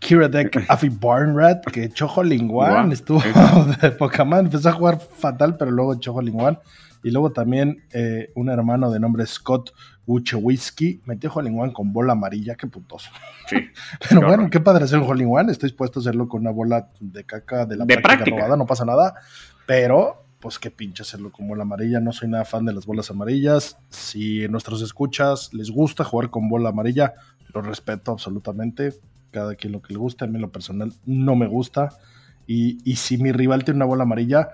Kiradek 0.00 0.64
Afi 0.68 0.88
Barnrat, 0.88 1.64
que 1.66 1.84
echó 1.84 2.06
Holinguan. 2.06 2.72
Guau, 2.72 2.92
Estuvo 2.92 3.20
de 3.82 3.90
poca 3.90 4.24
madre. 4.24 4.46
Empezó 4.46 4.68
a 4.68 4.72
jugar 4.72 5.00
fatal, 5.00 5.56
pero 5.56 5.70
luego 5.70 5.94
echó 5.94 6.14
Holinguan. 6.14 6.58
Y 7.02 7.10
luego 7.10 7.30
también 7.30 7.84
eh, 7.92 8.32
un 8.34 8.48
hermano 8.48 8.90
de 8.90 8.98
nombre 8.98 9.24
Scott 9.26 9.72
Wuchewski 10.06 11.00
metió 11.04 11.30
Holinguan 11.32 11.70
con 11.72 11.92
bola 11.92 12.12
amarilla. 12.12 12.56
Qué 12.56 12.66
putoso. 12.66 13.10
Sí. 13.46 13.56
Pero 14.08 14.20
Qué 14.20 14.26
bueno, 14.26 14.50
qué 14.50 14.60
padre 14.60 14.84
hacer 14.84 14.98
un 14.98 15.26
one. 15.30 15.52
Estoy 15.52 15.68
dispuesto 15.68 16.00
a 16.00 16.02
hacerlo 16.02 16.28
con 16.28 16.40
una 16.40 16.50
bola 16.50 16.88
de 17.00 17.24
caca 17.24 17.66
de 17.66 17.76
la 17.76 17.84
De 17.84 17.94
práctica, 17.94 18.16
práctica. 18.16 18.36
robada, 18.36 18.56
no 18.56 18.66
pasa 18.66 18.84
nada. 18.84 19.14
Pero, 19.66 20.24
pues 20.40 20.58
qué 20.58 20.70
pinche 20.70 21.02
hacerlo 21.02 21.30
con 21.30 21.46
bola 21.46 21.62
amarilla. 21.62 22.00
No 22.00 22.12
soy 22.12 22.28
nada 22.28 22.44
fan 22.44 22.64
de 22.64 22.72
las 22.72 22.84
bolas 22.84 23.10
amarillas. 23.10 23.76
Si 23.90 24.48
nuestros 24.48 24.82
escuchas 24.82 25.52
les 25.54 25.70
gusta 25.70 26.04
jugar 26.04 26.30
con 26.30 26.48
bola 26.48 26.70
amarilla, 26.70 27.14
lo 27.54 27.62
respeto 27.62 28.12
absolutamente. 28.12 28.94
Cada 29.30 29.54
quien 29.54 29.72
lo 29.72 29.82
que 29.82 29.92
le 29.92 29.98
guste. 29.98 30.24
A 30.24 30.28
mí 30.28 30.36
en 30.36 30.42
lo 30.42 30.50
personal 30.50 30.92
no 31.06 31.36
me 31.36 31.46
gusta. 31.46 31.90
Y, 32.46 32.78
y 32.84 32.96
si 32.96 33.18
mi 33.18 33.30
rival 33.32 33.64
tiene 33.64 33.76
una 33.78 33.84
bola 33.84 34.04
amarilla, 34.04 34.48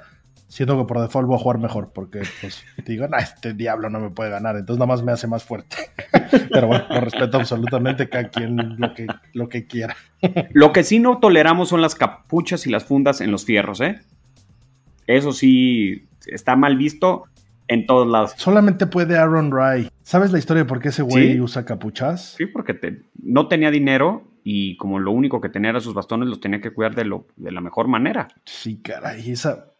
siento 0.48 0.76
que 0.78 0.84
por 0.86 1.00
default 1.00 1.28
voy 1.28 1.36
a 1.36 1.42
jugar 1.42 1.58
mejor. 1.58 1.90
Porque, 1.94 2.22
pues, 2.40 2.64
digo, 2.86 3.06
nah, 3.08 3.18
este 3.18 3.54
diablo 3.54 3.88
no 3.90 4.00
me 4.00 4.10
puede 4.10 4.30
ganar. 4.30 4.56
Entonces 4.56 4.78
nada 4.80 4.88
más 4.92 5.02
me 5.04 5.12
hace 5.12 5.26
más 5.26 5.44
fuerte. 5.44 5.76
Pero 6.52 6.66
bueno, 6.66 6.84
lo 6.90 7.00
respeto 7.00 7.36
absolutamente 7.38 8.08
cada 8.08 8.28
quien 8.28 8.78
lo 8.80 8.94
que, 8.94 9.06
lo 9.32 9.48
que 9.48 9.66
quiera. 9.66 9.94
Lo 10.52 10.72
que 10.72 10.82
sí 10.84 10.98
no 11.00 11.18
toleramos 11.18 11.68
son 11.68 11.82
las 11.82 11.94
capuchas 11.94 12.66
y 12.66 12.70
las 12.70 12.84
fundas 12.84 13.20
en 13.20 13.30
los 13.30 13.44
fierros, 13.44 13.80
¿eh? 13.82 14.00
Eso 15.06 15.32
sí 15.32 16.06
está 16.26 16.56
mal 16.56 16.76
visto 16.78 17.24
en 17.68 17.84
todos 17.86 18.08
lados. 18.08 18.32
Solamente 18.36 18.86
puede 18.86 19.18
Aaron 19.18 19.50
Rai. 19.52 19.90
¿Sabes 20.02 20.32
la 20.32 20.38
historia 20.38 20.62
de 20.62 20.68
por 20.68 20.80
qué 20.80 20.88
ese 20.88 21.02
güey 21.02 21.34
Sí. 21.34 21.40
usa 21.40 21.64
capuchas? 21.66 22.34
Sí, 22.38 22.46
porque 22.46 22.72
te- 22.74 23.02
no 23.22 23.48
tenía 23.48 23.70
dinero 23.70 24.24
y 24.46 24.76
como 24.76 24.98
lo 24.98 25.10
único 25.10 25.40
que 25.40 25.48
tenía 25.48 25.70
era 25.70 25.80
sus 25.80 25.94
bastones, 25.94 26.28
los 26.28 26.38
tenía 26.38 26.60
que 26.60 26.72
cuidar 26.72 26.94
de, 26.94 27.06
lo, 27.06 27.26
de 27.34 27.50
la 27.50 27.62
mejor 27.62 27.88
manera. 27.88 28.28
Sí, 28.44 28.76
caray, 28.76 29.30
esa. 29.30 29.70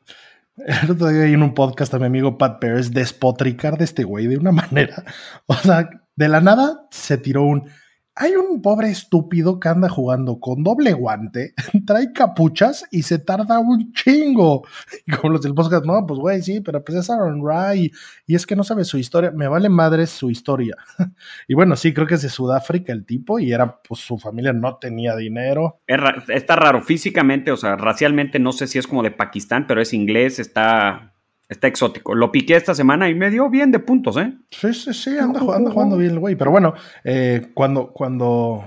En 0.57 1.43
un 1.43 1.53
podcast 1.53 1.93
a 1.93 1.99
mi 1.99 2.07
amigo 2.07 2.39
Pat 2.39 2.61
Pérez 2.61 2.91
despotricar 2.91 3.77
de 3.77 3.85
este 3.85 4.05
güey 4.05 4.27
de 4.27 4.39
una 4.39 4.53
manera. 4.53 5.05
O 5.47 5.55
sea, 5.55 5.91
de 6.17 6.29
la 6.29 6.41
nada 6.41 6.87
se 6.91 7.19
tiró 7.19 7.43
un. 7.43 7.69
Hay 8.17 8.37
un 8.37 8.63
pobre 8.63 8.91
estúpido 8.91 9.59
que 9.59 9.69
anda 9.69 9.89
jugando 9.89 10.39
con 10.39 10.63
doble 10.63 10.93
guante, 10.93 11.53
trae 11.87 12.13
capuchas 12.13 12.85
y 12.93 13.03
se 13.03 13.19
tarda 13.19 13.59
un 13.59 13.93
chingo. 13.93 14.63
Y 15.05 15.11
como 15.13 15.33
los 15.33 15.43
del 15.43 15.55
podcast, 15.55 15.85
no, 15.85 16.07
pues 16.07 16.21
güey, 16.21 16.41
sí, 16.41 16.61
pero 16.61 16.85
pues 16.85 16.99
es 16.99 17.11
Aaron 17.11 17.45
Rai. 17.45 17.91
Y 18.27 18.35
es 18.37 18.47
que 18.47 18.55
no 18.55 18.63
sabe 18.63 18.85
su 18.85 18.99
historia. 18.99 19.33
Me 19.33 19.49
vale 19.49 19.69
madre 19.69 20.07
su 20.07 20.31
historia. 20.31 20.77
Y 21.49 21.55
bueno, 21.55 21.77
sí, 21.77 21.93
creo 21.93 22.07
que 22.07 22.15
es 22.15 22.23
de 22.23 22.29
Sudáfrica 22.29 22.93
el 22.93 23.05
tipo 23.05 23.39
y 23.39 23.53
era, 23.53 23.81
pues 23.83 24.01
su 24.01 24.19
familia 24.19 24.53
no 24.53 24.77
tenía 24.77 25.15
dinero. 25.17 25.81
Está 26.29 26.57
raro 26.57 26.83
físicamente, 26.83 27.51
o 27.51 27.57
sea, 27.57 27.77
racialmente 27.77 28.39
no 28.39 28.53
sé 28.53 28.67
si 28.67 28.79
es 28.79 28.87
como 28.87 29.03
de 29.03 29.11
Pakistán, 29.11 29.67
pero 29.67 29.81
es 29.83 29.93
inglés, 29.93 30.39
está, 30.39 31.14
está 31.55 31.67
exótico. 31.69 32.15
Lo 32.15 32.31
piqué 32.31 32.57
esta 32.57 32.75
semana 32.75 33.09
y 33.09 33.15
me 33.15 33.31
dio 33.31 33.49
bien 33.51 33.71
de 33.73 33.79
puntos, 33.79 34.17
¿eh? 34.19 34.35
Sí, 34.51 34.73
sí, 34.75 34.93
sí, 34.93 35.17
anda, 35.19 35.41
ju- 35.41 35.55
anda 35.55 35.71
jugando 35.71 35.97
bien 35.97 36.13
el 36.13 36.19
güey. 36.19 36.37
Pero 36.37 36.51
bueno, 36.51 36.75
eh, 37.05 37.49
cuando, 37.55 37.93
cuando 37.93 38.65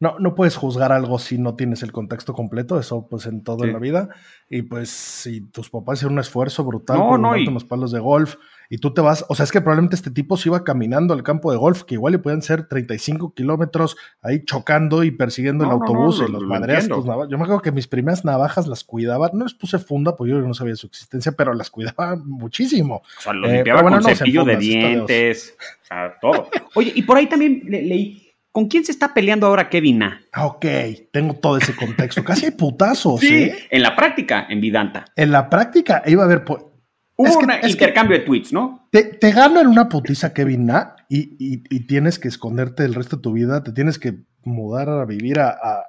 no, 0.00 0.18
no 0.18 0.34
puedes 0.34 0.56
juzgar 0.56 0.92
algo 0.92 1.18
si 1.18 1.36
no 1.38 1.54
tienes 1.56 1.82
el 1.82 1.92
contexto 1.92 2.32
completo, 2.32 2.80
eso 2.80 3.06
pues 3.08 3.26
en 3.26 3.44
todo 3.44 3.64
en 3.64 3.70
Sí. 3.70 3.72
la 3.74 3.78
vida. 3.78 4.08
Y 4.48 4.62
pues 4.62 4.88
si 4.90 5.42
tus 5.42 5.68
papás 5.70 5.98
hicieron 5.98 6.14
un 6.14 6.20
esfuerzo 6.20 6.64
brutal 6.64 6.98
No, 6.98 7.08
por 7.10 7.20
no, 7.20 7.36
y- 7.36 7.46
unos 7.46 7.64
palos 7.64 7.92
de 7.92 8.00
golf 8.00 8.36
y 8.70 8.78
tú 8.78 8.92
te 8.94 9.00
vas, 9.00 9.24
o 9.28 9.34
sea, 9.34 9.44
es 9.44 9.52
que 9.52 9.60
probablemente 9.60 9.96
este 9.96 10.10
tipo 10.10 10.36
se 10.36 10.48
iba 10.48 10.64
caminando 10.64 11.12
al 11.12 11.22
campo 11.22 11.52
de 11.52 11.58
golf, 11.58 11.82
que 11.82 11.94
igual 11.94 12.12
le 12.12 12.18
pueden 12.18 12.40
ser 12.40 12.66
35 12.66 13.34
kilómetros 13.34 13.96
ahí 14.22 14.42
chocando 14.44 15.04
y 15.04 15.10
persiguiendo 15.10 15.64
No, 15.64 15.70
el 15.72 15.74
autobús 15.82 16.16
y 16.18 16.22
lo- 16.22 16.28
los 16.28 16.42
lo 16.42 16.48
madreas. 16.48 16.88
Yo 16.88 17.02
me 17.04 17.34
acuerdo 17.44 17.60
que 17.60 17.70
mis 17.72 17.86
primeras 17.86 18.24
navajas 18.24 18.66
las 18.66 18.82
cuidaba, 18.84 19.30
no 19.34 19.44
les 19.44 19.54
puse 19.54 19.78
funda 19.78 20.16
porque 20.16 20.32
yo 20.32 20.38
no 20.40 20.54
sabía 20.54 20.76
su 20.76 20.86
existencia, 20.86 21.32
pero 21.32 21.52
las 21.52 21.68
cuidaba 21.70 22.16
muchísimo. 22.16 23.02
O 23.18 23.20
sea, 23.20 23.32
lo 23.34 23.46
Eh, 23.48 23.56
limpiaba 23.56 23.80
pero 23.80 23.90
bueno, 23.90 23.96
con 23.98 24.02
no, 24.04 24.08
se 24.08 24.16
cepillo 24.16 24.44
de 24.44 24.56
dientes, 24.56 25.56
o 25.82 25.86
sea, 25.86 26.14
todo. 26.20 26.48
Oye, 26.74 26.92
y 26.94 27.02
por 27.02 27.18
ahí 27.18 27.26
también 27.28 27.62
le- 27.66 27.82
leí, 27.82 28.29
¿con 28.52 28.68
quién 28.68 28.84
se 28.84 28.92
está 28.92 29.14
peleando 29.14 29.46
ahora 29.46 29.68
Kevin 29.68 29.98
Na? 29.98 30.20
Ah, 30.32 30.46
Ok, 30.46 30.66
tengo 31.12 31.34
todo 31.34 31.56
ese 31.56 31.74
contexto. 31.74 32.24
Casi 32.24 32.46
hay 32.46 32.50
putazos, 32.52 33.20
Sí, 33.20 33.34
¿eh? 33.44 33.54
en 33.70 33.82
la 33.82 33.94
práctica, 33.96 34.46
en 34.48 34.60
Vidanta. 34.60 35.04
En 35.16 35.30
la 35.32 35.48
práctica 35.50 36.02
iba 36.06 36.22
a 36.22 36.26
haber. 36.26 36.44
Hubo 36.46 37.26
Es 37.28 37.36
que- 37.36 37.44
un 37.44 37.52
intercambio 37.70 38.18
de 38.18 38.24
tweets, 38.24 38.52
¿no? 38.52 38.88
Te, 38.90 39.04
te 39.04 39.30
gana 39.32 39.60
en 39.60 39.66
una 39.66 39.88
putiza 39.88 40.32
Kevin 40.32 40.66
Na 40.66 40.96
y, 41.08 41.36
y- 41.38 41.62
y 41.68 41.80
tienes 41.86 42.18
que 42.18 42.28
esconderte 42.28 42.84
el 42.84 42.94
resto 42.94 43.16
de 43.16 43.22
tu 43.22 43.32
vida. 43.34 43.62
Te 43.62 43.72
tienes 43.72 43.98
que 43.98 44.14
mudar 44.42 44.88
a 44.88 45.04
vivir 45.04 45.38
a, 45.38 45.50
a- 45.50 45.74
a 45.80 45.84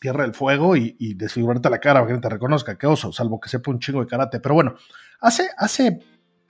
Tierra 0.00 0.24
del 0.24 0.34
Fuego 0.34 0.76
y, 0.76 0.96
y 0.98 1.14
desfigurarte 1.14 1.70
la 1.70 1.78
cara 1.78 2.00
para 2.00 2.08
que 2.08 2.14
no 2.14 2.20
te 2.20 2.28
reconozca. 2.30 2.76
Qué 2.76 2.86
oso, 2.88 3.12
salvo 3.12 3.38
que 3.38 3.48
sepa 3.48 3.70
un 3.70 3.78
chingo 3.78 4.00
de 4.00 4.06
karate. 4.08 4.40
Pero 4.40 4.54
bueno, 4.56 4.74
hace, 5.20 5.48
hace 5.56 6.00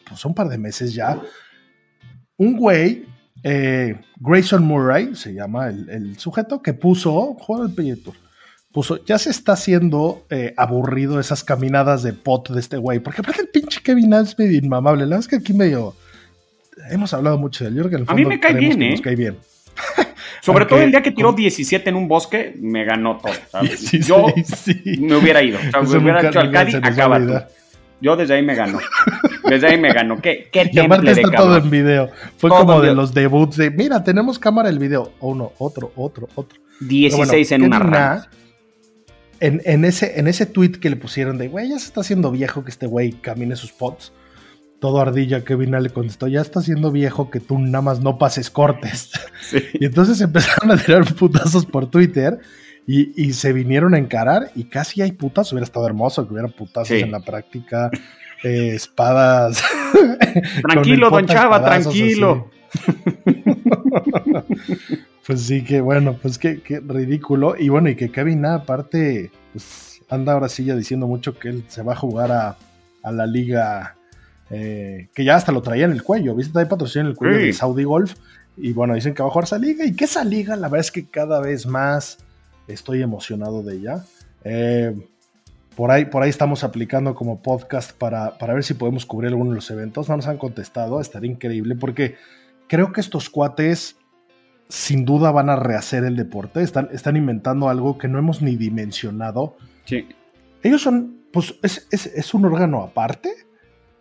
pues, 0.09 0.25
un 0.25 0.35
par 0.35 0.49
de 0.49 0.57
meses 0.57 0.95
ya, 0.95 1.21
un 2.39 2.57
güey, 2.57 3.05
eh, 3.43 4.01
Grayson 4.17 4.65
Murray, 4.65 5.15
se 5.15 5.33
llama 5.33 5.69
el, 5.69 5.89
el 5.91 6.19
sujeto, 6.19 6.63
que 6.63 6.75
puso, 6.75 7.35
juega 7.35 7.67
el 7.67 7.99
puso, 8.73 9.05
ya 9.05 9.19
se 9.19 9.31
está 9.31 9.53
haciendo 9.53 10.27
eh, 10.31 10.55
aburrido 10.57 11.19
esas 11.19 11.43
caminadas 11.43 12.03
de 12.03 12.13
pot 12.13 12.49
de 12.51 12.61
este 12.61 12.77
güey, 12.77 13.01
porque 13.01 13.21
aparte 13.21 13.43
el 13.43 13.49
pinche 13.49 13.81
Kevin 13.83 14.13
es 14.15 14.39
medio 14.39 14.59
inmamable, 14.59 15.03
la 15.05 15.17
verdad 15.17 15.21
es 15.21 15.29
que 15.29 15.37
aquí 15.37 15.53
medio, 15.53 15.95
hemos 16.91 17.13
hablado 17.15 17.39
mucho 17.39 17.65
de 17.65 17.71
él, 17.71 17.77
yo 17.77 17.83
creo 17.83 17.91
que 17.91 17.97
en 17.97 18.03
el 18.03 18.11
A 18.11 18.15
mí 18.15 18.25
me 18.25 18.39
cae 18.41 18.55
bien, 18.55 18.83
¿eh? 18.83 18.91
nos 18.93 19.01
cae 19.01 19.17
bien. 19.17 19.37
Sobre 20.43 20.61
Aunque- 20.65 20.75
todo 20.75 20.83
el 20.83 20.91
día 20.91 21.03
que 21.03 21.11
tiró 21.11 21.33
17 21.33 21.91
en 21.91 21.97
un 21.97 22.09
bosque, 22.09 22.55
me 22.61 22.85
ganó 22.85 23.19
todo. 23.19 23.33
Yo 23.93 24.27
sí, 24.45 24.99
me 25.01 25.17
hubiera 25.17 25.43
ido. 25.43 25.59
O 25.59 25.87
sea, 25.87 25.99
me 25.99 26.03
hubiera 26.05 26.23
dicho 26.23 26.41
al 26.41 26.51
Cádiz, 26.51 26.75
acaba. 26.77 27.49
Yo 28.01 28.17
desde 28.17 28.35
ahí 28.35 28.43
me 28.43 28.55
ganó. 28.55 28.79
Desde 29.49 29.67
ahí 29.69 29.79
me 29.81 29.93
ganó. 29.93 30.21
¿Qué, 30.21 30.49
qué 30.53 30.71
Y 30.73 30.79
aparte 30.79 31.07
de 31.15 31.21
está 31.23 31.37
todo 31.37 31.57
en 31.57 31.71
video. 31.71 32.11
Fue 32.37 32.51
Todo 32.51 32.61
como 32.61 32.81
de 32.81 32.95
los 32.95 33.15
debuts 33.15 33.57
de, 33.57 33.71
mira, 33.71 34.03
tenemos 34.05 34.39
cámara 34.39 34.69
el 34.69 34.79
video. 34.79 35.13
Uno, 35.21 35.53
otro, 35.59 35.93
otro, 35.97 36.29
otro. 36.35 36.59
Pero 36.79 36.89
16 36.91 37.49
bueno, 37.51 37.65
en 37.65 37.73
una. 37.75 37.79
Na, 37.85 38.29
En, 39.41 39.63
en 39.65 39.85
ese, 39.85 40.19
en 40.19 40.29
ese 40.29 40.47
tweet 40.47 40.73
que 40.73 40.91
le 40.91 40.97
pusieron 40.97 41.39
de, 41.39 41.49
güey, 41.49 41.69
ya 41.71 41.79
se 41.79 41.87
está 41.87 42.01
haciendo 42.03 42.31
viejo 42.31 42.63
que 42.65 42.71
este 42.71 42.87
güey 42.87 43.13
camine 43.13 43.57
sus 43.57 43.73
pots. 43.73 44.13
Todo 44.81 45.01
ardilla, 45.01 45.45
Kevin 45.45 45.73
le 45.83 45.91
contestó, 45.91 46.27
ya 46.27 46.41
está 46.41 46.61
haciendo 46.61 46.91
viejo 46.91 47.31
que 47.31 47.39
tú 47.41 47.59
nada 47.59 47.83
más 47.83 48.01
no 48.01 48.19
pases 48.19 48.51
cortes. 48.51 49.11
Y 49.75 49.85
entonces 49.87 50.21
empezaron 50.21 50.71
a 50.71 50.77
tirar 50.77 51.05
putazos 51.15 51.67
por 51.67 51.91
Twitter 51.91 52.39
y, 52.87 53.13
y 53.21 53.33
se 53.33 53.53
vinieron 53.53 53.95
a 53.95 53.99
encarar 53.99 54.51
y 54.55 54.65
casi 54.65 55.03
hay 55.03 55.13
putas. 55.13 55.53
Hubiera 55.53 55.65
estado 55.65 55.87
hermoso 55.87 56.27
que 56.27 56.33
hubiera 56.33 56.49
putazos 56.49 56.89
Sí. 56.89 57.03
en 57.03 57.11
la 57.11 57.21
práctica, 57.21 57.91
eh, 58.43 58.75
espadas 58.75 59.63
tranquilo, 60.63 61.11
don 61.11 61.27
Chava, 61.27 61.65
tranquilo. 61.65 62.51
pues 65.27 65.43
sí, 65.43 65.65
que 65.65 65.81
bueno, 65.81 66.17
pues 66.21 66.39
qué, 66.39 66.61
ridículo. 66.87 67.55
Y 67.59 67.69
bueno, 67.69 67.89
y 67.89 67.97
que 67.97 68.11
Kevin 68.11 68.45
aparte, 68.47 69.31
pues 69.53 70.01
anda 70.09 70.33
ahora 70.33 70.49
sí 70.49 70.65
ya 70.65 70.75
diciendo 70.75 71.07
mucho 71.07 71.39
que 71.39 71.49
él 71.49 71.65
se 71.69 71.83
va 71.83 71.93
a 71.93 71.97
jugar 71.97 72.33
a, 72.33 72.57
la 73.11 73.27
liga 73.27 73.97
eh, 74.51 75.09
que 75.15 75.25
ya 75.25 75.37
hasta 75.37 75.53
lo 75.53 75.63
traía 75.63 75.85
en 75.85 75.93
el 75.93 76.03
cuello. 76.03 76.35
¿Viste? 76.35 76.59
Hay 76.59 76.67
patrocinio 76.67 77.07
en 77.07 77.11
el 77.11 77.17
cuello 77.17 77.39
de 77.39 77.53
Saudi 77.53 77.85
Golf. 77.85 78.15
Y 78.57 78.73
bueno, 78.73 78.95
dicen 78.95 79.15
que 79.15 79.23
va 79.23 79.29
a 79.29 79.33
jugar 79.33 79.45
esa 79.45 79.59
liga. 79.59 79.85
Y 79.85 79.95
que 79.95 80.05
esa 80.05 80.25
liga, 80.25 80.57
la 80.57 80.69
verdad 80.69 80.87
es 80.87 80.91
que 80.91 81.07
cada 81.07 81.41
vez 81.41 81.67
más 81.67 82.19
estoy 82.69 83.03
emocionado 83.03 83.63
de 83.63 83.77
ella. 83.77 84.05
Eh, 84.45 84.95
por 85.81 85.91
ahí, 85.91 86.05
por 86.05 86.23
ahí 86.23 86.29
estamos 86.29 86.63
aplicando 86.63 87.15
como 87.15 87.41
podcast 87.41 87.97
para, 87.97 88.37
para 88.37 88.53
ver 88.53 88.65
si 88.65 88.75
podemos 88.75 89.07
cubrir 89.07 89.29
alguno 89.29 89.53
de 89.53 89.57
los 89.57 89.71
eventos. 89.71 90.11
No 90.11 90.17
nos 90.17 90.27
han 90.27 90.37
contestado, 90.37 91.01
estaría 91.01 91.31
increíble 91.31 91.75
porque 91.75 92.17
creo 92.69 92.93
que 92.93 93.01
estos 93.01 93.31
cuates 93.31 93.97
sin 94.69 95.07
duda 95.07 95.31
van 95.31 95.49
a 95.49 95.57
rehacer 95.57 96.05
el 96.05 96.17
deporte. 96.17 96.63
Están, 96.63 96.91
están 96.93 97.17
inventando 97.17 97.71
algo 97.71 97.97
que 97.97 98.09
no 98.09 98.19
hemos 98.19 98.43
ni 98.43 98.57
dimensionado. 98.57 99.57
Sí. 99.87 100.07
Ellos 100.63 100.83
son, 100.83 101.23
pues 101.33 101.59
es, 101.63 101.89
es 101.91 102.35
un 102.35 102.45
órgano 102.45 102.83
aparte 102.83 103.33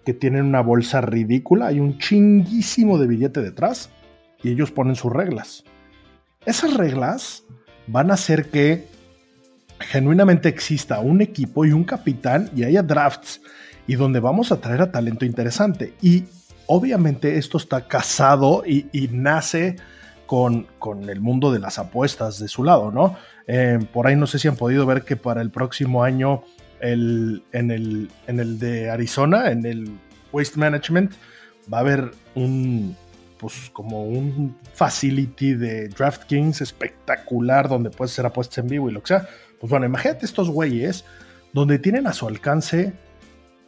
que 0.03 0.13
tienen 0.13 0.47
una 0.47 0.59
bolsa 0.59 0.99
ridícula. 0.99 1.67
Hay 1.67 1.79
un 1.79 1.97
chinguísimo 1.97 2.97
de 2.97 3.07
billete 3.07 3.41
detrás 3.41 3.89
y 4.43 4.49
ellos 4.49 4.69
ponen 4.71 4.97
sus 4.97 5.13
reglas. 5.13 5.63
Esas 6.45 6.73
reglas 6.73 7.45
van 7.87 8.11
a 8.11 8.15
hacer 8.15 8.49
que 8.49 8.98
genuinamente 9.79 10.49
exista 10.49 10.99
un 10.99 11.21
equipo 11.21 11.65
y 11.65 11.71
un 11.71 11.83
capitán 11.83 12.49
y 12.55 12.63
haya 12.63 12.83
drafts 12.83 13.41
y 13.87 13.95
donde 13.95 14.19
vamos 14.19 14.51
a 14.51 14.61
traer 14.61 14.81
a 14.81 14.91
talento 14.91 15.25
interesante. 15.25 15.93
Y 16.01 16.25
obviamente 16.67 17.37
esto 17.37 17.57
está 17.57 17.87
casado 17.87 18.63
y, 18.65 18.85
nace 19.11 19.77
con, 20.27 20.67
con, 20.77 21.09
el 21.09 21.21
mundo 21.21 21.51
de 21.51 21.59
las 21.59 21.79
apuestas 21.79 22.39
de 22.39 22.47
su 22.47 22.63
lado, 22.63 22.91
¿no? 22.91 23.17
Eh, 23.47 23.79
por 23.91 24.05
ahí 24.05 24.15
no 24.15 24.27
sé 24.27 24.37
si 24.37 24.47
han 24.47 24.55
podido 24.55 24.85
ver 24.85 25.03
que 25.03 25.15
para 25.15 25.41
el 25.41 25.49
próximo 25.49 26.03
año 26.03 26.43
el, 26.79 27.43
en, 27.51 27.71
el, 27.71 28.11
en 28.27 28.39
el 28.39 28.59
de 28.59 28.91
Arizona, 28.91 29.49
en 29.49 29.65
el 29.65 29.89
Waste 30.31 30.59
Management, 30.59 31.13
va 31.71 31.79
a 31.79 31.81
haber 31.81 32.11
un, 32.35 32.95
pues 33.39 33.71
como 33.73 34.03
un 34.03 34.55
facility 34.73 35.53
de 35.53 35.87
DraftKings 35.89 36.61
espectacular 36.61 37.67
donde 37.67 37.89
puedes 37.89 38.11
hacer 38.11 38.25
apuestas 38.25 38.59
en 38.59 38.67
vivo 38.67 38.89
y 38.89 38.93
lo 38.93 39.01
que 39.01 39.07
sea. 39.07 39.27
Pues 39.59 39.69
bueno, 39.69 39.85
imagínate 39.85 40.25
estos 40.25 40.49
güeyes 40.49 41.05
donde 41.53 41.79
tienen 41.79 42.07
a 42.07 42.13
su 42.13 42.27
alcance 42.27 42.93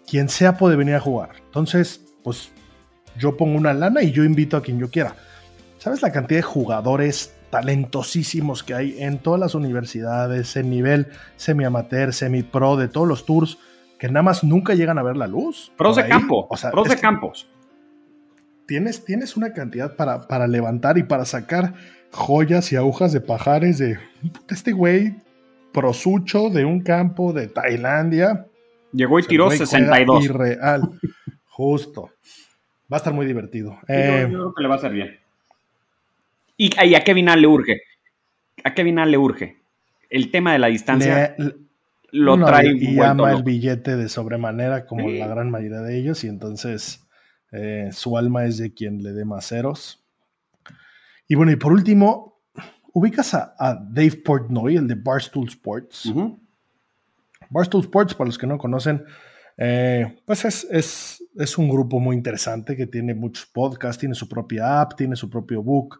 quien 0.07 0.29
sea 0.29 0.57
puede 0.57 0.75
venir 0.75 0.95
a 0.95 0.99
jugar. 0.99 1.31
Entonces, 1.45 2.01
pues 2.23 2.51
yo 3.17 3.37
pongo 3.37 3.57
una 3.57 3.73
lana 3.73 4.01
y 4.03 4.11
yo 4.11 4.23
invito 4.23 4.57
a 4.57 4.61
quien 4.61 4.79
yo 4.79 4.89
quiera. 4.89 5.15
¿Sabes 5.77 6.01
la 6.01 6.11
cantidad 6.11 6.39
de 6.39 6.43
jugadores 6.43 7.33
talentosísimos 7.49 8.63
que 8.63 8.73
hay 8.73 9.01
en 9.01 9.19
todas 9.19 9.39
las 9.39 9.55
universidades, 9.55 10.55
en 10.55 10.69
nivel 10.69 11.07
semi-amateur, 11.35 12.13
semi-pro, 12.13 12.77
de 12.77 12.87
todos 12.87 13.07
los 13.07 13.25
tours, 13.25 13.57
que 13.99 14.07
nada 14.07 14.23
más 14.23 14.43
nunca 14.43 14.73
llegan 14.73 14.97
a 14.97 15.03
ver 15.03 15.17
la 15.17 15.27
luz? 15.27 15.71
Pros 15.77 15.95
de 15.97 16.07
campo, 16.07 16.47
o 16.49 16.55
sea, 16.55 16.71
pros 16.71 16.87
de 16.87 16.97
campos 16.97 17.47
tienes, 18.71 19.03
tienes 19.03 19.35
una 19.35 19.51
cantidad 19.51 19.97
para, 19.97 20.29
para 20.29 20.47
levantar 20.47 20.97
y 20.97 21.03
para 21.03 21.25
sacar 21.25 21.73
joyas 22.11 22.71
y 22.71 22.77
agujas 22.77 23.11
de 23.11 23.19
pajares 23.19 23.79
de 23.79 23.99
este 24.49 24.71
güey 24.71 25.17
prosucho 25.71 26.49
de 26.49 26.65
un 26.65 26.81
campo 26.81 27.33
de 27.33 27.47
Tailandia. 27.47 28.45
Llegó 28.91 29.19
y 29.19 29.23
tiró 29.23 29.49
62. 29.49 30.25
Irreal. 30.25 30.81
Justo. 31.47 32.11
Va 32.91 32.97
a 32.97 32.99
estar 32.99 33.13
muy 33.13 33.25
divertido. 33.25 33.79
yo, 33.87 33.95
eh, 33.95 34.27
creo 34.27 34.53
que 34.53 34.61
le 34.61 34.67
va 34.67 34.75
a 34.75 34.79
ser 34.79 34.91
bien. 34.91 35.19
Y, 36.57 36.93
a 36.95 37.03
Kevin 37.03 37.25
le 37.25 37.47
urge. 37.47 37.81
A 38.63 38.73
Kevin 38.73 38.97
le 39.09 39.17
urge. 39.17 39.57
El 40.09 40.29
tema 40.29 40.53
de 40.53 40.59
la 40.59 40.67
distancia 40.67 41.35
lo 42.11 42.45
trae. 42.45 42.75
Y 42.77 42.99
ama 42.99 43.31
el 43.31 43.43
billete 43.43 43.95
de 43.95 44.09
sobremanera, 44.09 44.85
como 44.85 45.09
la 45.09 45.27
gran 45.27 45.49
mayoría 45.49 45.79
de 45.79 45.97
ellos, 45.97 46.23
y 46.23 46.27
entonces 46.27 47.07
eh, 47.51 47.89
su 47.91 48.17
alma 48.17 48.45
es 48.45 48.57
de 48.57 48.73
quien 48.73 49.01
le 49.01 49.13
dé 49.13 49.25
más 49.25 49.47
ceros. 49.47 50.03
Y 51.27 51.35
bueno, 51.35 51.51
y 51.51 51.55
por 51.55 51.71
último, 51.71 52.30
ubicas 52.93 53.33
a, 53.33 53.75
Dave 53.89 54.21
Portnoy, 54.23 54.77
el 54.77 54.87
de 54.87 54.95
Barstool 54.95 55.47
Sports. 55.47 56.11
Barstool 57.49 57.81
Sports, 57.81 58.13
para 58.13 58.27
los 58.27 58.37
que 58.37 58.47
no 58.47 58.57
conocen, 58.57 59.03
eh, 59.57 60.21
pues 60.25 60.45
es, 60.45 61.21
es, 61.35 61.57
un 61.57 61.69
grupo 61.69 61.99
muy 61.99 62.15
interesante 62.15 62.75
que 62.75 62.87
tiene 62.87 63.13
muchos 63.13 63.45
podcasts, 63.45 63.99
tiene 63.99 64.15
su 64.15 64.27
propia 64.27 64.81
app, 64.81 64.95
tiene 64.95 65.15
su 65.15 65.29
propio 65.29 65.61
book. 65.61 65.99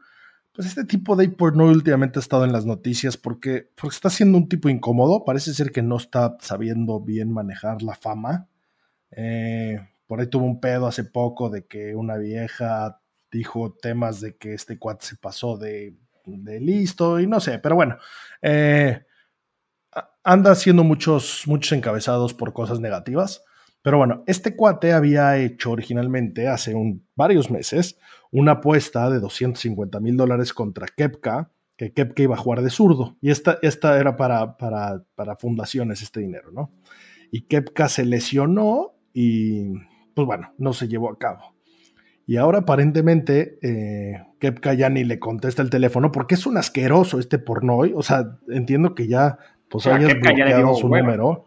Pues 0.54 0.68
este 0.68 0.84
tipo 0.84 1.16
Dave 1.16 1.30
Portnoy 1.30 1.74
últimamente 1.74 2.20
ha 2.20 2.22
estado 2.22 2.44
en 2.44 2.52
las 2.52 2.66
noticias 2.66 3.16
porque, 3.18 3.70
porque 3.76 3.96
está 3.96 4.10
siendo 4.10 4.38
un 4.38 4.50
tipo 4.50 4.70
incómodo. 4.70 5.24
Parece 5.24 5.54
ser 5.54 5.72
que 5.72 5.82
no 5.82 5.98
está 5.98 6.38
sabiendo 6.42 7.00
bien 7.00 7.32
manejar 7.32 7.82
la 7.82 7.96
fama. 7.96 8.48
Eh, 9.12 9.80
por 10.08 10.20
ahí 10.20 10.28
tuvo 10.28 10.46
un 10.46 10.60
pedo 10.60 10.88
hace 10.88 11.04
poco 11.04 11.50
de 11.50 11.66
que 11.66 11.96
una 11.96 12.18
vieja 12.18 13.02
dijo 13.32 13.74
temas 13.82 14.20
de 14.20 14.36
que 14.36 14.54
este 14.54 14.78
cuate 14.78 15.06
se 15.06 15.16
pasó 15.16 15.58
de, 15.58 15.96
listo 16.26 17.20
y 17.20 17.28
no 17.28 17.40
sé, 17.40 17.60
pero 17.60 17.76
bueno, 17.76 17.98
eh, 18.42 19.04
anda 20.24 20.52
haciendo 20.52 20.84
muchos, 20.84 21.44
muchos 21.48 21.72
encabezados 21.72 22.34
por 22.34 22.54
cosas 22.54 22.80
negativas. 22.80 23.44
Pero 23.84 23.98
bueno, 23.98 24.24
este 24.28 24.56
cuate 24.56 24.94
había 24.94 25.38
hecho 25.38 25.72
originalmente 25.72 26.48
hace 26.48 26.76
un, 26.76 27.08
varios 27.16 27.50
meses 27.50 27.98
una 28.32 28.54
apuesta 28.54 29.10
de 29.10 29.20
250 29.20 30.00
mil 30.00 30.18
dólares 30.18 30.54
contra 30.54 30.88
Kepka, 30.88 31.52
que 31.76 31.94
Kepka 31.94 32.24
iba 32.24 32.36
a 32.36 32.40
jugar 32.40 32.62
de 32.62 32.70
zurdo. 32.70 33.18
Y 33.22 33.30
esta, 33.30 33.60
esta 33.62 34.00
era 34.00 34.16
para, 34.16 34.58
para, 34.58 35.04
para 35.16 35.36
fundaciones, 35.36 36.02
este 36.02 36.22
dinero, 36.22 36.52
¿no? 36.52 36.72
Y 37.32 37.42
Kepka 37.42 37.90
se 37.90 38.06
lesionó 38.06 38.94
y 39.14 39.74
pues 40.14 40.26
bueno, 40.26 40.54
no 40.58 40.74
se 40.74 40.88
llevó 40.88 41.12
a 41.12 41.18
cabo. 41.18 41.56
Y 42.28 42.38
ahora 42.38 42.60
aparentemente 42.60 43.58
eh, 43.62 44.24
Kepka 44.40 44.74
ya 44.74 44.90
ni 44.90 45.04
le 45.04 45.20
contesta 45.20 45.62
el 45.62 45.70
teléfono 45.70 46.12
porque 46.12 46.36
es 46.36 46.46
un 46.46 46.58
asqueroso 46.58 47.20
este 47.20 47.40
pornoy. 47.40 47.94
O 47.96 48.04
sea, 48.04 48.38
entiendo 48.50 48.96
que 48.96 49.08
ya 49.08 49.38
pues 49.70 49.88
hayas 49.88 50.14
bloqueado 50.20 50.76
su 50.76 50.88
número. 50.88 51.46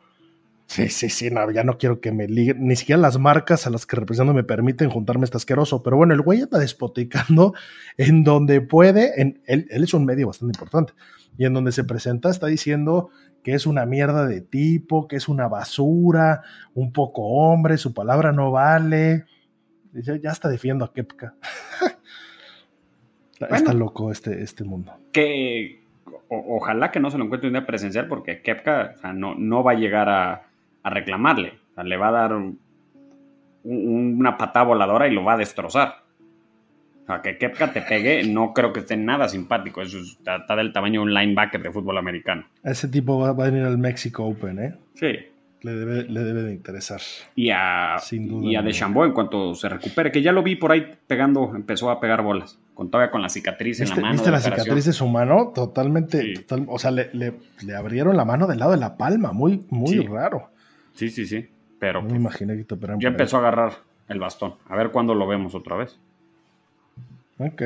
Sí, 0.67 0.89
sí, 0.89 1.11
sí, 1.11 1.31
ya 1.53 1.63
no 1.63 1.77
quiero 1.77 2.01
que 2.01 2.11
me 2.11 2.27
liguen, 2.27 2.67
ni 2.67 2.75
siquiera 2.75 3.01
las 3.01 3.19
marcas 3.19 3.67
a 3.67 3.71
las 3.71 3.85
que 3.85 3.97
represento 3.97 4.33
me 4.33 4.45
permiten 4.45 4.89
juntarme 4.89 5.25
este 5.25 5.37
asqueroso, 5.37 5.83
pero 5.83 5.99
bueno, 5.99 6.15
el 6.15 6.23
güey 6.23 6.41
está 6.41 6.59
despoticando 6.59 7.53
en 7.99 8.25
donde 8.25 8.63
puede, 8.63 9.21
en, 9.21 9.43
él, 9.47 9.67
él, 9.71 9.85
es 9.85 9.93
un 9.93 10.07
medio 10.07 10.27
bastante 10.27 10.57
importante, 10.57 10.95
y 11.37 11.45
en 11.45 11.53
donde 11.53 11.71
se 11.71 11.85
presenta 11.85 12.31
está 12.31 12.47
diciendo 12.47 13.11
que 13.43 13.53
es 13.53 13.67
una 13.67 13.85
mierda 13.85 14.27
de 14.27 14.41
tipo, 14.41 15.07
que 15.07 15.17
es 15.17 15.29
una 15.29 15.49
basura, 15.49 16.43
un 16.73 16.93
poco 16.93 17.23
hombre, 17.23 17.77
su 17.77 17.93
palabra 17.93 18.33
no 18.33 18.51
vale. 18.51 19.27
Ya, 19.95 20.31
está 20.31 20.49
defiendo 20.49 20.85
a 20.85 20.93
Kepka. 20.93 21.35
está 23.51 23.73
loco 23.73 24.11
este, 24.11 24.43
este 24.43 24.65
mundo. 24.65 24.93
Que 25.13 25.85
ojalá 26.29 26.91
que 26.91 27.01
no 27.01 27.11
se 27.11 27.19
lo 27.19 27.25
encuentre 27.25 27.49
un 27.49 27.55
día 27.55 27.67
presencial 27.67 28.09
porque 28.09 28.43
Kepka 28.43 28.95
no, 29.15 29.35
no 29.35 29.63
va 29.63 29.73
a 29.73 29.77
llegar 29.77 30.09
a, 30.09 30.43
reclamarle. 30.85 31.59
le 31.83 31.97
va 31.97 32.09
a 32.09 32.13
dar 32.13 32.33
una 33.63 34.37
patada 34.37 34.67
voladora 34.67 35.09
y 35.09 35.15
lo 35.15 35.25
va 35.25 35.35
a 35.35 35.39
destrozar. 35.39 36.05
A 37.07 37.21
que 37.21 37.37
Kepka 37.37 37.73
te 37.73 37.83
pegue, 37.83 38.25
no 38.27 38.55
creo 38.55 38.73
que 38.73 38.81
esté 38.81 38.97
nada 38.97 39.29
simpático. 39.29 39.83
Eso 39.83 39.99
está, 39.99 40.57
del 40.57 40.73
tamaño 40.73 41.01
de 41.01 41.05
un 41.07 41.15
linebacker 41.15 41.63
de 41.63 41.71
fútbol 41.71 41.99
americano. 41.99 42.47
Ese 42.63 42.89
tipo 42.89 43.19
va, 43.19 43.29
a 43.29 43.51
venir 43.51 43.65
al 43.65 43.79
Mexico 43.79 44.25
Open, 44.25 44.59
¿eh? 44.59 44.75
Sí. 44.95 45.19
Le 45.64 45.72
debe, 45.72 46.03
le 46.05 46.20
debe 46.20 46.42
de 46.42 46.53
interesar. 46.53 47.00
Y 47.35 47.48
a, 47.48 47.96
Sin 47.98 48.29
duda 48.29 48.50
y 48.50 48.55
a 48.55 48.61
en 48.61 49.12
cuanto 49.12 49.55
se 49.55 49.66
recupere, 49.68 50.12
que 50.12 50.20
ya 50.20 50.31
lo 50.31 50.42
vi 50.42 50.57
por 50.57 50.70
ahí 50.72 50.94
pegando, 51.06 51.54
empezó 51.56 51.90
a 51.90 52.00
pegar 52.00 52.23
bolas. 52.23 52.58
Con 52.75 52.90
todavía 52.90 53.10
con 53.10 53.23
la 53.23 53.31
cicatriz 53.31 53.81
en 53.81 53.88
la 53.88 53.96
mano. 53.96 54.12
¿Viste 54.12 54.31
la, 54.31 54.40
cicatriz 54.40 54.85
de 54.85 54.92
su 54.92 55.06
mano? 55.08 55.52
Totalmente. 55.54 56.44
o 56.67 56.79
sea, 56.79 56.90
le, 56.90 57.10
le, 57.15 57.75
abrieron 57.75 58.15
la 58.15 58.27
mano 58.27 58.46
del 58.46 58.58
lado 58.58 58.73
de 58.73 58.77
la 58.77 58.98
palma. 58.98 59.33
Muy, 59.33 59.65
muy 59.71 60.00
raro. 60.00 60.50
Sí, 60.92 61.08
sí, 61.08 61.25
sí. 61.25 61.48
Pero. 61.79 62.02
No 62.02 62.10
me 62.10 62.17
imaginé 62.17 62.56
que 62.58 62.65
te 62.65 62.77
Ya 62.98 63.08
empezó 63.08 63.38
a 63.38 63.40
agarrar 63.40 63.73
el 64.08 64.21
bastón. 64.21 64.56
A 64.69 64.77
ver 64.77 64.90
cuándo 64.90 65.15
lo 65.15 65.27
vemos 65.27 65.54
otra 65.54 65.77
vez. 65.77 65.98
Ok. 67.38 67.62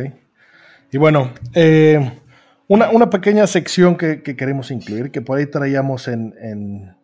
Y 0.93 0.99
bueno, 0.99 1.33
eh, 1.53 2.13
una, 2.69 3.11
pequeña 3.11 3.47
sección 3.47 3.97
que, 3.97 4.23
queremos 4.23 4.71
incluir, 4.71 5.11
que 5.11 5.21
por 5.21 5.39
ahí 5.39 5.47
traíamos 5.47 6.07
en, 6.07 6.95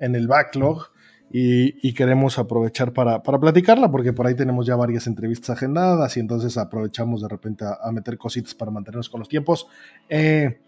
el 0.00 0.26
backlog 0.26 0.90
y, 1.32 1.92
queremos 1.94 2.38
aprovechar 2.38 2.92
para, 2.92 3.22
platicarla, 3.22 3.90
porque 3.90 4.12
por 4.12 4.26
ahí 4.26 4.34
tenemos 4.34 4.66
ya 4.66 4.74
varias 4.74 5.06
entrevistas 5.06 5.50
agendadas 5.50 6.16
y 6.16 6.20
entonces 6.20 6.56
aprovechamos 6.56 7.22
de 7.22 7.28
repente 7.28 7.64
a, 7.64 7.92
meter 7.92 8.18
cositas 8.18 8.54
para 8.54 8.72
mantenernos 8.72 9.08
con 9.08 9.20
los 9.20 9.28
tiempos. 9.28 9.68
Eh, 10.08 10.60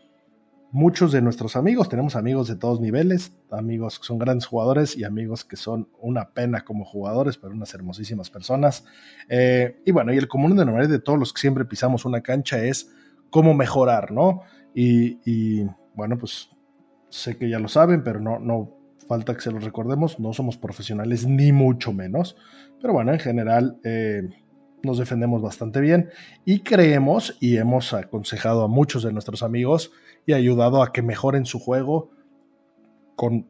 muchos 0.71 1.11
de 1.11 1.21
nuestros 1.21 1.57
amigos, 1.57 1.89
tenemos 1.89 2.15
amigos 2.15 2.47
de 2.47 2.55
todos 2.55 2.81
niveles, 2.81 3.35
amigos 3.51 3.99
que 3.99 4.07
son 4.07 4.19
grandes 4.19 4.47
jugadores 4.47 4.97
y 4.97 5.03
amigos 5.03 5.45
que 5.45 5.57
son 5.57 5.89
una 6.01 6.31
pena 6.31 6.65
como 6.65 6.85
jugadores, 6.85 7.39
pero 7.39 7.53
unas 7.53 7.75
hermosísimas 7.75 8.31
personas. 8.31 8.85
Eh, 9.29 9.81
y 9.85 9.91
bueno, 9.91 10.15
y 10.15 10.17
el 10.17 10.29
común 10.29 10.57
denominador 10.57 10.89
de 10.89 11.01
todos 11.01 11.19
los 11.19 11.33
que 11.33 11.41
siempre 11.41 11.65
pisamos 11.65 12.05
una 12.05 12.21
cancha 12.21 12.63
es 12.65 12.93
cómo 13.31 13.53
mejorar, 13.53 14.13
¿no? 14.13 14.43
Y, 14.75 15.65
bueno, 15.95 16.17
pues 16.19 16.51
sé 17.11 17.37
que 17.37 17.51
ya 17.51 17.59
lo 17.59 17.69
saben, 17.69 18.05
pero 18.05 18.21
no, 18.21 18.39
no 18.39 18.82
falta 19.13 19.35
que 19.35 19.43
se 19.43 19.53
lo 19.53 19.59
recordemos, 19.59 20.19
no 20.19 20.33
somos 20.33 20.57
profesionales 20.57 21.27
ni 21.27 21.53
mucho 21.53 21.93
menos, 21.93 22.37
pero 22.81 22.95
bueno, 22.95 23.13
en 23.13 23.19
general... 23.19 23.79
Eh, 23.85 24.23
nos 24.85 24.99
defendemos 24.99 25.41
bastante 25.41 25.81
bien 25.81 26.11
y 26.45 26.61
creemos 26.61 27.37
y 27.39 27.57
hemos 27.57 27.95
aconsejado 27.95 28.65
a 28.65 28.69
muchos 28.69 29.05
de 29.05 29.13
nuestros 29.13 29.45
amigos 29.45 29.93
y 30.27 30.33
ayudado 30.33 30.83
a 30.83 30.93
que 30.93 31.03
mejoren 31.03 31.47
su 31.47 31.61
juego 31.61 32.11
con 33.15 33.47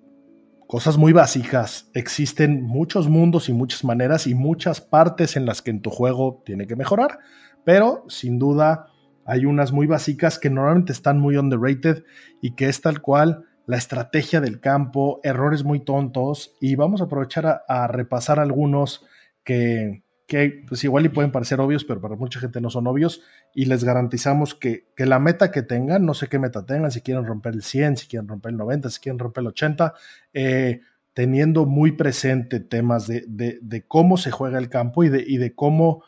cosas 0.66 0.98
muy 0.98 1.12
básicas. 1.12 1.90
Existen 1.94 2.62
muchos 2.62 3.08
mundos 3.08 3.48
y 3.48 3.54
muchas 3.54 3.84
maneras 3.84 4.26
y 4.26 4.34
muchas 4.34 4.80
partes 4.80 5.36
en 5.36 5.46
las 5.46 5.62
que 5.62 5.70
en 5.70 5.80
tu 5.80 5.90
juego 5.90 6.42
tiene 6.44 6.66
que 6.66 6.76
mejorar, 6.76 7.18
pero 7.64 8.04
sin 8.08 8.38
duda 8.38 8.88
hay 9.24 9.46
unas 9.46 9.72
muy 9.72 9.86
básicas 9.86 10.38
que 10.38 10.50
normalmente 10.50 10.92
están 10.92 11.18
muy 11.18 11.36
underrated 11.36 12.04
y 12.40 12.54
que 12.54 12.68
es 12.68 12.80
tal 12.80 13.00
cual 13.00 13.44
la 13.72 13.78
estrategia 13.78 14.42
del 14.42 14.60
campo, 14.60 15.18
errores 15.24 15.64
muy 15.64 15.80
tontos 15.80 16.54
y 16.60 16.74
vamos 16.74 17.00
a 17.00 17.04
aprovechar 17.04 17.64
a, 17.66 17.86
repasar 17.86 18.38
algunos 18.38 19.06
que, 19.44 20.02
que 20.26 20.62
pues 20.68 20.84
igual 20.84 21.06
y 21.06 21.08
pueden 21.08 21.32
parecer 21.32 21.58
obvios, 21.58 21.82
pero 21.82 21.98
para 21.98 22.16
mucha 22.16 22.38
gente 22.38 22.60
no 22.60 22.68
son 22.68 22.86
obvios, 22.86 23.22
y 23.54 23.64
les 23.64 23.82
garantizamos 23.82 24.54
que, 24.54 24.92
la 24.98 25.18
meta 25.18 25.50
que 25.50 25.62
tengan, 25.62 26.04
no 26.04 26.12
sé 26.12 26.28
qué 26.28 26.38
meta 26.38 26.66
tengan, 26.66 26.90
si 26.90 27.00
quieren 27.00 27.24
romper 27.24 27.54
el 27.54 27.62
100, 27.62 27.96
si 27.96 28.08
quieren 28.08 28.28
romper 28.28 28.50
el 28.50 28.58
90, 28.58 28.90
si 28.90 29.00
quieren 29.00 29.18
romper 29.18 29.40
el 29.40 29.46
80, 29.46 29.94
eh, 30.34 30.80
teniendo 31.14 31.64
muy 31.64 31.92
presente 31.92 32.60
temas 32.60 33.06
de, 33.06 33.84
cómo 33.88 34.18
se 34.18 34.30
juega 34.30 34.58
el 34.58 34.68
campo 34.68 35.02
y 35.02 35.08
de, 35.08 35.24
y 35.26 35.38
de 35.38 35.54
cómo, 35.54 36.04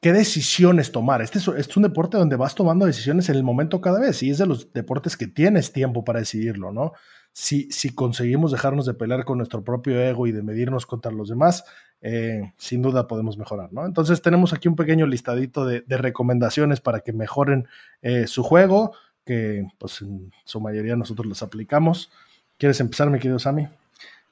qué 0.00 0.12
decisiones 0.12 0.92
tomar. 0.92 1.22
Este 1.22 1.38
es, 1.38 1.48
este 1.48 1.60
es, 1.60 1.76
un 1.76 1.82
deporte 1.82 2.16
donde 2.16 2.36
vas 2.36 2.54
tomando 2.54 2.86
decisiones 2.86 3.28
en 3.28 3.36
el 3.36 3.42
momento 3.42 3.80
cada 3.80 4.00
vez, 4.00 4.22
y 4.22 4.30
es 4.30 4.38
de 4.38 4.46
los 4.46 4.72
deportes 4.72 5.16
que 5.16 5.26
tienes 5.26 5.72
tiempo 5.72 6.04
para 6.04 6.20
decidirlo, 6.20 6.72
¿no? 6.72 6.92
Si, 7.32 7.70
si 7.70 7.94
conseguimos 7.94 8.52
dejarnos 8.52 8.86
de 8.86 8.94
pelear 8.94 9.24
con 9.24 9.38
nuestro 9.38 9.62
propio 9.62 10.00
ego 10.00 10.26
y 10.26 10.32
de 10.32 10.42
medirnos 10.42 10.86
contra 10.86 11.12
los 11.12 11.28
demás, 11.28 11.64
eh, 12.00 12.52
sin 12.56 12.80
duda 12.80 13.08
podemos 13.08 13.38
mejorar, 13.38 13.72
¿no? 13.72 13.84
Entonces 13.84 14.22
tenemos 14.22 14.52
aquí 14.52 14.68
un 14.68 14.76
pequeño 14.76 15.06
listadito 15.06 15.64
de, 15.66 15.82
recomendaciones 15.88 16.80
para 16.80 17.00
que 17.00 17.12
mejoren 17.12 17.66
eh, 18.02 18.26
su 18.26 18.42
juego, 18.42 18.92
que 19.24 19.66
pues 19.78 20.00
en 20.02 20.32
su 20.44 20.60
mayoría 20.60 20.96
nosotros 20.96 21.26
los 21.26 21.42
aplicamos. 21.42 22.10
¿Quieres 22.56 22.80
empezar, 22.80 23.10
mi 23.10 23.18
querido 23.18 23.38
Sammy? 23.38 23.68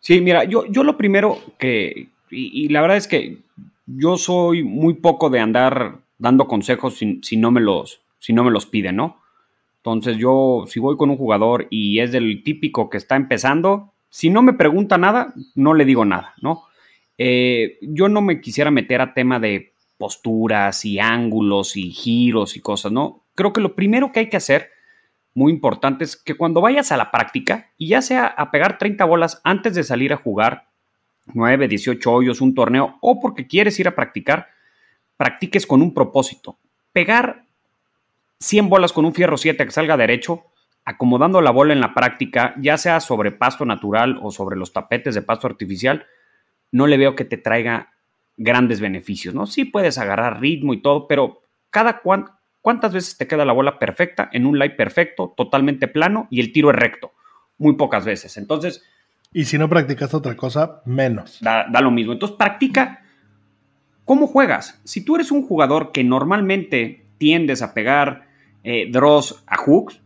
Sí, 0.00 0.20
mira, 0.20 0.44
yo, 0.44 0.64
yo 0.66 0.84
lo 0.84 0.96
primero 0.96 1.38
que, 1.58 2.08
y, 2.30 2.68
la 2.68 2.80
verdad 2.80 2.96
es 2.96 3.08
que 3.08 3.38
yo 3.86 4.18
soy 4.18 4.62
muy 4.62 4.94
poco 4.94 5.30
de 5.30 5.40
andar 5.40 6.00
dando 6.18 6.46
consejos 6.46 6.98
si, 6.98 7.36
no 7.36 7.50
me 7.50 7.60
los, 7.60 8.02
si 8.18 8.32
no 8.32 8.44
me 8.44 8.50
los 8.50 8.66
piden, 8.66 8.96
¿no? 8.96 9.20
Entonces 9.76 10.16
yo, 10.16 10.64
si 10.66 10.80
voy 10.80 10.96
con 10.96 11.10
un 11.10 11.16
jugador 11.16 11.68
y 11.70 12.00
es 12.00 12.10
del 12.10 12.42
típico 12.42 12.90
que 12.90 12.96
está 12.96 13.14
empezando, 13.14 13.92
si 14.10 14.30
no 14.30 14.42
me 14.42 14.52
pregunta 14.52 14.98
nada, 14.98 15.32
no 15.54 15.74
le 15.74 15.84
digo 15.84 16.04
nada, 16.04 16.34
¿no? 16.42 16.64
Eh, 17.18 17.78
yo 17.82 18.08
no 18.08 18.20
me 18.20 18.40
quisiera 18.40 18.70
meter 18.70 19.00
a 19.00 19.14
tema 19.14 19.38
de 19.38 19.72
posturas 19.96 20.84
y 20.84 20.98
ángulos 20.98 21.76
y 21.76 21.90
giros 21.92 22.56
y 22.56 22.60
cosas, 22.60 22.92
¿no? 22.92 23.22
Creo 23.34 23.52
que 23.52 23.60
lo 23.60 23.74
primero 23.74 24.10
que 24.10 24.20
hay 24.20 24.28
que 24.28 24.36
hacer, 24.36 24.70
muy 25.34 25.52
importante, 25.52 26.04
es 26.04 26.16
que 26.16 26.34
cuando 26.34 26.60
vayas 26.60 26.90
a 26.90 26.96
la 26.96 27.10
práctica, 27.10 27.70
y 27.78 27.88
ya 27.88 28.02
sea 28.02 28.26
a 28.26 28.50
pegar 28.50 28.78
30 28.78 29.04
bolas 29.04 29.40
antes 29.44 29.74
de 29.74 29.84
salir 29.84 30.12
a 30.12 30.16
jugar 30.16 30.65
9, 31.34 31.68
18 31.68 32.12
hoyos, 32.12 32.40
un 32.40 32.54
torneo, 32.54 32.98
o 33.00 33.20
porque 33.20 33.46
quieres 33.46 33.78
ir 33.80 33.88
a 33.88 33.94
practicar, 33.94 34.48
practiques 35.16 35.66
con 35.66 35.82
un 35.82 35.92
propósito. 35.92 36.58
Pegar 36.92 37.44
100 38.40 38.68
bolas 38.68 38.92
con 38.92 39.04
un 39.04 39.14
fierro 39.14 39.36
7 39.36 39.64
que 39.64 39.70
salga 39.70 39.96
derecho, 39.96 40.44
acomodando 40.84 41.40
la 41.40 41.50
bola 41.50 41.72
en 41.72 41.80
la 41.80 41.94
práctica, 41.94 42.54
ya 42.58 42.78
sea 42.78 43.00
sobre 43.00 43.32
pasto 43.32 43.64
natural 43.64 44.18
o 44.22 44.30
sobre 44.30 44.56
los 44.56 44.72
tapetes 44.72 45.14
de 45.14 45.22
pasto 45.22 45.46
artificial, 45.46 46.06
no 46.70 46.86
le 46.86 46.96
veo 46.96 47.16
que 47.16 47.24
te 47.24 47.36
traiga 47.36 47.92
grandes 48.36 48.80
beneficios, 48.80 49.34
¿no? 49.34 49.46
Sí 49.46 49.64
puedes 49.64 49.98
agarrar 49.98 50.40
ritmo 50.40 50.74
y 50.74 50.82
todo, 50.82 51.08
pero 51.08 51.42
cada 51.70 52.02
cuántas 52.60 52.92
veces 52.92 53.16
te 53.16 53.26
queda 53.26 53.44
la 53.44 53.52
bola 53.52 53.78
perfecta 53.78 54.28
en 54.32 54.46
un 54.46 54.58
lie 54.58 54.70
perfecto, 54.70 55.34
totalmente 55.36 55.88
plano 55.88 56.28
y 56.30 56.40
el 56.40 56.52
tiro 56.52 56.70
es 56.70 56.76
recto. 56.76 57.12
Muy 57.58 57.74
pocas 57.74 58.04
veces. 58.04 58.36
Entonces. 58.36 58.84
Y 59.36 59.44
si 59.44 59.58
no 59.58 59.68
practicas 59.68 60.14
otra 60.14 60.34
cosa, 60.34 60.80
menos. 60.86 61.40
Da, 61.42 61.68
lo 61.82 61.90
mismo. 61.90 62.14
Entonces, 62.14 62.38
practica 62.38 63.02
cómo 64.06 64.26
juegas. 64.26 64.80
Si 64.84 65.04
tú 65.04 65.16
eres 65.16 65.30
un 65.30 65.42
jugador 65.42 65.92
que 65.92 66.02
normalmente 66.04 67.04
tiendes 67.18 67.60
a 67.60 67.74
pegar 67.74 68.28
eh, 68.64 68.88
draws 68.90 69.44
a 69.46 69.58
hooks, 69.58 70.00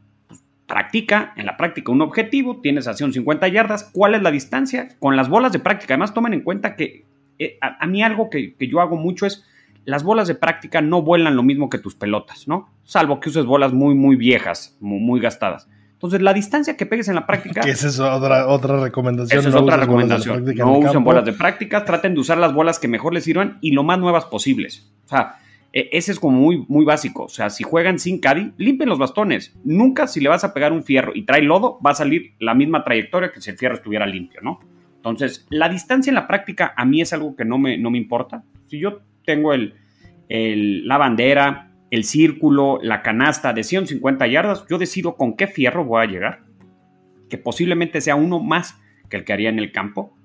practica, 0.66 1.32
en 1.36 1.46
la 1.46 1.56
práctica 1.56 1.92
un 1.92 2.02
objetivo, 2.02 2.60
tienes 2.60 2.88
así 2.88 3.04
un 3.04 3.12
50 3.12 3.46
yardas, 3.46 3.88
¿cuál 3.92 4.16
es 4.16 4.22
la 4.22 4.32
distancia? 4.32 4.88
Con 4.98 5.14
las 5.14 5.28
bolas 5.28 5.52
de 5.52 5.60
práctica, 5.60 5.94
además 5.94 6.12
tomen 6.12 6.34
en 6.34 6.40
cuenta 6.40 6.74
que 6.74 7.04
eh, 7.38 7.56
a, 7.60 7.86
mí 7.86 8.02
algo 8.02 8.30
que, 8.30 8.56
yo 8.58 8.80
hago 8.80 8.96
mucho 8.96 9.26
es, 9.26 9.46
las 9.84 10.02
bolas 10.02 10.26
de 10.26 10.34
práctica 10.34 10.80
no 10.80 11.02
vuelan 11.02 11.36
lo 11.36 11.44
mismo 11.44 11.70
que 11.70 11.78
tus 11.78 11.94
pelotas, 11.94 12.48
¿no? 12.48 12.68
Salvo 12.82 13.20
que 13.20 13.28
uses 13.28 13.44
bolas 13.44 13.72
muy, 13.72 13.94
muy 13.94 14.16
viejas, 14.16 14.76
muy, 14.80 15.20
gastadas. 15.20 15.68
Entonces, 16.00 16.22
la 16.22 16.32
distancia 16.32 16.78
que 16.78 16.86
pegues 16.86 17.08
en 17.08 17.14
la 17.14 17.26
práctica. 17.26 17.60
esa 17.60 17.88
es 17.88 18.00
otra, 18.00 18.48
otra 18.48 18.80
recomendación. 18.80 19.38
Esa 19.38 19.50
es 19.50 19.54
otra 19.54 19.76
recomendación. 19.76 20.46
No 20.56 20.78
usen 20.78 21.04
bolas 21.04 21.26
de 21.26 21.34
práctica, 21.34 21.84
traten 21.84 22.14
de 22.14 22.20
usar 22.20 22.38
las 22.38 22.54
bolas 22.54 22.78
que 22.78 22.88
mejor 22.88 23.12
les 23.12 23.24
sirvan 23.24 23.58
y 23.60 23.72
lo 23.72 23.82
más 23.82 23.98
nuevas 23.98 24.24
posibles. 24.24 24.90
O 25.04 25.08
sea, 25.08 25.36
e, 25.74 25.90
ese 25.92 26.12
es 26.12 26.18
como 26.18 26.38
muy, 26.38 26.64
muy 26.68 26.86
básico. 26.86 27.24
O 27.24 27.28
sea, 27.28 27.50
si 27.50 27.64
juegan 27.64 27.98
sin 27.98 28.18
caddy, 28.18 28.52
limpien 28.56 28.88
los 28.88 28.98
bastones. 28.98 29.54
Nunca 29.62 30.06
si 30.06 30.20
le 30.20 30.30
vas 30.30 30.42
a 30.42 30.54
pegar 30.54 30.72
un 30.72 30.84
fierro 30.84 31.12
y 31.14 31.26
trae 31.26 31.42
lodo, 31.42 31.78
va 31.84 31.90
a 31.90 31.94
salir 31.94 32.32
la 32.38 32.54
misma 32.54 32.82
trayectoria 32.82 33.30
que 33.30 33.42
si 33.42 33.50
el 33.50 33.58
fierro 33.58 33.74
estuviera 33.74 34.06
limpio, 34.06 34.40
¿no? 34.42 34.60
Entonces, 34.96 35.46
la 35.50 35.68
distancia 35.68 36.10
en 36.10 36.14
la 36.14 36.26
práctica 36.26 36.72
a 36.76 36.84
mí 36.86 37.00
es 37.02 37.12
algo 37.12 37.36
que 37.36 37.44
no 37.44 37.58
me, 37.58 37.78
no 37.78 37.90
me 37.90 37.98
importa. 37.98 38.42
Si 38.68 38.78
yo 38.78 39.00
tengo 39.24 39.52
el, 39.52 39.74
la 40.28 40.98
bandera, 40.98 41.69
el 41.90 42.04
círculo, 42.04 42.78
la 42.82 43.02
canasta 43.02 43.52
de 43.52 43.64
150 43.64 44.26
yardas, 44.28 44.64
yo 44.68 44.78
decido 44.78 45.16
con 45.16 45.36
qué 45.36 45.46
fierro 45.46 45.84
voy 45.84 46.02
a 46.02 46.08
llegar, 46.08 46.40
que 47.28 47.38
posiblemente 47.38 48.00
sea 48.00 48.14
uno 48.14 48.38
más 48.38 48.80
que 49.08 49.16
el 49.16 49.24
que 49.24 49.32
haría 49.32 49.48
en 49.48 49.58
el 49.58 49.72
campo, 49.72 50.16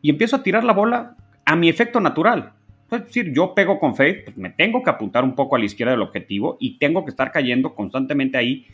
y 0.00 0.10
empiezo 0.10 0.36
a 0.36 0.42
tirar 0.42 0.64
la 0.64 0.72
bola 0.72 1.16
a 1.44 1.56
mi 1.56 1.68
efecto 1.68 2.00
natural. 2.00 2.54
Es 2.90 3.04
decir, 3.04 3.32
yo 3.34 3.54
pego 3.54 3.78
con 3.78 3.96
Faith, 3.96 4.24
pues 4.24 4.36
me 4.36 4.50
tengo 4.50 4.82
que 4.82 4.90
apuntar 4.90 5.24
un 5.24 5.34
poco 5.34 5.56
a 5.56 5.58
la 5.58 5.64
izquierda 5.64 5.92
del 5.92 6.02
objetivo 6.02 6.56
y 6.60 6.78
tengo 6.78 7.04
que 7.04 7.10
estar 7.10 7.32
cayendo 7.32 7.74
constantemente 7.74 8.38
ahí 8.38 8.66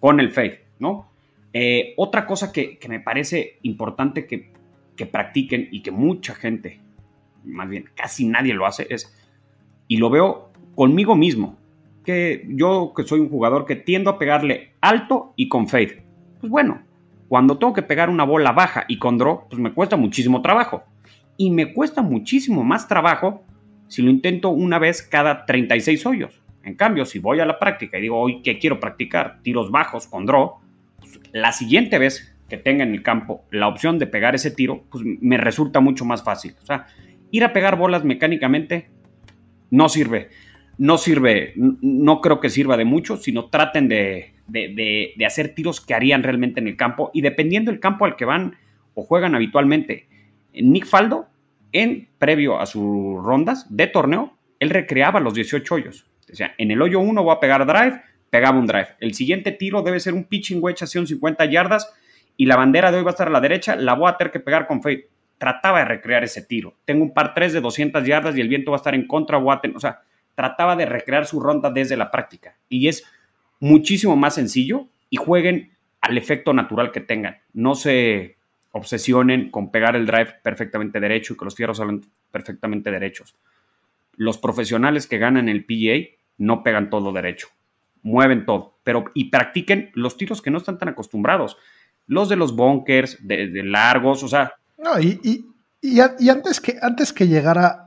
con 0.00 0.20
el 0.20 0.30
Faith, 0.30 0.60
¿no? 0.78 1.10
Eh, 1.52 1.94
otra 1.96 2.26
cosa 2.26 2.52
que, 2.52 2.78
me 2.88 3.00
parece 3.00 3.58
importante 3.62 4.26
que 4.26 5.06
practiquen 5.06 5.68
y 5.70 5.82
que 5.82 5.90
mucha 5.90 6.34
gente, 6.34 6.80
más 7.44 7.68
bien 7.68 7.90
casi 7.94 8.26
nadie 8.26 8.54
lo 8.54 8.66
hace, 8.66 8.86
es, 8.90 9.12
y 9.88 9.96
lo 9.96 10.10
veo 10.10 10.50
conmigo 10.74 11.14
mismo, 11.14 11.58
que 12.04 12.46
yo 12.48 12.92
que 12.94 13.04
soy 13.04 13.20
un 13.20 13.28
jugador 13.28 13.64
que 13.66 13.76
tiendo 13.76 14.10
a 14.10 14.18
pegarle 14.18 14.74
alto 14.80 15.32
y 15.36 15.48
con 15.48 15.68
Faith. 15.68 16.02
Pues 16.40 16.50
bueno, 16.50 16.82
cuando 17.28 17.58
tengo 17.58 17.72
que 17.72 17.82
pegar 17.82 18.10
una 18.10 18.24
bola 18.24 18.52
baja 18.52 18.84
y 18.86 18.98
con 18.98 19.18
draw, 19.18 19.48
pues 19.48 19.60
me 19.60 19.72
cuesta 19.72 19.96
muchísimo 19.96 20.42
trabajo. 20.42 20.84
Y 21.36 21.50
me 21.50 21.72
cuesta 21.72 22.02
muchísimo 22.02 22.62
más 22.62 22.86
trabajo 22.86 23.42
si 23.88 24.02
lo 24.02 24.10
intento 24.10 24.50
una 24.50 24.78
vez 24.78 25.02
cada 25.02 25.46
36 25.46 26.06
hoyos. 26.06 26.42
En 26.62 26.74
cambio, 26.74 27.04
si 27.04 27.18
voy 27.18 27.40
a 27.40 27.46
la 27.46 27.58
práctica 27.58 27.98
y 27.98 28.02
digo, 28.02 28.18
hoy 28.18 28.42
que 28.42 28.58
quiero 28.58 28.80
practicar 28.80 29.40
tiros 29.42 29.70
bajos 29.70 30.06
con 30.06 30.26
draw, 30.26 30.60
pues, 31.00 31.20
la 31.32 31.52
siguiente 31.52 31.98
vez 31.98 32.34
que 32.48 32.56
tenga 32.56 32.84
en 32.84 32.92
el 32.92 33.02
campo 33.02 33.44
la 33.50 33.68
opción 33.68 33.98
de 33.98 34.06
pegar 34.06 34.34
ese 34.34 34.50
tiro, 34.50 34.84
pues 34.90 35.04
me 35.04 35.36
resulta 35.36 35.80
mucho 35.80 36.04
más 36.04 36.22
fácil. 36.22 36.54
O 36.62 36.66
sea, 36.66 36.86
ir 37.30 37.44
a 37.44 37.52
pegar 37.52 37.76
bolas 37.76 38.04
mecánicamente 38.04 38.90
no 39.70 39.88
sirve. 39.88 40.28
No 40.78 40.98
sirve, 40.98 41.54
no 41.56 42.20
creo 42.20 42.40
que 42.40 42.50
sirva 42.50 42.76
de 42.76 42.84
mucho, 42.84 43.16
sino 43.16 43.46
traten 43.46 43.88
de, 43.88 44.32
de 44.48 45.26
hacer 45.26 45.54
tiros 45.54 45.80
que 45.80 45.94
harían 45.94 46.22
realmente 46.22 46.60
en 46.60 46.68
el 46.68 46.76
campo 46.76 47.10
y 47.14 47.20
dependiendo 47.20 47.70
del 47.70 47.80
campo 47.80 48.04
al 48.04 48.16
que 48.16 48.24
van 48.24 48.56
o 48.94 49.02
juegan 49.02 49.34
habitualmente. 49.34 50.08
Nick 50.52 50.86
Faldo 50.86 51.28
en 51.72 52.08
previo 52.18 52.60
a 52.60 52.66
sus 52.66 53.22
rondas 53.22 53.66
de 53.68 53.88
torneo, 53.88 54.36
él 54.60 54.70
recreaba 54.70 55.20
los 55.20 55.34
18 55.34 55.74
hoyos. 55.74 56.06
O 56.32 56.34
sea, 56.34 56.54
en 56.56 56.70
el 56.70 56.80
hoyo 56.80 57.00
1 57.00 57.22
voy 57.22 57.34
a 57.34 57.40
pegar 57.40 57.66
drive, 57.66 58.00
pegaba 58.30 58.58
un 58.58 58.66
drive. 58.66 58.88
El 59.00 59.14
siguiente 59.14 59.52
tiro 59.52 59.82
debe 59.82 60.00
ser 60.00 60.14
un 60.14 60.24
pitching 60.24 60.62
wedge 60.62 60.84
hacia 60.84 61.00
un 61.00 61.06
50 61.06 61.44
yardas 61.46 61.92
y 62.36 62.46
la 62.46 62.56
bandera 62.56 62.90
de 62.90 62.98
hoy 62.98 63.04
va 63.04 63.10
a 63.10 63.12
estar 63.12 63.28
a 63.28 63.32
la 63.32 63.40
derecha, 63.40 63.76
la 63.76 63.94
voy 63.94 64.08
a 64.08 64.16
tener 64.16 64.32
que 64.32 64.40
pegar 64.40 64.66
con 64.66 64.82
fade. 64.82 65.08
Trataba 65.36 65.80
de 65.80 65.84
recrear 65.86 66.22
ese 66.22 66.42
tiro. 66.42 66.76
Tengo 66.84 67.02
un 67.02 67.12
par 67.12 67.34
3 67.34 67.52
de 67.52 67.60
200 67.60 68.06
yardas 68.06 68.36
y 68.36 68.40
el 68.40 68.48
viento 68.48 68.70
va 68.70 68.76
a 68.76 68.78
estar 68.78 68.94
en 68.94 69.06
contra, 69.06 69.36
voy 69.38 69.56
o 69.74 69.80
sea, 69.80 70.00
trataba 70.34 70.76
de 70.76 70.86
recrear 70.86 71.26
su 71.26 71.40
ronda 71.40 71.70
desde 71.70 71.96
la 71.96 72.10
práctica. 72.10 72.56
Y 72.68 72.88
es 72.88 73.04
muchísimo 73.60 74.16
más 74.16 74.34
sencillo 74.34 74.88
y 75.10 75.16
jueguen 75.16 75.72
al 76.00 76.18
efecto 76.18 76.52
natural 76.52 76.92
que 76.92 77.00
tengan. 77.00 77.38
No 77.52 77.74
se 77.74 78.36
obsesionen 78.72 79.50
con 79.50 79.70
pegar 79.70 79.94
el 79.94 80.06
drive 80.06 80.34
perfectamente 80.42 81.00
derecho 81.00 81.32
y 81.32 81.36
que 81.36 81.44
los 81.44 81.54
fierros 81.54 81.78
salen 81.78 82.04
perfectamente 82.30 82.90
derechos. 82.90 83.36
Los 84.16 84.38
profesionales 84.38 85.06
que 85.06 85.18
ganan 85.18 85.48
el 85.48 85.64
PGA 85.64 86.16
no 86.38 86.62
pegan 86.62 86.90
todo 86.90 87.12
derecho, 87.12 87.48
mueven 88.02 88.44
todo, 88.44 88.78
pero 88.82 89.04
y 89.14 89.30
practiquen 89.30 89.90
los 89.94 90.16
tiros 90.16 90.42
que 90.42 90.50
no 90.50 90.58
están 90.58 90.78
tan 90.78 90.88
acostumbrados. 90.88 91.56
Los 92.06 92.28
de 92.28 92.36
los 92.36 92.54
bunkers, 92.54 93.16
de, 93.26 93.48
largos, 93.64 94.22
o 94.22 94.28
sea. 94.28 94.54
No, 94.76 95.00
y, 95.00 95.46
y, 95.80 96.00
antes, 96.28 96.60
que, 96.60 96.76
antes 96.82 97.12
que 97.12 97.28
llegara 97.28 97.83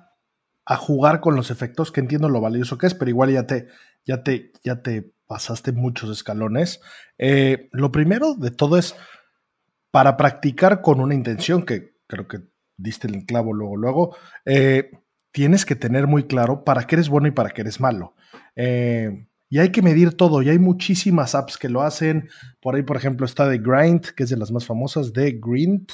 a 0.70 0.76
jugar 0.76 1.22
con 1.22 1.36
los 1.36 1.50
efectos, 1.50 1.94
que 1.94 2.02
entiendo 2.02 2.28
lo 2.28 2.42
valioso 2.42 2.78
que 2.78 2.88
es, 2.88 2.94
pero 2.94 3.10
igual 3.10 3.32
ya 3.32 3.48
te, 3.48 3.70
ya 4.06 4.22
te, 4.22 4.52
ya 4.66 4.82
te 4.82 5.14
pasaste 5.26 5.72
muchos 5.72 6.10
escalones. 6.10 6.82
Eh, 7.18 7.70
lo 7.72 7.90
primero 7.90 8.36
de 8.36 8.52
todo 8.52 8.78
es 8.78 8.94
para 9.92 10.18
practicar 10.18 10.82
con 10.82 11.00
una 11.00 11.16
intención, 11.16 11.64
que 11.64 11.94
creo 12.06 12.28
que 12.28 12.42
diste 12.76 13.08
el 13.08 13.26
clavo 13.26 13.54
luego, 13.54 13.78
luego, 13.78 14.18
eh, 14.44 14.92
tienes 15.32 15.66
que 15.66 15.78
tener 15.78 16.06
muy 16.06 16.24
claro 16.24 16.66
para 16.66 16.84
qué 16.84 16.96
eres 16.96 17.08
bueno 17.08 17.30
y 17.30 17.32
para 17.32 17.52
qué 17.52 17.62
eres 17.62 17.80
malo. 17.80 18.14
Eh, 18.58 19.26
y 19.50 19.60
hay 19.60 19.72
que 19.72 19.82
medir 19.82 20.16
todo, 20.16 20.42
y 20.42 20.50
hay 20.50 20.60
muchísimas 20.60 21.34
apps 21.34 21.58
que 21.58 21.70
lo 21.70 21.82
hacen. 21.82 22.28
Por 22.60 22.76
ahí, 22.76 22.84
por 22.84 22.98
ejemplo, 22.98 23.26
está 23.26 23.50
The 23.50 23.60
Grind, 23.60 24.02
que 24.08 24.24
es 24.24 24.30
de 24.30 24.36
las 24.36 24.52
más 24.52 24.66
famosas, 24.66 25.14
The 25.14 25.40
Grind. 25.42 25.90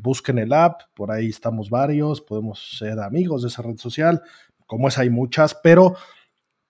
Busquen 0.00 0.38
el 0.38 0.52
app, 0.52 0.82
por 0.94 1.10
ahí 1.10 1.28
estamos 1.28 1.70
varios, 1.70 2.20
podemos 2.20 2.78
ser 2.78 3.00
amigos 3.00 3.42
de 3.42 3.48
esa 3.48 3.62
red 3.62 3.76
social. 3.78 4.22
Como 4.66 4.88
es, 4.88 4.98
hay 4.98 5.10
muchas, 5.10 5.54
pero 5.62 5.96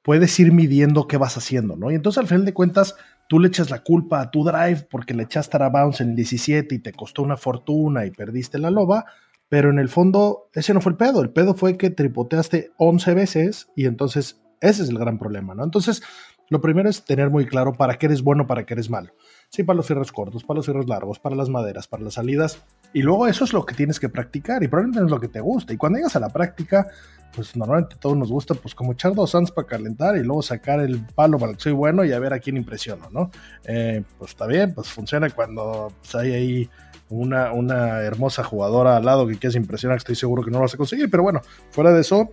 puedes 0.03 0.38
ir 0.38 0.53
midiendo 0.53 1.09
qué 1.09 1.16
vas 1.16 1.36
haciendo, 1.36 1.76
¿no? 1.76 1.90
Y 1.90 1.94
entonces 1.94 2.18
al 2.18 2.28
final 2.28 2.44
de 2.44 2.55
cuentas, 2.55 2.94
tú 3.28 3.40
le 3.40 3.49
echas 3.49 3.70
la 3.70 3.82
culpa 3.82 4.20
a 4.20 4.30
tu 4.30 4.44
drive 4.44 4.86
porque 4.88 5.14
le 5.14 5.24
echaste 5.24 5.57
a 5.57 5.68
bounce 5.68 6.05
en 6.05 6.11
el 6.11 6.16
17 6.16 6.74
y 6.74 6.78
te 6.78 6.92
costó 6.92 7.22
una 7.22 7.36
fortuna 7.36 8.07
y 8.07 8.12
perdiste 8.12 8.59
la 8.59 8.70
loba, 8.70 9.07
pero 9.49 9.68
en 9.70 9.78
el 9.78 9.88
fondo 9.88 10.49
ese 10.55 10.74
no 10.74 10.80
fue 10.80 10.92
el 10.92 10.97
pedo, 10.97 11.22
el 11.22 11.30
pedo 11.30 11.55
fue 11.55 11.76
que 11.76 11.90
tripoteaste 11.90 12.70
11 12.76 13.14
veces 13.14 13.68
y 13.74 13.86
entonces 13.86 14.40
ese 14.61 14.84
es 14.84 14.88
el 14.88 14.99
gran 14.99 15.18
problema, 15.18 15.55
¿no? 15.55 15.64
Entonces, 15.64 16.03
lo 16.49 16.61
primero 16.61 16.88
es 16.88 17.05
tener 17.05 17.30
muy 17.30 17.47
claro 17.47 17.72
para 17.72 17.99
qué 17.99 18.07
eres 18.07 18.22
bueno, 18.22 18.47
para 18.47 18.64
qué 18.64 18.74
eres 18.74 18.88
malo. 18.88 19.12
Sí, 19.51 19.62
para 19.62 19.76
los 19.76 19.86
fierros 19.86 20.12
cortos, 20.12 20.44
para 20.44 20.57
los 20.59 20.66
fierros 20.66 20.86
largos, 20.88 21.18
para 21.18 21.36
las 21.36 21.49
maderas, 21.49 21.86
para 21.86 22.03
las 22.03 22.14
salidas. 22.14 22.62
Y 22.92 23.03
luego 23.03 23.26
eso 23.26 23.44
es 23.44 23.53
lo 23.53 23.64
que 23.64 23.74
tienes 23.74 23.99
que 24.01 24.09
practicar 24.09 24.62
y 24.62 24.68
probablemente 24.68 25.05
es 25.05 25.11
lo 25.11 25.20
que 25.20 25.28
te 25.28 25.40
gusta. 25.40 25.72
Y 25.72 25.76
cuando 25.76 25.99
llegas 25.99 26.16
a 26.16 26.20
la 26.20 26.28
práctica, 26.28 26.88
pues 27.34 27.55
normalmente 27.55 27.97
todos 28.01 28.16
nos 28.16 28.30
gusta 28.32 28.55
pues 28.55 28.74
como 28.74 28.92
echar 28.92 29.14
dos 29.14 29.30
sans 29.30 29.51
para 29.51 29.66
calentar 29.66 30.16
y 30.16 30.22
luego 30.22 30.42
sacar 30.42 30.80
el 30.80 31.05
palo 31.14 31.38
para 31.38 31.53
que 31.53 31.61
soy 31.61 31.72
bueno 31.72 32.05
y 32.05 32.12
a 32.12 32.18
ver 32.18 32.32
a 32.32 32.38
quién 32.38 32.57
impresiono, 32.57 33.09
¿no? 33.11 33.30
Eh, 33.64 34.03
pues 34.18 34.30
está 34.30 34.47
bien, 34.47 34.74
pues 34.74 34.88
funciona 34.88 35.28
cuando 35.30 35.92
pues, 36.01 36.14
hay 36.14 36.32
ahí 36.32 36.70
una, 37.11 37.53
una 37.53 38.01
hermosa 38.01 38.42
jugadora 38.42 38.97
al 38.97 39.05
lado 39.05 39.26
que 39.26 39.36
quieres 39.36 39.57
impresionar, 39.57 39.99
estoy 39.99 40.16
seguro 40.16 40.42
que 40.42 40.51
no 40.51 40.59
lo 40.59 40.62
vas 40.62 40.74
a 40.74 40.78
conseguir, 40.78 41.11
pero 41.11 41.22
bueno, 41.22 41.40
fuera 41.70 41.92
de 41.92 42.01
eso, 42.01 42.30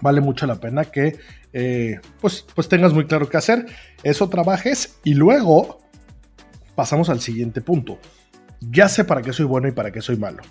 vale 0.00 0.20
mucho 0.20 0.46
la 0.46 0.56
pena 0.56 0.84
que 0.84 1.18
eh, 1.52 2.00
pues, 2.20 2.46
pues 2.54 2.68
tengas 2.68 2.92
muy 2.92 3.06
claro 3.06 3.28
qué 3.28 3.36
hacer, 3.36 3.66
eso 4.02 4.28
trabajes 4.28 4.98
y 5.04 5.14
luego 5.14 5.80
pasamos 6.76 7.08
al 7.08 7.20
siguiente 7.20 7.60
punto. 7.60 7.98
Ya 8.60 8.88
sé 8.88 9.04
para 9.04 9.22
qué 9.22 9.32
soy 9.32 9.46
bueno 9.46 9.66
y 9.66 9.72
para 9.72 9.90
qué 9.90 10.00
soy 10.00 10.16
malo. 10.16 10.42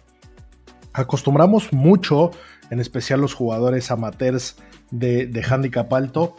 Acostumbramos 0.92 1.72
mucho 1.72 2.32
en 2.70 2.80
especial 2.80 3.22
los 3.22 3.34
jugadores 3.34 3.92
amateurs 3.92 4.58
de, 4.92 5.46
handicap 5.48 5.92
alto, 5.94 6.36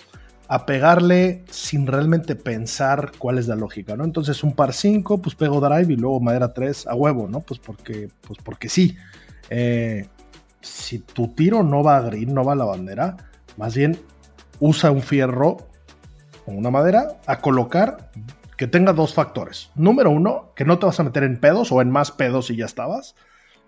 a 0.49 0.65
pegarle 0.65 1.45
sin 1.51 1.87
realmente 1.87 2.37
pensar 2.37 3.13
cuál 3.19 3.39
es 3.39 3.49
la 3.49 3.57
lógica, 3.57 3.97
¿no? 3.97 4.05
Entonces 4.05 4.45
un 4.45 4.55
par 4.55 4.73
5, 4.73 5.21
pues 5.21 5.35
pego 5.35 5.61
drive 5.61 5.93
y 5.93 5.97
luego 5.97 6.21
madera 6.21 6.53
3 6.53 6.87
a 6.87 6.95
huevo, 6.95 7.29
¿no? 7.29 7.41
Pues 7.41 7.59
porque, 7.59 8.09
pues 8.21 8.39
porque 8.43 8.69
sí. 8.69 8.97
Eh, 9.51 10.07
si 10.61 11.01
tu 11.01 11.29
tiro 11.29 11.63
no 11.63 11.83
va 11.83 11.97
a 11.97 12.01
green, 12.03 12.33
no 12.33 12.45
va 12.45 12.53
a 12.53 12.57
la 12.57 12.65
bandera, 12.65 13.17
más 13.57 13.75
bien 13.75 13.99
usa 14.61 14.91
un 14.91 15.03
fierro 15.03 15.57
o 16.47 16.53
una 16.53 16.71
madera 16.71 17.19
a 17.27 17.41
colocar 17.41 18.11
que 18.57 18.67
tenga 18.67 18.93
dos 18.93 19.15
factores. 19.15 19.71
Número 19.75 20.11
uno, 20.11 20.53
que 20.57 20.65
no 20.65 20.79
te 20.79 20.87
vas 20.87 20.99
a 20.99 21.05
meter 21.05 21.23
en 21.25 21.39
pedos 21.39 21.71
o 21.73 21.83
en 21.83 21.91
más 21.91 22.11
pedos 22.11 22.47
si 22.47 22.57
ya 22.57 22.65
estabas. 22.65 23.15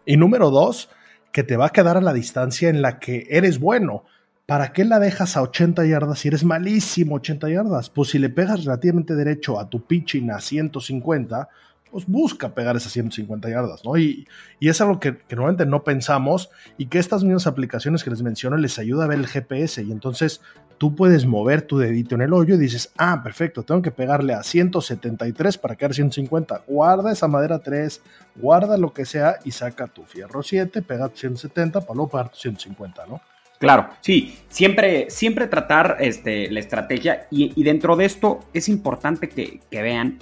Y 0.06 0.16
número 0.16 0.50
dos, 0.50 0.88
que 1.32 1.42
te 1.42 1.56
va 1.56 1.66
a 1.66 1.70
quedar 1.70 1.96
a 1.96 2.00
la 2.00 2.12
distancia 2.12 2.68
en 2.68 2.82
la 2.82 2.98
que 2.98 3.26
eres 3.30 3.60
bueno. 3.60 4.04
¿Para 4.46 4.72
qué 4.72 4.86
la 4.86 4.98
dejas 4.98 5.36
a 5.36 5.42
80 5.42 5.84
yardas 5.84 6.20
si 6.20 6.28
eres 6.28 6.42
malísimo 6.42 7.16
80 7.16 7.50
yardas? 7.50 7.90
Pues 7.90 8.10
si 8.10 8.18
le 8.18 8.30
pegas 8.30 8.64
relativamente 8.64 9.14
derecho 9.14 9.60
a 9.60 9.68
tu 9.68 9.84
pitching 9.86 10.30
a 10.30 10.40
150, 10.40 11.48
pues 11.90 12.06
busca 12.06 12.54
pegar 12.54 12.74
esas 12.76 12.92
150 12.92 13.50
yardas, 13.50 13.84
¿no? 13.84 13.98
Y, 13.98 14.26
y 14.58 14.70
es 14.70 14.80
algo 14.80 15.00
que, 15.00 15.18
que, 15.18 15.36
normalmente 15.36 15.66
no 15.66 15.84
pensamos 15.84 16.48
y 16.78 16.86
que 16.86 16.98
estas 16.98 17.24
mismas 17.24 17.46
aplicaciones 17.46 18.04
que 18.04 18.10
les 18.10 18.22
menciono 18.22 18.56
les 18.56 18.78
ayuda 18.78 19.04
a 19.04 19.08
ver 19.08 19.18
el 19.18 19.26
GPS 19.26 19.82
y 19.82 19.92
entonces 19.92 20.40
tú 20.78 20.94
puedes 20.94 21.26
mover 21.26 21.62
tu 21.62 21.78
dedito 21.78 22.14
en 22.14 22.22
el 22.22 22.32
hoyo 22.32 22.54
y 22.54 22.58
dices, 22.58 22.92
ah, 22.96 23.20
perfecto, 23.22 23.64
tengo 23.64 23.82
que 23.82 23.90
pegarle 23.90 24.32
a 24.32 24.42
173 24.42 25.58
para 25.58 25.76
quedar 25.76 25.92
150. 25.92 26.62
Guarda 26.66 27.12
esa 27.12 27.28
madera 27.28 27.58
3, 27.58 28.00
guarda 28.36 28.78
lo 28.78 28.92
que 28.92 29.04
sea 29.04 29.36
y 29.44 29.50
saca 29.50 29.88
tu 29.88 30.04
fierro 30.04 30.42
7, 30.42 30.80
pega 30.82 31.10
170 31.12 31.80
para 31.80 31.94
luego 31.94 32.10
pagar 32.10 32.30
150, 32.32 33.06
¿no? 33.06 33.20
Claro, 33.58 33.88
sí, 34.00 34.38
siempre, 34.48 35.10
siempre 35.10 35.48
tratar 35.48 35.96
este, 35.98 36.48
la 36.48 36.60
estrategia 36.60 37.26
y, 37.28 37.60
dentro 37.64 37.96
de 37.96 38.04
esto 38.04 38.40
es 38.54 38.68
importante 38.68 39.28
que, 39.28 39.60
vean 39.70 40.18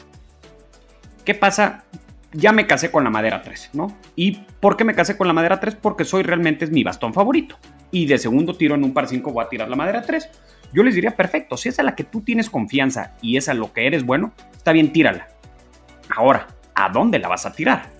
¿Qué 1.23 1.35
pasa? 1.35 1.85
Ya 2.33 2.53
me 2.53 2.67
casé 2.67 2.91
con 2.91 3.05
la 3.05 3.11
madera 3.11 3.43
3, 3.43 3.71
¿no? 3.75 3.95
¿Y 4.15 4.39
por 4.61 4.77
qué 4.77 4.85
me 4.85 4.95
casé 4.95 5.19
con 5.19 5.27
la 5.27 5.35
madera 5.35 5.61
3? 5.61 5.75
Porque 5.75 6.05
soy 6.05 6.23
realmente 6.23 6.67
mi 6.69 6.83
bastón 6.83 7.13
favorito. 7.13 7.59
Y 7.91 8.07
de 8.07 8.18
segundo 8.18 8.55
tiro 8.55 8.74
en 8.74 8.84
un 8.84 8.93
par 8.93 9.07
5 9.07 9.32
voy 9.32 9.45
a 9.45 9.49
tirar 9.49 9.68
la 9.68 9.76
madera 9.76 10.03
3. 10.03 10.28
Yo 10.72 10.82
les 10.82 10.95
diría, 10.95 11.16
perfecto, 11.16 11.57
si 11.57 11.68
es 11.68 11.78
a 11.78 11.82
la 11.82 11.95
que 11.95 12.05
tú 12.05 12.20
tienes 12.20 12.51
confianza 12.51 13.14
y 13.22 13.37
es 13.37 13.49
a 13.49 13.55
lo 13.55 13.72
que 13.72 13.87
eres 13.87 14.05
bueno, 14.05 14.32
está 14.55 14.72
bien, 14.72 14.93
tírala. 14.93 15.28
Ahora, 16.14 16.49
¿a 16.74 16.89
dónde 16.89 17.18
la 17.18 17.28
vas 17.28 17.47
a 17.47 17.53
tirar? 17.53 17.91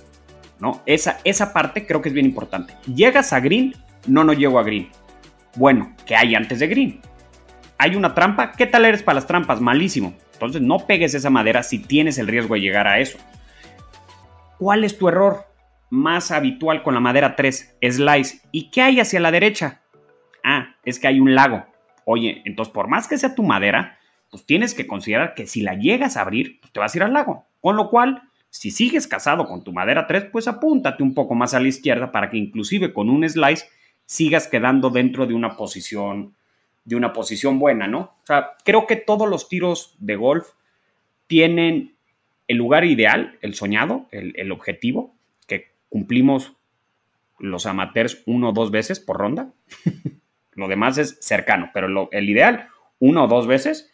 ¿No? 0.59 0.83
Esa, 0.87 1.19
esa 1.25 1.53
parte 1.53 1.87
creo 1.87 2.03
que 2.03 2.09
es 2.09 2.15
bien 2.15 2.27
importante. 2.27 2.75
¿Llegas 2.93 3.33
a 3.33 3.41
green? 3.41 3.75
No, 4.07 4.25
no 4.25 4.33
llego 4.33 4.59
a 4.59 4.63
green. 4.63 4.89
Bueno, 5.57 5.95
¿qué 6.07 6.17
hay 6.17 6.35
antes 6.35 6.59
de 6.59 6.67
green? 6.67 7.01
¿Hay 7.79 7.95
una 7.95 8.15
trampa? 8.15 8.53
¿Qué 8.53 8.67
tal 8.67 8.85
eres 8.85 9.03
para 9.03 9.17
las 9.17 9.27
trampas? 9.27 9.61
Malísimo. 9.61 10.15
Entonces 10.33 10.63
no 10.63 10.87
pegues 10.87 11.15
esa 11.15 11.31
madera 11.31 11.63
si 11.63 11.79
tienes 11.79 12.19
el 12.19 12.27
riesgo 12.27 12.55
de 12.55 12.61
llegar 12.61 12.87
a 12.87 12.99
eso. 12.99 13.19
¿Cuál 14.59 14.85
es 14.85 14.99
tu 14.99 15.09
error 15.09 15.47
más 15.91 16.31
habitual 16.31 16.83
con 16.83 16.95
la 16.95 17.01
madera 17.01 17.37
3? 17.37 17.77
Slice. 17.81 18.41
¿Y 18.53 18.71
qué 18.71 18.83
hay 18.83 19.01
hacia 19.01 19.21
la 19.21 19.31
derecha? 19.31 19.83
Ah, 20.45 20.77
es 20.85 20.99
que 20.99 21.09
hay 21.09 21.21
un 21.21 21.35
lago. 21.35 21.65
Oye, 22.05 22.43
entonces 22.45 22.73
por 22.73 22.89
más 22.89 23.09
que 23.09 23.19
sea 23.19 23.35
tu 23.35 23.43
madera, 23.43 23.99
pues 24.31 24.45
tienes 24.47 24.75
que 24.75 24.87
considerar 24.87 25.35
que 25.35 25.47
si 25.47 25.63
la 25.63 25.75
llegas 25.75 26.17
a 26.17 26.23
abrir, 26.23 26.61
pues 26.61 26.73
te 26.73 26.81
vas 26.81 26.95
a 26.95 26.99
ir 26.99 27.03
al 27.03 27.13
lago. 27.13 27.47
Con 27.61 27.77
lo 27.77 27.91
cual, 27.91 28.23
si 28.51 28.71
sigues 28.71 29.07
casado 29.07 29.47
con 29.47 29.65
tu 29.65 29.73
madera 29.73 30.07
3, 30.07 30.27
pues 30.33 30.49
apúntate 30.49 31.03
un 31.03 31.15
poco 31.15 31.35
más 31.35 31.55
a 31.55 31.61
la 31.61 31.69
izquierda 31.69 32.13
para 32.13 32.31
que 32.31 32.37
inclusive 32.37 32.93
con 32.93 33.11
un 33.11 33.29
slice 33.29 33.67
sigas 34.05 34.47
quedando 34.47 34.91
dentro 34.91 35.27
de 35.27 35.35
una 35.35 35.57
posición 35.57 36.35
de 36.87 36.95
una 36.95 37.13
posición 37.13 37.59
buena, 37.59 37.89
¿no? 37.89 37.99
O 38.23 38.27
sea, 38.27 38.53
creo 38.65 38.87
que 38.87 38.95
todos 38.95 39.29
los 39.29 39.49
tiros 39.49 39.97
de 39.99 40.15
golf 40.15 40.47
tienen 41.27 41.97
el 42.47 42.57
lugar 42.57 42.85
ideal, 42.85 43.37
el 43.43 43.55
soñado, 43.55 44.07
el, 44.13 44.53
objetivo, 44.53 45.16
cumplimos 45.89 46.57
los 47.39 47.67
amateurs 47.67 48.23
uno 48.27 48.51
o 48.51 48.53
dos 48.53 48.71
veces 48.71 49.01
por 49.01 49.19
ronda. 49.19 49.53
lo 50.53 50.69
demás 50.69 50.99
es 50.99 51.19
cercano, 51.21 51.71
pero 51.75 52.09
el 52.11 52.31
ideal, 52.31 52.69
uno 52.99 53.25
o 53.25 53.29
dos 53.29 53.47
veces. 53.47 53.93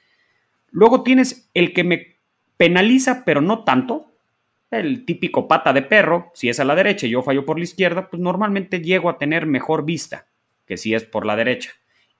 Luego 0.70 1.02
tienes 1.02 1.50
el 1.54 1.72
que 1.72 1.84
me 1.84 2.16
penaliza, 2.56 3.24
pero 3.24 3.40
no 3.40 3.64
tanto. 3.64 4.06
El 4.70 5.04
típico 5.04 5.48
pata 5.48 5.72
de 5.72 5.82
perro, 5.82 6.30
si 6.34 6.48
es 6.48 6.58
a 6.58 6.64
la 6.64 6.74
derecha 6.74 7.06
y 7.06 7.10
yo 7.10 7.22
fallo 7.22 7.44
por 7.44 7.58
la 7.58 7.64
izquierda, 7.64 8.08
pues 8.08 8.22
normalmente 8.22 8.80
llego 8.80 9.10
a 9.10 9.18
tener 9.18 9.44
mejor 9.44 9.84
vista 9.84 10.28
que 10.66 10.78
si 10.78 10.94
es 10.94 11.04
por 11.04 11.26
la 11.26 11.36
derecha. 11.36 11.72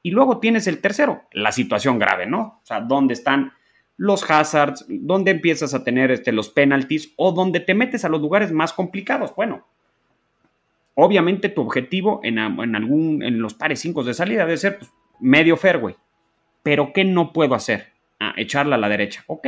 Y 0.02 0.10
luego 0.10 0.38
tienes 0.38 0.66
el 0.66 0.80
tercero, 0.80 1.22
la 1.32 1.52
situación 1.52 1.98
grave, 1.98 2.26
¿no? 2.26 2.60
O 2.62 2.66
sea, 2.66 2.80
¿dónde 2.80 3.14
están 3.14 3.52
los 4.02 4.28
hazards? 4.28 4.84
¿Dónde 4.88 5.30
empiezas 5.30 5.74
a 5.74 5.84
tener 5.84 6.10
este, 6.10 6.32
los 6.32 6.48
penalties? 6.48 7.12
¿O 7.14 7.30
dónde 7.30 7.60
te 7.60 7.72
metes 7.72 8.04
a 8.04 8.08
los 8.08 8.20
lugares 8.20 8.50
más 8.50 8.72
complicados? 8.72 9.32
Bueno, 9.36 9.64
obviamente 10.96 11.48
tu 11.48 11.60
objetivo 11.60 12.18
en, 12.24 12.40
algún, 12.40 13.22
en 13.22 13.40
los 13.40 13.54
pares 13.54 13.78
5 13.78 14.02
de 14.02 14.14
salida 14.14 14.44
debe 14.44 14.56
ser 14.56 14.78
pues, 14.78 14.90
medio 15.20 15.56
fairway. 15.56 15.94
Pero 16.64 16.92
¿qué 16.92 17.04
no 17.04 17.32
puedo 17.32 17.54
hacer? 17.54 17.92
Ah, 18.18 18.34
echarla 18.36 18.74
a 18.74 18.80
la 18.80 18.88
derecha. 18.88 19.22
Ok, 19.28 19.46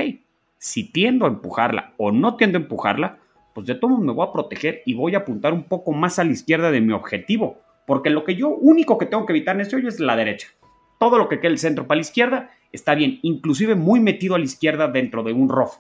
si 0.57 0.85
tiendo 0.85 1.25
a 1.25 1.31
empujarla 1.31 1.93
o 1.97 2.13
no 2.13 2.37
tiendo 2.37 2.57
a 2.57 2.63
empujarla, 2.63 3.19
pues 3.55 3.67
de 3.67 3.75
todo 3.75 3.99
me 3.99 4.13
voy 4.13 4.25
a 4.25 4.33
proteger 4.33 4.83
y 4.87 4.95
voy 4.95 5.17
a 5.17 5.19
apuntar 5.19 5.53
un 5.53 5.65
poco 5.65 5.91
más 5.91 6.21
a 6.21 6.25
la 6.25 6.31
izquierda 6.31 6.71
de 6.71 6.81
mi 6.81 6.93
objetivo. 6.93 7.59
Porque 7.89 8.09
lo 8.09 8.23
que 8.23 8.37
yo 8.37 8.51
único 8.51 8.99
que 8.99 9.07
tengo 9.07 9.27
que 9.27 9.33
evitar 9.33 9.57
en 9.57 9.63
este 9.63 9.75
hoyo 9.75 9.89
es 9.89 9.99
la 9.99 10.15
derecha. 10.15 10.47
Todo 11.05 11.19
lo 11.19 11.29
que 11.29 11.39
quede 11.39 11.53
el 11.53 11.59
centro 11.59 11.87
para 11.87 11.97
la 11.97 12.01
izquierda 12.01 12.51
está 12.73 12.95
bien, 12.95 13.19
inclusive 13.21 13.75
muy 13.75 14.01
metido 14.01 14.37
a 14.37 14.39
la 14.39 14.47
izquierda 14.47 14.89
dentro 14.89 15.23
de 15.23 15.35
un 15.35 15.51
rough. 15.51 15.73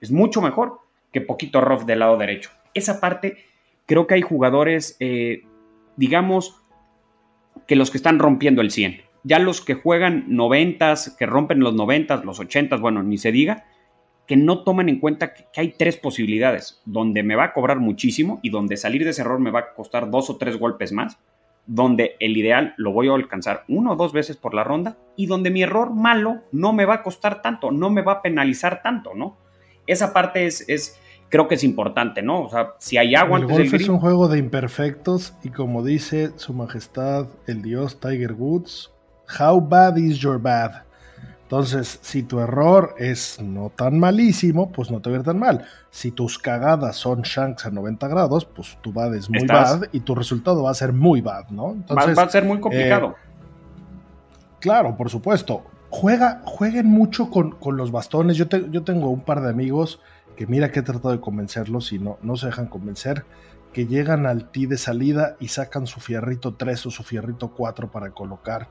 Es 0.00 0.10
mucho 0.10 0.42
mejor 0.42 0.80
que 1.12 1.20
poquito 1.20 1.60
rough 1.60 1.84
del 1.84 2.00
lado 2.00 2.16
derecho. 2.16 2.50
Esa 2.74 2.98
parte, 2.98 3.36
creo 3.86 4.08
que 4.08 4.14
hay 4.14 4.22
jugadores, 4.22 4.96
eh, 4.98 5.44
digamos, 5.94 6.56
que 7.68 7.76
los 7.76 7.92
que 7.92 7.98
están 7.98 8.18
rompiendo 8.18 8.60
el 8.60 8.72
100. 8.72 9.02
Ya 9.22 9.38
los 9.38 9.60
que 9.60 9.74
juegan 9.74 10.24
90, 10.26 10.94
que 11.16 11.26
rompen 11.26 11.60
los 11.60 11.76
90, 11.76 12.24
los 12.24 12.40
80, 12.40 12.74
bueno, 12.78 13.04
ni 13.04 13.18
se 13.18 13.30
diga, 13.30 13.66
que 14.26 14.36
no 14.36 14.64
toman 14.64 14.88
en 14.88 14.98
cuenta 14.98 15.32
que, 15.32 15.44
hay 15.54 15.74
tres 15.78 15.96
posibilidades, 15.96 16.82
donde 16.84 17.22
me 17.22 17.36
va 17.36 17.44
a 17.44 17.52
cobrar 17.52 17.78
muchísimo 17.78 18.40
y 18.42 18.50
donde 18.50 18.76
salir 18.76 19.04
de 19.04 19.10
ese 19.10 19.20
error 19.22 19.38
me 19.38 19.52
va 19.52 19.60
a 19.60 19.74
costar 19.74 20.10
dos 20.10 20.28
o 20.28 20.38
tres 20.38 20.58
golpes 20.58 20.90
más, 20.90 21.20
donde 21.66 22.16
el 22.20 22.36
ideal 22.36 22.74
lo 22.76 22.92
voy 22.92 23.08
a 23.08 23.14
alcanzar 23.14 23.64
uno 23.68 23.92
o 23.92 23.96
dos 23.96 24.12
veces 24.12 24.36
por 24.36 24.54
la 24.54 24.64
ronda 24.64 24.96
y 25.16 25.26
donde 25.26 25.50
mi 25.50 25.62
error 25.62 25.92
malo 25.92 26.42
no 26.52 26.72
me 26.72 26.84
va 26.84 26.94
a 26.94 27.02
costar 27.02 27.42
tanto, 27.42 27.70
no 27.70 27.90
me 27.90 28.02
va 28.02 28.12
a 28.12 28.22
penalizar 28.22 28.82
tanto, 28.82 29.14
¿no? 29.14 29.36
Esa 29.86 30.12
parte 30.12 30.46
es, 30.46 30.68
es 30.68 30.98
creo 31.28 31.48
que 31.48 31.56
es 31.56 31.64
importante, 31.64 32.22
¿no? 32.22 32.42
O 32.42 32.50
sea, 32.50 32.74
si 32.78 32.98
hay 32.98 33.14
agua 33.14 33.38
el 33.38 33.44
antes 33.44 33.70
golf 33.70 33.74
es 33.74 33.88
un 33.88 33.98
juego 33.98 34.28
de 34.28 34.38
imperfectos 34.38 35.34
y 35.42 35.50
como 35.50 35.84
dice 35.84 36.30
su 36.36 36.52
majestad 36.52 37.26
el 37.46 37.62
dios 37.62 38.00
Tiger 38.00 38.32
Woods, 38.32 38.92
how 39.40 39.60
bad 39.60 39.96
is 39.96 40.18
your 40.18 40.40
bad? 40.40 40.85
Entonces, 41.46 42.00
si 42.02 42.24
tu 42.24 42.40
error 42.40 42.96
es 42.98 43.40
no 43.40 43.70
tan 43.70 44.00
malísimo, 44.00 44.72
pues 44.72 44.90
no 44.90 45.00
te 45.00 45.10
ir 45.10 45.22
tan 45.22 45.38
mal. 45.38 45.64
Si 45.90 46.10
tus 46.10 46.40
cagadas 46.40 46.96
son 46.96 47.22
shanks 47.22 47.66
a 47.66 47.70
90 47.70 48.08
grados, 48.08 48.44
pues 48.44 48.76
tu 48.82 48.92
bad 48.92 49.14
es 49.14 49.30
muy 49.30 49.46
bad 49.46 49.84
y 49.92 50.00
tu 50.00 50.16
resultado 50.16 50.64
va 50.64 50.72
a 50.72 50.74
ser 50.74 50.92
muy 50.92 51.20
bad, 51.20 51.50
¿no? 51.50 51.70
Entonces, 51.70 52.18
va, 52.18 52.22
a 52.22 52.28
ser 52.28 52.44
muy 52.44 52.58
complicado. 52.58 53.10
Eh, 53.10 54.56
claro, 54.58 54.96
por 54.96 55.08
supuesto. 55.08 55.62
Juega, 55.88 56.42
jueguen 56.44 56.88
mucho 56.88 57.30
con, 57.30 57.54
los 57.76 57.92
bastones. 57.92 58.36
Yo, 58.36 58.46
yo 58.48 58.82
tengo 58.82 59.10
un 59.10 59.20
par 59.20 59.40
de 59.40 59.48
amigos 59.48 60.00
que 60.34 60.48
mira 60.48 60.72
que 60.72 60.80
he 60.80 60.82
tratado 60.82 61.12
de 61.12 61.20
convencerlos 61.20 61.92
y 61.92 62.00
no, 62.00 62.18
no 62.22 62.36
se 62.36 62.46
dejan 62.46 62.66
convencer, 62.66 63.24
que 63.72 63.86
llegan 63.86 64.26
al 64.26 64.50
tee 64.50 64.66
de 64.66 64.78
salida 64.78 65.36
y 65.38 65.46
sacan 65.46 65.86
su 65.86 66.00
fierrito 66.00 66.54
3 66.54 66.86
o 66.86 66.90
su 66.90 67.04
fierrito 67.04 67.52
4 67.52 67.92
para 67.92 68.10
colocar 68.10 68.68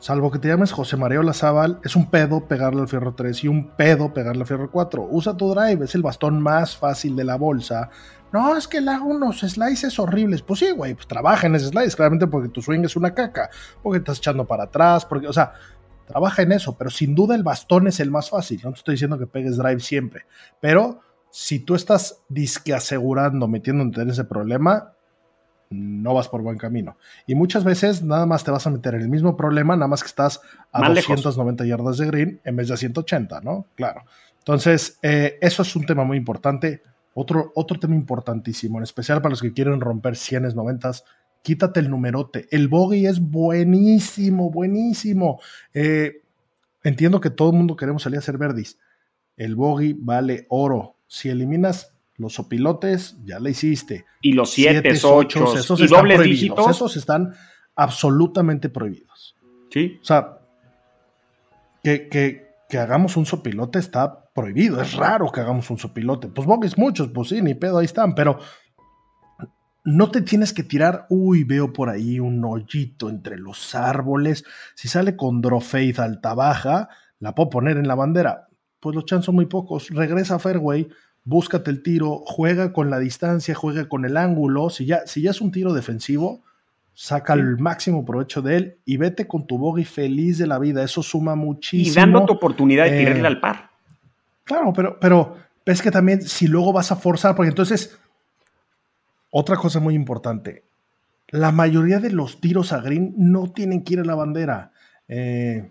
Salvo 0.00 0.30
que 0.30 0.38
te 0.38 0.48
llames 0.48 0.72
José 0.72 0.96
María 0.96 1.20
Olazábal, 1.20 1.78
es 1.84 1.94
un 1.94 2.08
pedo 2.08 2.48
pegarle 2.48 2.80
al 2.80 2.88
fierro 2.88 3.14
3 3.14 3.44
y 3.44 3.48
un 3.48 3.68
pedo 3.76 4.14
pegarle 4.14 4.40
al 4.40 4.46
fierro 4.46 4.70
4. 4.70 5.06
Usa 5.10 5.36
tu 5.36 5.54
drive, 5.54 5.84
es 5.84 5.94
el 5.94 6.00
bastón 6.00 6.40
más 6.40 6.74
fácil 6.74 7.14
de 7.14 7.24
la 7.24 7.36
bolsa. 7.36 7.90
No, 8.32 8.56
es 8.56 8.66
que 8.66 8.80
le 8.80 8.92
hago 8.92 9.10
unos 9.10 9.40
slices 9.40 9.98
horribles. 9.98 10.40
Pues 10.40 10.60
sí, 10.60 10.70
güey, 10.70 10.94
pues 10.94 11.06
trabaja 11.06 11.48
en 11.48 11.54
ese 11.54 11.68
slice, 11.68 11.94
claramente 11.94 12.26
porque 12.26 12.48
tu 12.48 12.62
swing 12.62 12.82
es 12.82 12.96
una 12.96 13.12
caca, 13.12 13.50
porque 13.82 13.98
estás 13.98 14.16
echando 14.16 14.46
para 14.46 14.64
atrás, 14.64 15.04
porque, 15.04 15.28
o 15.28 15.34
sea, 15.34 15.52
trabaja 16.06 16.40
en 16.40 16.52
eso, 16.52 16.78
pero 16.78 16.88
sin 16.88 17.14
duda 17.14 17.34
el 17.34 17.42
bastón 17.42 17.86
es 17.86 18.00
el 18.00 18.10
más 18.10 18.30
fácil. 18.30 18.58
No 18.64 18.72
te 18.72 18.78
estoy 18.78 18.94
diciendo 18.94 19.18
que 19.18 19.26
pegues 19.26 19.58
drive 19.58 19.80
siempre, 19.80 20.24
pero 20.62 21.00
si 21.28 21.58
tú 21.58 21.74
estás 21.74 22.22
disque 22.26 22.72
asegurando, 22.72 23.48
metiéndote 23.48 24.00
en 24.00 24.08
ese 24.08 24.24
problema, 24.24 24.94
no 25.70 26.14
vas 26.14 26.28
por 26.28 26.42
buen 26.42 26.58
camino. 26.58 26.96
Y 27.26 27.36
muchas 27.36 27.64
veces 27.64 28.02
nada 28.02 28.26
más 28.26 28.44
te 28.44 28.50
vas 28.50 28.66
a 28.66 28.70
meter 28.70 28.94
en 28.94 29.02
el 29.02 29.08
mismo 29.08 29.36
problema, 29.36 29.76
nada 29.76 29.86
más 29.86 30.02
que 30.02 30.08
estás 30.08 30.40
a 30.72 30.88
290 30.88 31.64
yardas 31.64 31.98
de 31.98 32.06
green 32.06 32.40
en 32.44 32.56
vez 32.56 32.68
de 32.68 32.74
a 32.74 32.76
180, 32.76 33.40
¿no? 33.40 33.66
Claro. 33.76 34.04
Entonces, 34.38 34.98
eh, 35.02 35.38
eso 35.40 35.62
es 35.62 35.76
un 35.76 35.86
tema 35.86 36.04
muy 36.04 36.16
importante. 36.16 36.82
Otro, 37.14 37.52
otro 37.54 37.78
tema 37.78 37.94
importantísimo, 37.94 38.78
en 38.78 38.84
especial 38.84 39.22
para 39.22 39.30
los 39.30 39.42
que 39.42 39.52
quieren 39.52 39.80
romper 39.80 40.16
100, 40.16 40.54
90, 40.54 40.90
quítate 41.42 41.80
el 41.80 41.90
numerote. 41.90 42.48
El 42.50 42.68
bogey 42.68 43.06
es 43.06 43.20
buenísimo, 43.20 44.50
buenísimo. 44.50 45.40
Eh, 45.72 46.22
entiendo 46.82 47.20
que 47.20 47.30
todo 47.30 47.50
el 47.50 47.56
mundo 47.56 47.76
queremos 47.76 48.02
salir 48.02 48.16
a 48.16 48.20
hacer 48.20 48.38
verdis. 48.38 48.78
El 49.36 49.54
bogey 49.54 49.92
vale 49.92 50.46
oro. 50.48 50.96
Si 51.06 51.28
eliminas 51.28 51.94
los 52.20 52.38
opilotes, 52.38 53.16
ya 53.24 53.40
le 53.40 53.50
hiciste. 53.50 54.04
Y 54.20 54.32
los 54.32 54.50
7, 54.50 54.92
8 55.02 55.56
esos 55.56 55.80
y 55.80 55.86
dobles 55.86 56.22
dígitos. 56.22 56.68
Esos 56.68 56.96
están 56.96 57.34
absolutamente 57.74 58.68
prohibidos. 58.68 59.36
Sí. 59.70 59.98
O 60.02 60.04
sea, 60.04 60.38
que, 61.82 62.08
que, 62.08 62.78
hagamos 62.78 63.16
un 63.16 63.26
sopilote 63.26 63.78
está 63.78 64.30
prohibido. 64.32 64.80
Es 64.80 64.94
raro 64.94 65.32
que 65.32 65.40
hagamos 65.40 65.70
un 65.70 65.78
sopilote. 65.78 66.28
Pues 66.28 66.46
bogues 66.46 66.78
muchos, 66.78 67.08
pues 67.08 67.30
sí, 67.30 67.42
ni 67.42 67.54
pedo, 67.54 67.78
ahí 67.78 67.86
están. 67.86 68.14
Pero 68.14 68.38
no 69.84 70.10
te 70.10 70.20
tienes 70.20 70.52
que 70.52 70.62
tirar, 70.62 71.06
uy, 71.08 71.44
veo 71.44 71.72
por 71.72 71.88
ahí 71.88 72.20
un 72.20 72.44
hoyito 72.44 73.08
entre 73.08 73.38
los 73.38 73.74
árboles. 73.74 74.44
Si 74.74 74.88
sale 74.88 75.16
con 75.16 75.40
Drofeid 75.40 75.98
alta 75.98 76.34
baja, 76.34 76.90
la 77.18 77.34
puedo 77.34 77.50
poner 77.50 77.76
en 77.76 77.88
la 77.88 77.94
bandera. 77.94 78.48
Pues 78.78 78.94
los 78.94 79.04
chances 79.04 79.26
son 79.26 79.34
muy 79.34 79.46
pocos. 79.46 79.88
Regresa 79.90 80.36
a 80.36 80.38
Fairway, 80.38 80.88
búscate 81.30 81.70
el 81.70 81.82
tiro, 81.82 82.24
juega 82.26 82.72
con 82.72 82.90
la 82.90 82.98
distancia, 82.98 83.54
juega 83.54 83.88
con 83.88 84.04
el 84.04 84.16
ángulo. 84.16 84.68
Si 84.68 84.84
ya, 84.84 85.06
si 85.06 85.22
ya 85.22 85.30
es 85.30 85.40
un 85.40 85.52
tiro 85.52 85.72
defensivo, 85.72 86.42
saca 86.92 87.34
el 87.34 87.56
máximo 87.56 88.04
provecho 88.04 88.42
de 88.42 88.56
él 88.56 88.76
y 88.84 88.96
vete 88.96 89.28
con 89.28 89.46
tu 89.46 89.56
bogey 89.56 89.84
feliz 89.84 90.38
de 90.38 90.48
la 90.48 90.58
vida. 90.58 90.82
Eso 90.82 91.04
suma 91.04 91.36
muchísimo. 91.36 91.92
Y 91.92 91.94
dando 91.94 92.26
tu 92.26 92.32
oportunidad 92.32 92.84
de 92.84 92.98
tirarle 92.98 93.22
eh, 93.22 93.26
al 93.26 93.40
par. 93.40 93.70
Claro, 94.42 94.72
pero, 94.74 94.98
pero 94.98 95.36
ves 95.64 95.80
que 95.80 95.92
también 95.92 96.20
si 96.22 96.48
luego 96.48 96.72
vas 96.72 96.90
a 96.90 96.96
forzar, 96.96 97.36
porque 97.36 97.50
entonces, 97.50 97.96
otra 99.30 99.56
cosa 99.56 99.78
muy 99.78 99.94
importante, 99.94 100.64
la 101.28 101.52
mayoría 101.52 102.00
de 102.00 102.10
los 102.10 102.40
tiros 102.40 102.72
a 102.72 102.80
green 102.80 103.14
no 103.16 103.52
tienen 103.52 103.84
que 103.84 103.94
ir 103.94 104.00
a 104.00 104.04
la 104.04 104.16
bandera. 104.16 104.72
Eh, 105.06 105.70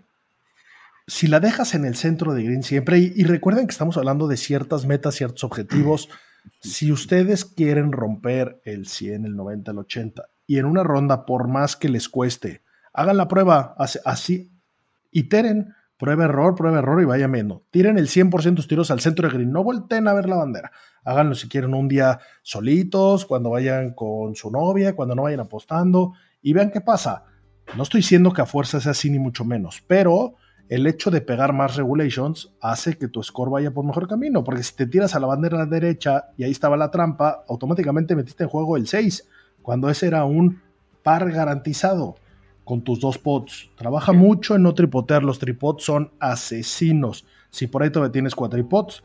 si 1.10 1.26
la 1.26 1.40
dejas 1.40 1.74
en 1.74 1.84
el 1.84 1.96
centro 1.96 2.34
de 2.34 2.44
green 2.44 2.62
siempre, 2.62 2.98
y, 2.98 3.24
recuerden 3.24 3.66
que 3.66 3.72
estamos 3.72 3.96
hablando 3.96 4.28
de 4.28 4.36
ciertas 4.36 4.86
metas, 4.86 5.16
ciertos 5.16 5.42
objetivos, 5.42 6.08
si 6.60 6.92
ustedes 6.92 7.44
quieren 7.44 7.90
romper 7.90 8.60
el 8.64 8.86
100, 8.86 9.24
el 9.24 9.34
90, 9.34 9.72
el 9.72 9.78
80, 9.78 10.28
y 10.46 10.58
en 10.58 10.66
una 10.66 10.84
ronda, 10.84 11.26
por 11.26 11.48
más 11.48 11.74
que 11.74 11.88
les 11.88 12.08
cueste, 12.08 12.62
hagan 12.92 13.16
la 13.16 13.26
prueba 13.26 13.74
así, 14.04 14.52
iteren, 15.10 15.74
prueba 15.96 16.26
error, 16.26 16.54
prueba 16.54 16.78
error 16.78 17.02
y 17.02 17.06
vaya 17.06 17.26
menos. 17.26 17.62
Tiren 17.70 17.98
el 17.98 18.06
100% 18.06 18.50
de 18.50 18.56
sus 18.56 18.68
tiros 18.68 18.92
al 18.92 19.00
centro 19.00 19.28
de 19.28 19.34
green, 19.34 19.50
no 19.50 19.64
volteen 19.64 20.06
a 20.06 20.14
ver 20.14 20.28
la 20.28 20.36
bandera. 20.36 20.70
Háganlo 21.04 21.34
si 21.34 21.48
quieren 21.48 21.74
un 21.74 21.88
día 21.88 22.20
solitos, 22.42 23.26
cuando 23.26 23.50
vayan 23.50 23.94
con 23.94 24.36
su 24.36 24.50
novia, 24.50 24.94
cuando 24.94 25.16
no 25.16 25.22
vayan 25.22 25.40
apostando, 25.40 26.12
y 26.40 26.52
vean 26.52 26.70
qué 26.70 26.80
pasa. 26.80 27.24
No 27.76 27.82
estoy 27.82 27.98
diciendo 27.98 28.32
que 28.32 28.42
a 28.42 28.46
fuerza 28.46 28.80
sea 28.80 28.92
así 28.92 29.10
ni 29.10 29.18
mucho 29.18 29.44
menos, 29.44 29.82
pero 29.86 30.36
el 30.70 30.86
hecho 30.86 31.10
de 31.10 31.20
pegar 31.20 31.52
más 31.52 31.74
regulations 31.74 32.52
hace 32.60 32.96
que 32.96 33.08
tu 33.08 33.20
score 33.24 33.50
vaya 33.50 33.72
por 33.72 33.84
mejor 33.84 34.06
camino, 34.06 34.44
porque 34.44 34.62
si 34.62 34.76
te 34.76 34.86
tiras 34.86 35.16
a 35.16 35.20
la 35.20 35.26
bandera 35.26 35.66
derecha 35.66 36.26
y 36.36 36.44
ahí 36.44 36.52
estaba 36.52 36.76
la 36.76 36.92
trampa, 36.92 37.44
automáticamente 37.48 38.14
metiste 38.14 38.44
en 38.44 38.50
juego 38.50 38.76
el 38.76 38.86
6, 38.86 39.28
cuando 39.62 39.90
ese 39.90 40.06
era 40.06 40.24
un 40.24 40.62
par 41.02 41.28
garantizado 41.32 42.14
con 42.64 42.82
tus 42.82 43.00
dos 43.00 43.18
pots. 43.18 43.68
Trabaja 43.76 44.12
mucho 44.12 44.54
en 44.54 44.62
no 44.62 44.72
tripotear, 44.72 45.24
los 45.24 45.40
tripods 45.40 45.82
son 45.82 46.12
asesinos. 46.20 47.26
Si 47.50 47.66
por 47.66 47.82
ahí 47.82 47.90
todavía 47.90 48.12
tienes 48.12 48.36
cuatripods, 48.36 49.02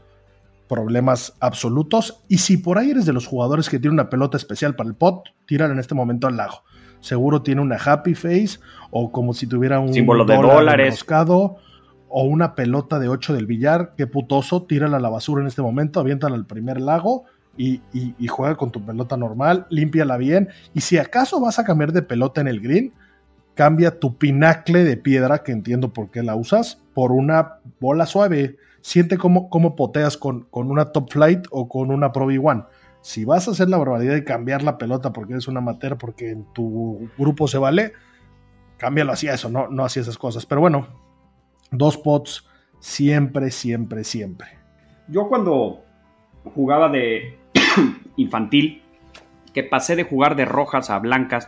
problemas 0.69 1.33
absolutos. 1.39 2.21
Y 2.27 2.37
si 2.37 2.57
por 2.57 2.77
ahí 2.77 2.91
eres 2.91 3.07
de 3.07 3.13
los 3.13 3.25
jugadores 3.25 3.69
que 3.69 3.79
tiene 3.79 3.95
una 3.95 4.11
pelota 4.11 4.37
especial 4.37 4.75
para 4.75 4.89
el 4.89 4.95
pot, 4.95 5.29
tírala 5.47 5.73
en 5.73 5.79
este 5.79 5.95
momento 5.95 6.27
al 6.27 6.37
lago 6.37 6.61
seguro 7.05 7.43
tiene 7.43 7.61
una 7.61 7.77
happy 7.77 8.15
face 8.15 8.59
o 8.89 9.11
como 9.11 9.33
si 9.33 9.45
tuviera 9.45 9.79
un 9.79 9.93
símbolo 9.93 10.25
de 10.25 10.35
dólares. 10.35 11.05
o 12.07 12.23
una 12.23 12.55
pelota 12.55 12.97
de 12.97 13.09
8 13.09 13.33
del 13.33 13.45
billar, 13.45 13.93
qué 13.95 14.07
putoso, 14.07 14.63
tírala 14.63 14.97
a 14.97 14.99
la 14.99 15.09
basura 15.09 15.41
en 15.41 15.47
este 15.47 15.61
momento, 15.61 15.99
aviéntala 15.99 16.35
al 16.35 16.45
primer 16.45 16.81
lago 16.81 17.25
y, 17.57 17.81
juega 18.27 18.55
con 18.55 18.71
tu 18.71 18.83
pelota 18.83 19.17
normal, 19.17 19.67
límpiala 19.69 20.17
bien. 20.17 20.49
Y 20.73 20.81
si 20.81 20.97
acaso 20.97 21.39
vas 21.39 21.59
a 21.59 21.63
cambiar 21.63 21.91
de 21.91 22.01
pelota 22.01 22.41
en 22.41 22.47
el 22.47 22.59
green, 22.59 22.93
cambia 23.53 23.99
tu 23.99 24.17
pinacle 24.17 24.83
de 24.83 24.97
piedra, 24.97 25.43
que 25.43 25.51
entiendo 25.51 25.93
por 25.93 26.09
qué 26.09 26.23
la 26.23 26.35
usas, 26.35 26.81
por 26.93 27.11
una 27.11 27.59
bola 27.79 28.05
suave. 28.05 28.57
Siente 28.81 29.17
cómo, 29.17 29.49
cómo 29.49 29.75
poteas 29.75 30.17
con, 30.17 30.43
con 30.49 30.71
una 30.71 30.85
top 30.91 31.11
flight 31.11 31.45
o 31.51 31.69
con 31.69 31.91
una 31.91 32.11
Pro 32.11 32.27
V1 32.27 32.65
si 33.05 33.23
vas 33.23 33.47
a 33.47 33.51
hacer 33.51 33.69
la 33.69 33.77
barbaridad 33.77 34.15
de 34.15 34.23
cambiar 34.23 34.63
la 34.63 34.79
pelota 34.79 35.13
porque 35.13 35.33
eres 35.33 35.47
un 35.47 35.55
amateur, 35.57 35.95
porque 35.95 36.31
en 36.31 36.51
tu 36.53 37.07
grupo 37.19 37.47
se 37.47 37.59
vale, 37.59 37.93
cámbialo 38.77 39.11
hacia 39.11 39.35
eso, 39.35 39.47
no, 39.47 39.67
no 39.67 39.85
hacia 39.85 40.01
esas 40.01 40.17
cosas. 40.17 40.47
Pero 40.47 40.61
bueno, 40.61 40.87
dos 41.69 41.97
pots 41.97 42.49
siempre, 42.79 43.51
siempre, 43.51 44.03
siempre. 44.03 44.47
Yo 45.07 45.29
cuando 45.29 45.83
jugaba 46.55 46.89
de 46.89 47.37
infantil, 48.15 48.81
que 49.53 49.61
pasé 49.61 49.95
de 49.95 50.05
jugar 50.05 50.35
de 50.35 50.45
rojas 50.45 50.89
a 50.89 50.97
blancas, 50.97 51.47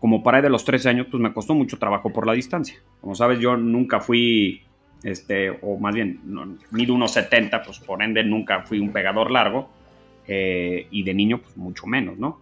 como 0.00 0.22
para 0.22 0.40
de 0.40 0.48
los 0.48 0.64
13 0.64 0.88
años, 0.88 1.06
pues 1.10 1.22
me 1.22 1.34
costó 1.34 1.54
mucho 1.54 1.78
trabajo 1.78 2.14
por 2.14 2.26
la 2.26 2.32
distancia. 2.32 2.78
Como 3.02 3.14
sabes, 3.14 3.40
yo 3.40 3.58
nunca 3.58 4.00
fui, 4.00 4.62
este, 5.02 5.50
o 5.50 5.76
más 5.78 5.94
bien, 5.94 6.22
no, 6.24 6.56
mido 6.70 6.94
unos 6.94 7.12
70, 7.12 7.60
pues 7.62 7.78
por 7.78 8.02
ende 8.02 8.24
nunca 8.24 8.62
fui 8.62 8.80
un 8.80 8.90
pegador 8.90 9.30
largo. 9.30 9.76
Eh, 10.28 10.86
y 10.90 11.02
de 11.04 11.14
niño 11.14 11.38
pues 11.38 11.56
mucho 11.56 11.86
menos, 11.86 12.18
¿no? 12.18 12.38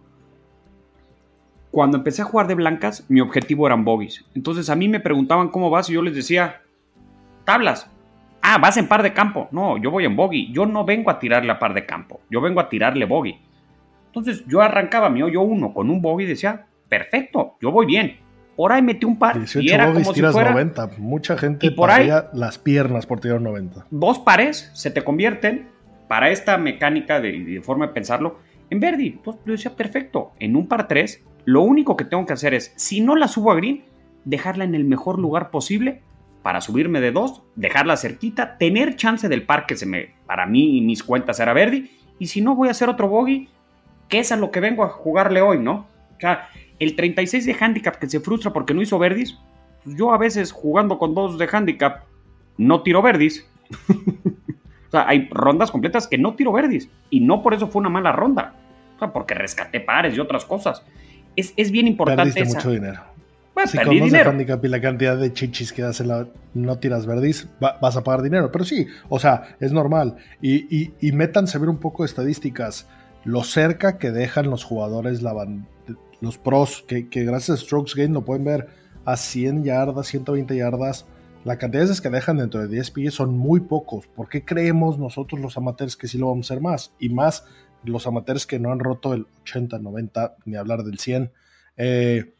Cuando 1.71 1.97
empecé 1.97 2.21
a 2.21 2.25
jugar 2.25 2.47
de 2.47 2.55
blancas, 2.55 3.05
mi 3.09 3.21
objetivo 3.21 3.67
eran 3.67 3.83
bogies. 3.85 4.25
Entonces 4.35 4.69
a 4.69 4.75
mí 4.75 4.87
me 4.87 4.99
preguntaban 4.99 5.49
cómo 5.49 5.69
vas 5.69 5.89
y 5.89 5.93
yo 5.93 6.01
les 6.01 6.15
decía, 6.15 6.61
tablas. 7.45 7.89
Ah, 8.41 8.57
vas 8.57 8.77
en 8.77 8.87
par 8.87 9.03
de 9.03 9.13
campo. 9.13 9.47
No, 9.51 9.77
yo 9.77 9.91
voy 9.91 10.05
en 10.05 10.15
bogey. 10.15 10.51
Yo 10.53 10.65
no 10.65 10.85
vengo 10.85 11.09
a 11.11 11.19
tirarle 11.19 11.51
a 11.51 11.59
par 11.59 11.73
de 11.73 11.85
campo. 11.85 12.21
Yo 12.29 12.39
vengo 12.41 12.59
a 12.61 12.69
tirarle 12.69 13.05
bogey. 13.05 13.39
Entonces 14.07 14.43
yo 14.47 14.61
arrancaba 14.61 15.09
mi 15.09 15.21
hoyo 15.21 15.41
uno 15.41 15.73
con 15.73 15.89
un 15.89 16.01
bogey 16.01 16.25
y 16.25 16.29
decía, 16.29 16.65
perfecto, 16.87 17.55
yo 17.61 17.71
voy 17.71 17.85
bien. 17.85 18.17
Por 18.55 18.71
ahí 18.71 18.81
metí 18.81 19.05
un 19.05 19.19
par 19.19 19.37
18 19.37 19.59
y 19.61 19.69
era 19.71 19.85
como 19.93 20.03
si 20.05 20.13
tiras 20.13 20.33
fuera 20.33 20.51
90. 20.51 20.91
Mucha 20.97 21.37
gente 21.37 21.67
Y 21.67 21.69
por 21.71 21.91
ahí- 21.91 22.09
las 22.33 22.57
piernas 22.57 23.05
por 23.05 23.19
tirar 23.19 23.39
90. 23.39 23.85
dos 23.91 24.17
pares 24.19 24.71
se 24.73 24.89
te 24.89 25.03
convierten 25.03 25.67
para 26.07 26.29
esta 26.29 26.57
mecánica 26.57 27.19
de, 27.19 27.43
de 27.43 27.61
forma 27.61 27.87
de 27.87 27.93
pensarlo 27.93 28.39
en 28.69 28.79
Verdi. 28.79 29.19
Yo 29.25 29.37
decía, 29.45 29.75
perfecto, 29.75 30.31
en 30.39 30.55
un 30.55 30.67
par 30.67 30.87
3, 30.87 31.23
lo 31.45 31.61
único 31.61 31.95
que 31.95 32.05
tengo 32.05 32.25
que 32.25 32.33
hacer 32.33 32.53
es, 32.53 32.73
si 32.75 33.01
no 33.01 33.15
la 33.15 33.27
subo 33.27 33.51
a 33.51 33.55
green, 33.55 33.83
dejarla 34.25 34.63
en 34.63 34.75
el 34.75 34.83
mejor 34.83 35.19
lugar 35.19 35.51
posible 35.51 36.01
para 36.43 36.61
subirme 36.61 37.01
de 37.01 37.11
dos, 37.11 37.43
dejarla 37.55 37.97
cerquita, 37.97 38.57
tener 38.57 38.95
chance 38.95 39.27
del 39.27 39.43
par 39.43 39.65
que 39.65 39.75
se 39.75 39.85
me, 39.85 40.13
para 40.25 40.45
mí 40.45 40.77
y 40.77 40.81
mis 40.81 41.03
cuentas 41.03 41.39
era 41.39 41.53
Verdi, 41.53 41.91
y 42.19 42.27
si 42.27 42.41
no 42.41 42.55
voy 42.55 42.67
a 42.67 42.71
hacer 42.71 42.89
otro 42.89 43.07
bogey, 43.07 43.49
que 44.07 44.19
es 44.19 44.31
a 44.31 44.37
lo 44.37 44.51
que 44.51 44.59
vengo 44.59 44.83
a 44.83 44.89
jugarle 44.89 45.41
hoy, 45.41 45.59
¿no? 45.59 45.87
O 46.15 46.19
sea, 46.19 46.49
el 46.79 46.95
36 46.95 47.45
de 47.45 47.55
handicap 47.59 47.97
que 47.97 48.09
se 48.09 48.19
frustra 48.19 48.53
porque 48.53 48.73
no 48.73 48.81
hizo 48.81 48.97
verdis, 48.99 49.37
pues 49.83 49.95
yo 49.97 50.13
a 50.13 50.17
veces 50.17 50.51
jugando 50.51 50.97
con 50.97 51.13
dos 51.13 51.37
de 51.37 51.49
handicap 51.51 52.05
no 52.57 52.81
tiro 52.81 53.01
verdis. 53.01 53.47
o 54.87 54.91
sea, 54.91 55.07
hay 55.07 55.27
rondas 55.31 55.71
completas 55.71 56.07
que 56.07 56.17
no 56.17 56.35
tiro 56.35 56.51
verdis 56.51 56.89
y 57.09 57.19
no 57.21 57.41
por 57.43 57.53
eso 57.53 57.67
fue 57.67 57.79
una 57.81 57.89
mala 57.89 58.11
ronda. 58.11 58.53
O 58.95 58.99
sea, 58.99 59.13
porque 59.13 59.33
rescaté 59.35 59.79
pares 59.79 60.15
y 60.15 60.19
otras 60.19 60.45
cosas. 60.45 60.81
Es, 61.35 61.53
es 61.55 61.71
bien 61.71 61.87
importante 61.87 62.23
Perdiste 62.23 62.41
esa. 62.41 62.57
mucho 62.57 62.71
dinero. 62.71 63.01
Bueno, 63.53 63.69
Si 63.71 63.77
conoces 63.77 64.03
dinero. 64.03 64.29
handicap 64.31 64.63
y 64.63 64.67
la 64.67 64.81
cantidad 64.81 65.17
de 65.17 65.33
chichis 65.33 65.73
que 65.73 65.81
das 65.81 65.99
en 65.99 66.07
la 66.09 66.27
no 66.53 66.77
tiras 66.77 67.05
verdis, 67.05 67.47
va- 67.63 67.77
vas 67.81 67.97
a 67.97 68.03
pagar 68.03 68.21
dinero. 68.21 68.51
Pero 68.51 68.63
sí, 68.65 68.87
o 69.09 69.19
sea, 69.19 69.55
es 69.59 69.71
normal. 69.71 70.15
Y, 70.41 70.75
y, 70.75 70.93
y 71.01 71.11
métanse 71.11 71.57
a 71.57 71.59
ver 71.61 71.69
un 71.69 71.77
poco 71.79 72.03
de 72.03 72.07
estadísticas. 72.07 72.87
Lo 73.23 73.43
cerca 73.43 73.97
que 73.97 74.11
dejan 74.11 74.49
los 74.49 74.63
jugadores, 74.63 75.21
la 75.21 75.33
los 76.21 76.37
pros, 76.37 76.83
que, 76.87 77.09
que 77.09 77.23
gracias 77.25 77.59
a 77.59 77.61
Strokes 77.63 77.93
Gain 77.95 78.13
lo 78.13 78.21
pueden 78.25 78.43
ver 78.43 78.67
a 79.05 79.17
100 79.17 79.63
yardas, 79.63 80.07
120 80.07 80.55
yardas. 80.55 81.05
La 81.47 81.57
cantidad 81.57 81.83
de 81.83 81.87
veces 81.87 82.01
que 82.01 82.09
dejan 82.09 82.35
dentro 82.35 82.59
de 82.59 82.67
10 82.67 82.91
pies 82.91 83.13
son 83.13 83.37
muy 83.37 83.61
pocos. 83.61 84.05
¿Por 84.05 84.27
qué 84.27 84.43
creemos 84.43 84.99
nosotros 84.99 85.39
los 85.39 85.55
amateurs 85.55 85.95
que 85.95 86.09
sí 86.09 86.17
lo 86.17 86.27
vamos 86.27 86.51
a 86.51 86.53
hacer 86.53 86.61
más? 86.61 86.93
Y 86.99 87.07
más 87.07 87.45
los 87.85 88.05
amateurs 88.05 88.45
que 88.45 88.59
no 88.59 88.73
han 88.73 88.79
roto 88.79 89.13
el 89.13 89.27
80, 89.43 89.79
90, 89.79 90.35
ni 90.43 90.57
hablar 90.57 90.83
del 90.83 90.99
100. 90.99 91.31
Eh, 91.77 92.33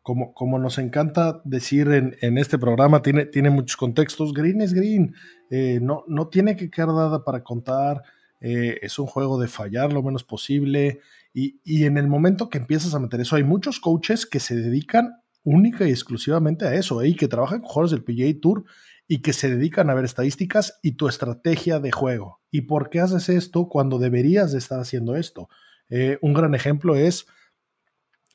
como, 0.00 0.32
como 0.32 0.58
nos 0.58 0.78
encanta 0.78 1.42
decir 1.44 1.88
en, 1.88 2.16
en 2.22 2.38
este 2.38 2.56
programa, 2.56 3.02
tiene, 3.02 3.26
tiene 3.26 3.50
muchos 3.50 3.76
contextos. 3.76 4.32
Green 4.32 4.62
es 4.62 4.72
green. 4.72 5.14
Eh, 5.50 5.78
no, 5.82 6.04
no 6.08 6.28
tiene 6.28 6.56
que 6.56 6.70
quedar 6.70 6.94
dada 6.94 7.22
para 7.24 7.44
contar. 7.44 8.04
eh, 8.40 8.78
es 8.80 8.98
un 8.98 9.04
juego 9.04 9.38
de 9.38 9.48
fallar 9.48 9.92
lo 9.92 10.02
menos 10.02 10.24
posible. 10.24 11.00
Y, 11.34 11.60
y 11.62 11.84
en 11.84 11.98
el 11.98 12.08
momento 12.08 12.48
que 12.48 12.56
empiezas 12.56 12.94
a 12.94 13.00
meter 13.00 13.20
eso, 13.20 13.36
hay 13.36 13.44
muchos 13.44 13.80
coaches 13.80 14.24
que 14.24 14.40
se 14.40 14.56
dedican 14.56 15.19
única 15.42 15.86
y 15.86 15.90
exclusivamente 15.90 16.66
a 16.66 16.74
eso, 16.74 17.02
¿eh? 17.02 17.08
y 17.08 17.16
que 17.16 17.28
trabajan 17.28 17.60
con 17.60 17.68
jugadores 17.68 17.90
del 17.92 18.04
PGA 18.04 18.40
Tour 18.40 18.64
y 19.06 19.22
que 19.22 19.32
se 19.32 19.50
dedican 19.50 19.90
a 19.90 19.94
ver 19.94 20.04
estadísticas 20.04 20.78
y 20.82 20.92
tu 20.92 21.08
estrategia 21.08 21.80
de 21.80 21.90
juego. 21.90 22.40
¿Y 22.50 22.62
por 22.62 22.90
qué 22.90 23.00
haces 23.00 23.28
esto 23.28 23.68
cuando 23.68 23.98
deberías 23.98 24.52
de 24.52 24.58
estar 24.58 24.80
haciendo 24.80 25.16
esto? 25.16 25.48
Eh, 25.88 26.18
un 26.22 26.32
gran 26.32 26.54
ejemplo 26.54 26.94
es 26.94 27.26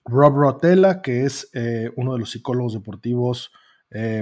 Rob 0.04 0.36
Rotella, 0.36 1.02
que 1.02 1.24
es 1.24 1.50
eh, 1.54 1.92
uno 1.96 2.14
de 2.14 2.20
los 2.20 2.32
psicólogos 2.32 2.74
deportivos 2.74 3.52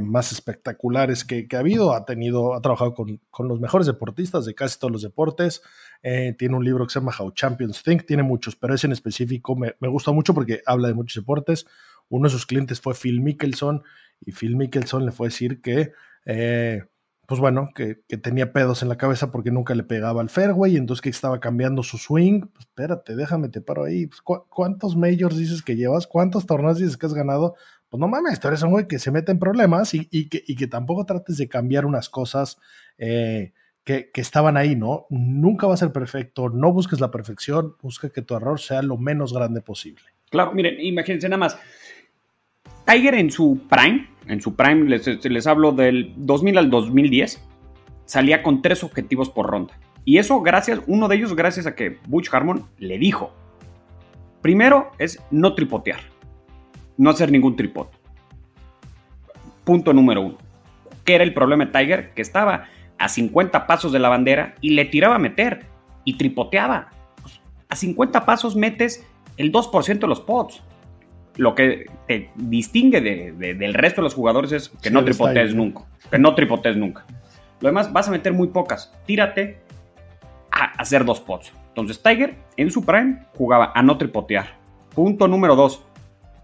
más 0.03 0.31
espectaculares 0.31 1.25
que, 1.25 1.47
ha 1.51 1.57
habido. 1.57 1.95
Ha 1.95 2.05
tenido, 2.05 2.53
ha 2.53 2.61
trabajado 2.61 2.93
con, 2.93 3.19
los 3.39 3.59
mejores 3.59 3.87
deportistas 3.87 4.45
de 4.45 4.53
casi 4.53 4.77
todos 4.77 4.91
los 4.91 5.01
deportes. 5.01 5.63
Tiene 6.03 6.55
un 6.55 6.63
libro 6.63 6.85
que 6.85 6.93
se 6.93 6.99
llama 6.99 7.15
How 7.17 7.31
Champions 7.31 7.81
Think. 7.81 8.05
Tiene 8.05 8.21
muchos, 8.21 8.55
pero 8.55 8.75
ese 8.75 8.85
en 8.85 8.93
específico 8.93 9.55
me, 9.55 9.73
me, 9.79 9.87
gusta 9.87 10.11
mucho 10.11 10.35
porque 10.35 10.61
habla 10.67 10.89
de 10.89 10.93
muchos 10.93 11.23
deportes. 11.23 11.65
Uno 12.13 12.27
de 12.27 12.31
sus 12.31 12.45
clientes 12.45 12.79
fue 12.79 12.93
Phil 12.93 13.21
Mickelson 13.21 13.81
y 14.21 14.33
Phil 14.33 14.55
Mickelson 14.55 15.03
le 15.03 15.11
fue 15.11 15.25
a 15.25 15.29
decir 15.29 15.61
que, 15.61 15.93
eh, 16.25 16.83
pues 17.25 17.39
bueno, 17.39 17.71
que, 17.73 17.95
tenía 18.21 18.53
pedos 18.53 18.83
en 18.83 18.89
la 18.89 18.97
cabeza 18.99 19.31
porque 19.31 19.49
nunca 19.49 19.73
le 19.73 19.81
pegaba 19.81 20.21
al 20.21 20.29
fairway 20.29 20.73
y 20.73 20.77
entonces 20.77 21.01
que 21.01 21.09
estaba 21.09 21.39
cambiando 21.39 21.81
su 21.81 21.97
swing. 21.97 22.41
Pues 22.41 22.67
espérate, 22.67 23.15
déjame, 23.15 23.49
te 23.49 23.61
paro 23.61 23.85
ahí. 23.85 24.05
Pues, 24.05 24.21
¿cu 24.21 24.45
¿Cuántos 24.47 24.95
majors 24.95 25.37
dices 25.37 25.63
que 25.63 25.75
llevas? 25.75 26.05
¿Cuántos 26.05 26.45
torneos 26.45 26.77
dices 26.77 26.97
que 26.97 27.07
has 27.07 27.15
ganado? 27.15 27.55
Pues 27.89 27.99
no 27.99 28.07
mames, 28.07 28.39
tú 28.39 28.47
eres 28.47 28.61
un 28.61 28.69
güey 28.69 28.87
que 28.87 28.99
se 28.99 29.09
mete 29.09 29.31
en 29.31 29.39
problemas 29.39 29.95
y, 29.95 30.07
y, 30.11 30.29
que, 30.29 30.43
y 30.45 30.55
que, 30.55 30.67
tampoco 30.67 31.07
trates 31.07 31.37
de 31.37 31.47
cambiar 31.47 31.83
unas 31.87 32.09
cosas 32.09 32.59
eh, 32.99 33.53
que, 33.83 34.11
que, 34.11 34.21
estaban 34.21 34.55
ahí, 34.55 34.75
¿no? 34.75 35.07
Nunca 35.09 35.65
va 35.65 35.73
a 35.73 35.77
ser 35.77 35.91
perfecto, 35.91 36.49
no 36.49 36.71
busques 36.71 36.99
la 36.99 37.09
perfección, 37.09 37.75
busca 37.81 38.11
que 38.11 38.21
tu 38.21 38.35
error 38.35 38.59
sea 38.59 38.83
lo 38.83 38.97
menos 38.97 39.33
grande 39.33 39.61
posible. 39.61 40.03
Claro, 40.33 40.51
miren, 40.53 40.79
imagínense 40.79 41.29
nada 41.29 41.37
más. 41.37 41.57
Tiger 42.85 43.15
en 43.15 43.31
su 43.31 43.61
prime, 43.69 44.07
en 44.27 44.41
su 44.41 44.55
prime, 44.55 44.89
les, 44.89 45.23
les 45.23 45.47
hablo 45.47 45.71
del 45.71 46.13
2000 46.17 46.57
al 46.57 46.69
2010, 46.69 47.41
salía 48.05 48.43
con 48.43 48.61
tres 48.61 48.83
objetivos 48.83 49.29
por 49.29 49.47
ronda. 49.47 49.77
Y 50.05 50.17
eso 50.17 50.41
gracias, 50.41 50.81
uno 50.87 51.07
de 51.07 51.15
ellos 51.15 51.35
gracias 51.35 51.65
a 51.65 51.75
que 51.75 51.97
Butch 52.07 52.33
Harmon 52.33 52.65
le 52.77 52.97
dijo. 52.97 53.33
Primero 54.41 54.91
es 54.99 55.23
no 55.31 55.55
tripotear, 55.55 56.01
no 56.97 57.09
hacer 57.09 57.31
ningún 57.31 57.55
tripod. 57.55 57.87
Punto 59.63 59.93
número 59.93 60.21
uno. 60.21 60.37
¿Qué 61.05 61.15
era 61.15 61.23
el 61.23 61.33
problema 61.33 61.65
de 61.65 61.71
Tiger? 61.71 62.13
Que 62.13 62.21
estaba 62.21 62.65
a 62.97 63.09
50 63.09 63.65
pasos 63.65 63.93
de 63.93 63.99
la 63.99 64.09
bandera 64.09 64.55
y 64.59 64.71
le 64.71 64.85
tiraba 64.85 65.15
a 65.15 65.19
meter 65.19 65.65
y 66.03 66.17
tripoteaba. 66.17 66.89
Pues, 67.21 67.39
a 67.69 67.75
50 67.75 68.25
pasos 68.25 68.57
metes 68.57 69.05
el 69.37 69.53
2% 69.53 69.99
de 69.99 70.07
los 70.07 70.19
pods 70.19 70.61
lo 71.37 71.55
que 71.55 71.85
te 72.07 72.29
distingue 72.35 73.01
de, 73.01 73.31
de, 73.33 73.53
del 73.53 73.73
resto 73.73 74.01
de 74.01 74.03
los 74.03 74.13
jugadores 74.13 74.51
es 74.51 74.69
que 74.69 74.89
sí, 74.89 74.93
no 74.93 75.03
tripotees 75.03 75.49
ahí, 75.49 75.55
nunca. 75.55 75.83
Que 76.11 76.19
no 76.19 76.35
tripotees 76.35 76.77
nunca. 76.77 77.05
Lo 77.59 77.69
demás, 77.69 77.91
vas 77.91 78.07
a 78.07 78.11
meter 78.11 78.33
muy 78.33 78.47
pocas. 78.47 78.93
Tírate 79.05 79.57
a 80.51 80.65
hacer 80.79 81.05
dos 81.05 81.19
pots. 81.19 81.53
Entonces, 81.69 82.01
Tiger 82.01 82.35
en 82.57 82.69
su 82.69 82.85
prime 82.85 83.19
jugaba 83.35 83.71
a 83.73 83.81
no 83.81 83.97
tripotear. 83.97 84.57
Punto 84.93 85.27
número 85.27 85.55
dos. 85.55 85.85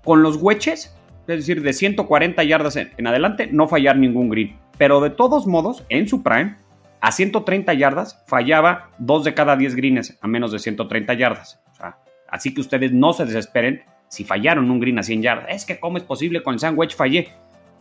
Con 0.03 0.23
los 0.23 0.37
hueches, 0.37 0.95
es 1.27 1.37
decir, 1.37 1.61
de 1.61 1.73
140 1.73 2.43
yardas 2.43 2.75
en, 2.77 2.91
en 2.97 3.07
adelante, 3.07 3.49
no 3.51 3.67
fallar 3.67 3.97
ningún 3.97 4.29
green. 4.29 4.55
Pero 4.77 5.01
de 5.01 5.09
todos 5.09 5.45
modos, 5.45 5.83
en 5.89 6.07
su 6.07 6.23
prime, 6.23 6.55
a 7.01 7.11
130 7.11 7.73
yardas, 7.73 8.23
fallaba 8.27 8.91
dos 8.97 9.23
de 9.23 9.33
cada 9.33 9.55
10 9.55 9.75
greens 9.75 10.17
a 10.21 10.27
menos 10.27 10.51
de 10.51 10.59
130 10.59 11.13
yardas. 11.13 11.61
O 11.71 11.75
sea, 11.75 11.97
así 12.29 12.53
que 12.53 12.61
ustedes 12.61 12.91
no 12.91 13.13
se 13.13 13.25
desesperen 13.25 13.83
si 14.09 14.25
fallaron 14.25 14.69
un 14.69 14.79
green 14.79 14.99
a 14.99 15.03
100 15.03 15.21
yardas. 15.21 15.47
Es 15.49 15.65
que 15.65 15.79
cómo 15.79 15.97
es 15.97 16.03
posible 16.03 16.43
con 16.43 16.55
el 16.55 16.59
sandwich 16.59 16.95
fallé. 16.95 17.29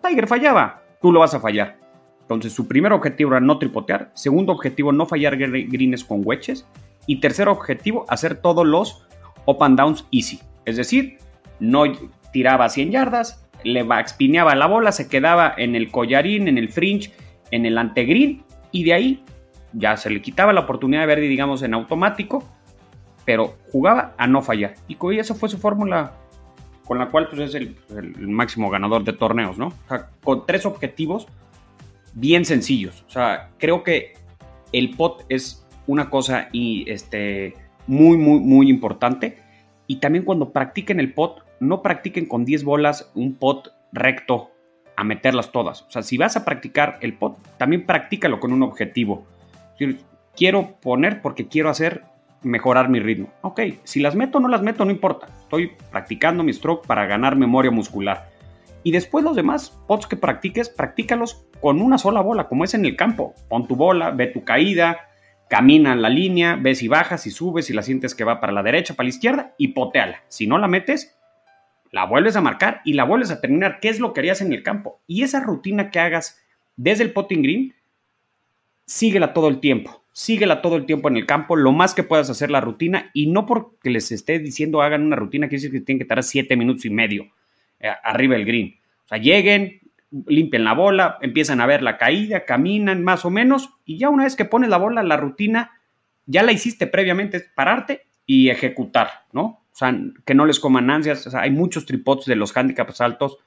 Tiger 0.02 0.28
fallaba, 0.28 0.82
tú 1.02 1.10
lo 1.10 1.20
vas 1.20 1.34
a 1.34 1.40
fallar. 1.40 1.78
Entonces 2.20 2.52
su 2.52 2.68
primer 2.68 2.92
objetivo 2.92 3.30
era 3.30 3.40
no 3.40 3.58
tripotear, 3.58 4.10
segundo 4.14 4.52
objetivo 4.52 4.92
no 4.92 5.06
fallar 5.06 5.36
greens 5.36 6.04
con 6.04 6.20
wedges 6.24 6.68
y 7.06 7.20
tercer 7.20 7.48
objetivo 7.48 8.04
hacer 8.08 8.36
todos 8.36 8.66
los 8.66 9.06
up 9.46 9.62
and 9.64 9.78
downs 9.78 10.06
easy. 10.10 10.38
Es 10.66 10.76
decir, 10.76 11.16
no 11.58 11.84
tiraba 12.30 12.66
a 12.66 12.68
100 12.68 12.92
yardas, 12.92 13.48
le 13.64 13.80
expineaba 13.80 14.54
la 14.54 14.66
bola, 14.66 14.92
se 14.92 15.08
quedaba 15.08 15.54
en 15.56 15.74
el 15.74 15.90
collarín, 15.90 16.48
en 16.48 16.58
el 16.58 16.68
fringe, 16.68 17.12
en 17.50 17.64
el 17.64 17.78
antegreen 17.78 18.44
y 18.70 18.84
de 18.84 18.92
ahí 18.92 19.24
ya 19.72 19.96
se 19.96 20.10
le 20.10 20.20
quitaba 20.20 20.52
la 20.52 20.60
oportunidad 20.60 21.00
de 21.00 21.06
ver, 21.06 21.20
digamos, 21.20 21.62
en 21.62 21.74
automático 21.74 22.44
pero 23.28 23.58
jugaba 23.70 24.14
a 24.16 24.26
no 24.26 24.40
fallar. 24.40 24.76
Y 24.88 24.96
esa 25.18 25.34
fue 25.34 25.50
su 25.50 25.58
fórmula 25.58 26.14
con 26.86 26.98
la 26.98 27.10
cual 27.10 27.28
pues, 27.28 27.54
es 27.54 27.54
el, 27.54 27.76
máximo 28.26 28.70
ganador 28.70 29.04
de 29.04 29.12
torneos, 29.12 29.58
¿no? 29.58 29.74
Con 30.24 30.46
tres 30.46 30.64
objetivos 30.64 31.26
bien 32.14 32.46
sencillos. 32.46 33.04
O 33.06 33.10
sea, 33.10 33.50
creo 33.58 33.84
que 33.84 34.14
el 34.72 34.96
pot 34.96 35.26
es 35.28 35.66
una 35.86 36.08
cosa 36.08 36.48
y, 36.52 36.90
este, 36.90 37.52
muy, 37.86 38.16
muy, 38.16 38.40
muy 38.40 38.70
importante. 38.70 39.42
Y 39.86 39.96
también 39.96 40.24
cuando 40.24 40.50
practiquen 40.50 40.98
el 40.98 41.12
pot, 41.12 41.44
no 41.60 41.82
practiquen 41.82 42.24
con 42.24 42.46
10 42.46 42.64
bolas 42.64 43.12
un 43.14 43.34
pot 43.34 43.74
recto 43.92 44.52
a 44.96 45.04
meterlas 45.04 45.52
todas. 45.52 45.82
O 45.82 45.90
sea, 45.90 46.00
si 46.00 46.16
vas 46.16 46.38
a 46.38 46.46
practicar 46.46 46.98
el 47.02 47.12
pot, 47.12 47.36
también 47.58 47.84
practícalo 47.84 48.40
con 48.40 48.54
un 48.54 48.62
objetivo. 48.62 49.26
Quiero 50.34 50.76
poner 50.80 51.20
porque 51.20 51.46
quiero 51.46 51.68
hacer 51.68 52.04
mejorar 52.43 52.89
mi 52.89 53.01
ritmo. 53.01 53.32
Ok, 53.43 53.61
si 53.84 54.01
las 54.01 54.14
meto 54.14 54.39
o 54.39 54.41
no 54.41 54.49
las 54.49 54.62
meto, 54.62 54.84
no 54.84 54.91
importa. 54.91 55.28
Estoy 55.43 55.72
practicando 55.91 56.43
mi 56.43 56.53
stroke 56.53 56.86
para 56.86 57.07
ganar 57.07 57.36
memoria 57.36 57.70
muscular. 57.70 58.30
Y 58.82 58.93
después 58.93 59.24
los 59.24 59.36
demás 59.36 59.70
pots 59.86 60.07
que 60.07 60.16
practiques, 60.16 60.68
practícalos 60.68 61.47
con 61.61 61.80
una 61.80 61.99
sola 61.99 62.20
bola, 62.20 62.49
como 62.49 62.64
es 62.64 62.74
en 62.74 62.84
el 62.84 62.97
campo. 62.97 63.34
Pon 63.49 63.66
tu 63.66 63.76
bola, 63.76 64.11
ve 64.11 64.28
tu 64.28 64.45
caída, 64.45 65.09
camina 65.49 65.93
en 65.93 66.03
la 66.03 66.09
línea, 66.09 66.57
ve 66.57 66.74
si 66.74 66.89
bajas, 66.89 67.22
si 67.22 67.30
subes, 67.30 67.66
si 67.66 67.72
la 67.72 67.82
sientes 67.82 68.14
que 68.14 68.24
va 68.24 68.41
para 68.41 68.53
la 68.53 68.62
derecha, 68.62 68.95
para 68.95 69.07
la 69.07 69.11
izquierda 69.11 69.55
y 69.59 69.68
poteala. 69.68 70.22
Si 70.28 70.47
no 70.47 70.59
la 70.59 70.68
metes, 70.68 71.18
la 71.91 72.05
vuelves 72.05 72.36
a 72.36 72.41
marcar 72.41 72.80
y 72.84 72.93
la 72.93 73.05
vuelves 73.05 73.30
a 73.30 73.41
terminar. 73.41 73.80
¿Qué 73.80 73.89
es 73.89 73.99
lo 73.99 74.12
que 74.12 74.20
harías 74.20 74.41
en 74.41 74.53
el 74.53 74.62
campo? 74.62 75.01
Y 75.07 75.22
esa 75.22 75.41
rutina 75.41 75.91
que 75.91 76.01
hagas 76.01 76.41
desde 76.76 77.03
el 77.03 77.12
potting 77.12 77.43
green 77.43 77.74
síguela 78.86 79.32
todo 79.32 79.49
el 79.49 79.61
tiempo. 79.61 79.97
Síguela 80.18 80.62
todo 80.62 80.74
el 80.74 80.84
tiempo 80.84 81.08
en 81.08 81.16
el 81.16 81.26
campo, 81.26 81.54
lo 81.54 81.70
más 81.70 81.94
que 81.94 82.02
puedas 82.02 82.28
hacer 82.28 82.50
la 82.50 82.60
rutina 82.60 83.08
y 83.14 83.28
no 83.28 83.46
porque 83.46 83.88
les 83.88 84.10
esté 84.10 84.40
diciendo 84.40 84.82
hagan 84.82 85.04
una 85.04 85.14
rutina, 85.14 85.46
quiere 85.46 85.62
decir 85.62 85.70
que 85.70 85.80
tienen 85.80 86.00
que 86.00 86.02
estar 86.02 86.20
siete 86.24 86.56
minutos 86.56 86.84
y 86.86 86.90
medio 86.90 87.28
eh, 87.78 87.92
arriba 88.02 88.34
del 88.34 88.44
green. 88.44 88.80
O 89.04 89.08
sea, 89.10 89.18
lleguen, 89.18 89.80
limpian 90.26 90.64
la 90.64 90.72
bola, 90.72 91.18
empiezan 91.22 91.60
a 91.60 91.66
ver 91.66 91.84
la 91.84 91.98
caída, 91.98 92.44
caminan 92.44 93.04
más 93.04 93.24
o 93.24 93.30
menos 93.30 93.70
y 93.84 93.96
ya 93.96 94.08
una 94.08 94.24
vez 94.24 94.34
que 94.34 94.44
pones 94.44 94.70
la 94.70 94.78
bola, 94.78 95.04
la 95.04 95.16
rutina 95.16 95.70
ya 96.26 96.42
la 96.42 96.50
hiciste 96.50 96.88
previamente, 96.88 97.36
es 97.36 97.44
pararte 97.54 98.08
y 98.26 98.48
ejecutar, 98.48 99.08
¿no? 99.32 99.42
O 99.44 99.70
sea, 99.70 99.96
que 100.24 100.34
no 100.34 100.46
les 100.46 100.58
coman 100.58 100.90
ansias. 100.90 101.28
O 101.28 101.30
sea, 101.30 101.42
hay 101.42 101.52
muchos 101.52 101.86
tripods 101.86 102.26
de 102.26 102.34
los 102.34 102.56
handicaps 102.56 103.00
altos 103.00 103.38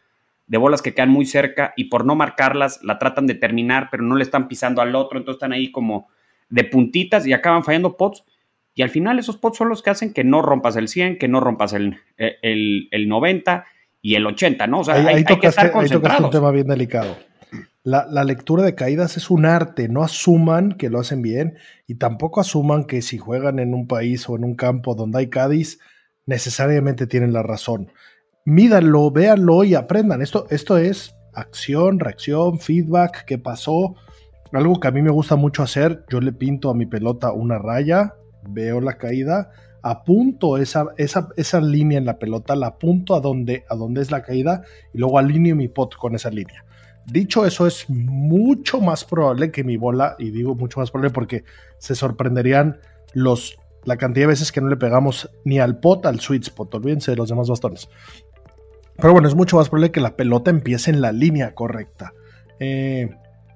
de 0.48 0.58
bolas 0.58 0.82
que 0.82 0.94
quedan 0.94 1.10
muy 1.10 1.26
cerca 1.26 1.74
y 1.76 1.90
por 1.90 2.06
no 2.06 2.16
marcarlas 2.16 2.82
la 2.82 2.98
tratan 2.98 3.28
de 3.28 3.36
terminar, 3.36 3.90
pero 3.92 4.04
no 4.04 4.16
le 4.16 4.24
están 4.24 4.48
pisando 4.48 4.82
al 4.82 4.96
otro, 4.96 5.20
entonces 5.20 5.36
están 5.36 5.52
ahí 5.52 5.70
como 5.70 6.08
de 6.52 6.64
puntitas 6.66 7.26
y 7.26 7.34
acaban 7.34 7.64
fallando 7.64 7.98
pots. 7.98 8.24
Y 8.76 8.84
al 8.84 8.90
final 8.90 9.18
esos 9.18 9.38
pots 9.38 9.58
son 9.58 9.70
los 9.70 9.82
que 9.82 9.90
hacen 9.90 10.14
que 10.14 10.24
no 10.24 10.42
rompas 10.42 10.76
el 10.76 10.88
100, 10.88 11.18
que 11.18 11.28
no 11.28 11.40
rompas 11.40 11.74
el, 11.74 12.00
el, 12.18 12.88
el 12.92 13.08
90 13.08 13.66
y 14.02 14.16
el 14.16 14.26
80, 14.26 14.68
¿no? 14.68 14.80
O 14.80 14.84
sea, 14.84 14.96
hay, 14.96 15.24
que 15.24 15.48
estar 15.48 15.72
concentrados. 15.72 16.20
Ahí 16.20 16.26
un 16.26 16.32
tema 16.32 16.52
bien 16.52 16.68
delicado. 16.68 17.18
La, 17.84 18.06
la, 18.10 18.24
lectura 18.24 18.64
de 18.64 18.76
caídas 18.76 19.18
es 19.18 19.32
un 19.32 19.46
arte, 19.46 19.90
no 19.90 20.04
asuman 20.04 20.74
que 20.74 20.90
lo 20.90 21.00
hacen 21.00 21.22
bien 21.22 21.58
y 21.88 21.96
tampoco 21.96 22.40
asuman 22.40 22.86
que 22.86 23.02
si 23.02 23.18
juegan 23.18 23.58
en 23.58 23.74
un 23.74 23.88
país 23.88 24.30
o 24.30 24.36
en 24.36 24.44
un 24.44 24.56
campo 24.56 24.94
donde 24.94 25.20
hay 25.20 25.30
Cádiz, 25.30 25.80
necesariamente 26.26 27.08
tienen 27.08 27.34
la 27.34 27.44
razón. 27.44 27.92
Mídanlo, 28.46 29.12
véanlo 29.12 29.64
y 29.64 29.76
aprendan. 29.76 30.22
Esto, 30.22 30.48
esto 30.50 30.78
es 30.78 31.16
acción, 31.34 32.00
reacción, 32.00 32.60
feedback, 32.60 33.26
qué 33.26 33.38
pasó. 33.38 33.96
Algo 34.54 34.80
que 34.80 34.88
a 34.88 34.92
mí 34.92 35.02
me 35.02 35.12
gusta 35.12 35.36
mucho 35.36 35.64
hacer, 35.64 36.04
yo 36.10 36.20
le 36.20 36.34
pinto 36.34 36.70
a 36.70 36.74
mi 36.74 36.86
pelota 36.86 37.32
una 37.32 37.58
raya, 37.58 38.16
veo 38.50 38.82
la 38.82 38.98
caída, 38.98 39.52
apunto 39.82 40.58
esa, 40.58 40.88
esa, 40.98 41.30
esa 41.38 41.62
línea 41.62 41.98
en 41.98 42.06
la 42.06 42.20
pelota, 42.20 42.56
la 42.56 42.68
apunto 42.68 43.16
a 43.16 43.22
donde, 43.22 43.64
a 43.70 44.00
es 44.00 44.12
la 44.12 44.24
caída 44.24 44.64
y 44.94 44.98
luego 44.98 45.18
alineo 45.18 45.56
mi 45.56 45.68
pot 45.68 45.96
con 45.96 46.16
esa 46.16 46.30
línea. 46.30 46.66
Dicho 47.06 47.46
eso, 47.46 47.66
es 47.66 47.90
mucho 47.90 48.80
más 48.80 49.06
probable 49.06 49.52
que 49.52 49.64
mi 49.64 49.78
bola, 49.78 50.16
y 50.20 50.32
digo 50.32 50.54
mucho 50.54 50.80
más 50.80 50.92
probable 50.92 51.12
porque 51.12 51.44
se 51.78 51.96
sorprenderían 51.96 52.80
los, 53.14 53.58
la 53.86 53.98
cantidad 53.98 54.26
de 54.26 54.34
veces 54.34 54.52
que 54.52 54.62
no 54.62 54.68
le 54.68 54.78
pegamos 54.78 55.30
ni 55.46 55.60
al 55.60 55.80
pot, 55.80 56.06
al 56.06 56.20
sweet 56.20 56.44
spot, 56.44 56.76
olvídense 56.76 57.12
de 57.12 57.18
los 57.18 57.30
demás 57.30 57.50
bastones. 57.50 57.90
Pero 58.98 59.14
bueno, 59.14 59.28
es 59.28 59.36
mucho 59.36 59.56
más 59.56 59.70
probable 59.70 59.92
que 59.92 60.02
la 60.02 60.16
pelota 60.16 60.52
empiece 60.52 60.92
en 60.92 61.02
la 61.02 61.12
línea 61.12 61.56
correcta. 61.56 62.14
Eh, 62.60 63.10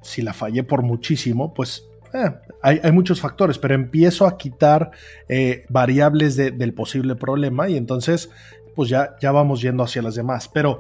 si 0.06 0.22
la 0.22 0.34
fallé 0.34 0.64
por 0.64 0.84
muchísimo, 0.84 1.54
pues 1.54 1.88
eh, 2.14 2.32
hay, 2.62 2.92
muchos 2.92 3.20
factores, 3.20 3.58
pero 3.58 3.74
empiezo 3.74 4.26
a 4.26 4.38
quitar 4.38 4.92
eh, 5.28 5.66
variables 5.70 6.36
del 6.36 6.74
posible 6.74 7.16
problema 7.16 7.68
y 7.68 7.76
entonces 7.76 8.30
pues 8.76 8.90
ya, 8.90 9.16
ya 9.22 9.32
vamos 9.32 9.62
yendo 9.62 9.84
hacia 9.84 10.02
las 10.02 10.16
demás. 10.16 10.50
Pero 10.54 10.80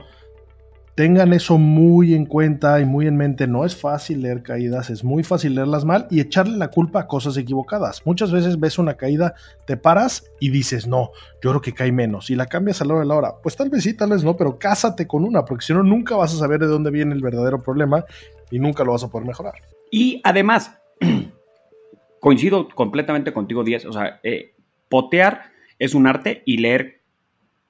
tengan 0.95 1.33
eso 1.33 1.57
muy 1.57 2.13
en 2.13 2.25
cuenta 2.25 2.79
y 2.79 2.85
muy 2.85 3.07
en 3.07 3.17
mente. 3.17 3.47
No 3.47 3.65
es 3.65 3.75
fácil 3.75 4.21
leer 4.21 4.43
caídas, 4.43 4.89
es 4.89 5.03
muy 5.03 5.23
fácil 5.23 5.55
leerlas 5.55 5.83
mal 5.83 6.07
y 6.09 6.21
echarle 6.21 6.57
la 6.57 6.69
culpa 6.69 7.01
a 7.01 7.07
cosas 7.07 7.35
equivocadas. 7.37 8.01
Muchas 8.05 8.31
veces 8.31 8.59
ves 8.59 8.79
una 8.79 8.95
caída, 8.95 9.35
te 9.65 9.77
paras 9.77 10.31
y 10.39 10.49
dices, 10.49 10.87
no, 10.87 11.11
yo 11.41 11.51
creo 11.51 11.61
que 11.61 11.73
cae 11.73 11.91
menos. 11.91 12.29
Y 12.29 12.35
la 12.35 12.45
cambias 12.45 12.81
a 12.81 12.85
la 12.85 12.93
hora 12.93 13.01
de 13.01 13.07
la 13.07 13.15
hora. 13.15 13.35
Pues 13.43 13.55
tal 13.55 13.69
vez 13.69 13.83
sí, 13.83 13.93
tal 13.93 14.11
vez 14.11 14.23
no, 14.23 14.37
pero 14.37 14.57
cásate 14.57 15.05
con 15.05 15.25
una, 15.25 15.43
porque 15.43 15.65
si 15.65 15.73
no, 15.73 15.83
nunca 15.83 16.15
vas 16.15 16.33
a 16.33 16.37
saber 16.37 16.61
de 16.61 16.67
dónde 16.67 16.91
viene 16.91 17.13
el 17.13 17.21
verdadero 17.21 17.61
problema 17.61 18.05
y 18.51 18.59
nunca 18.59 18.83
lo 18.83 18.91
vas 18.91 19.03
a 19.03 19.09
poder 19.09 19.27
mejorar. 19.27 19.55
Y 19.91 20.21
además, 20.23 20.77
coincido 22.19 22.67
completamente 22.69 23.33
contigo, 23.33 23.63
Díaz. 23.63 23.85
O 23.85 23.93
sea, 23.93 24.19
eh, 24.23 24.55
potear 24.89 25.51
es 25.79 25.93
un 25.93 26.07
arte 26.07 26.43
y 26.45 26.57
leer 26.57 27.01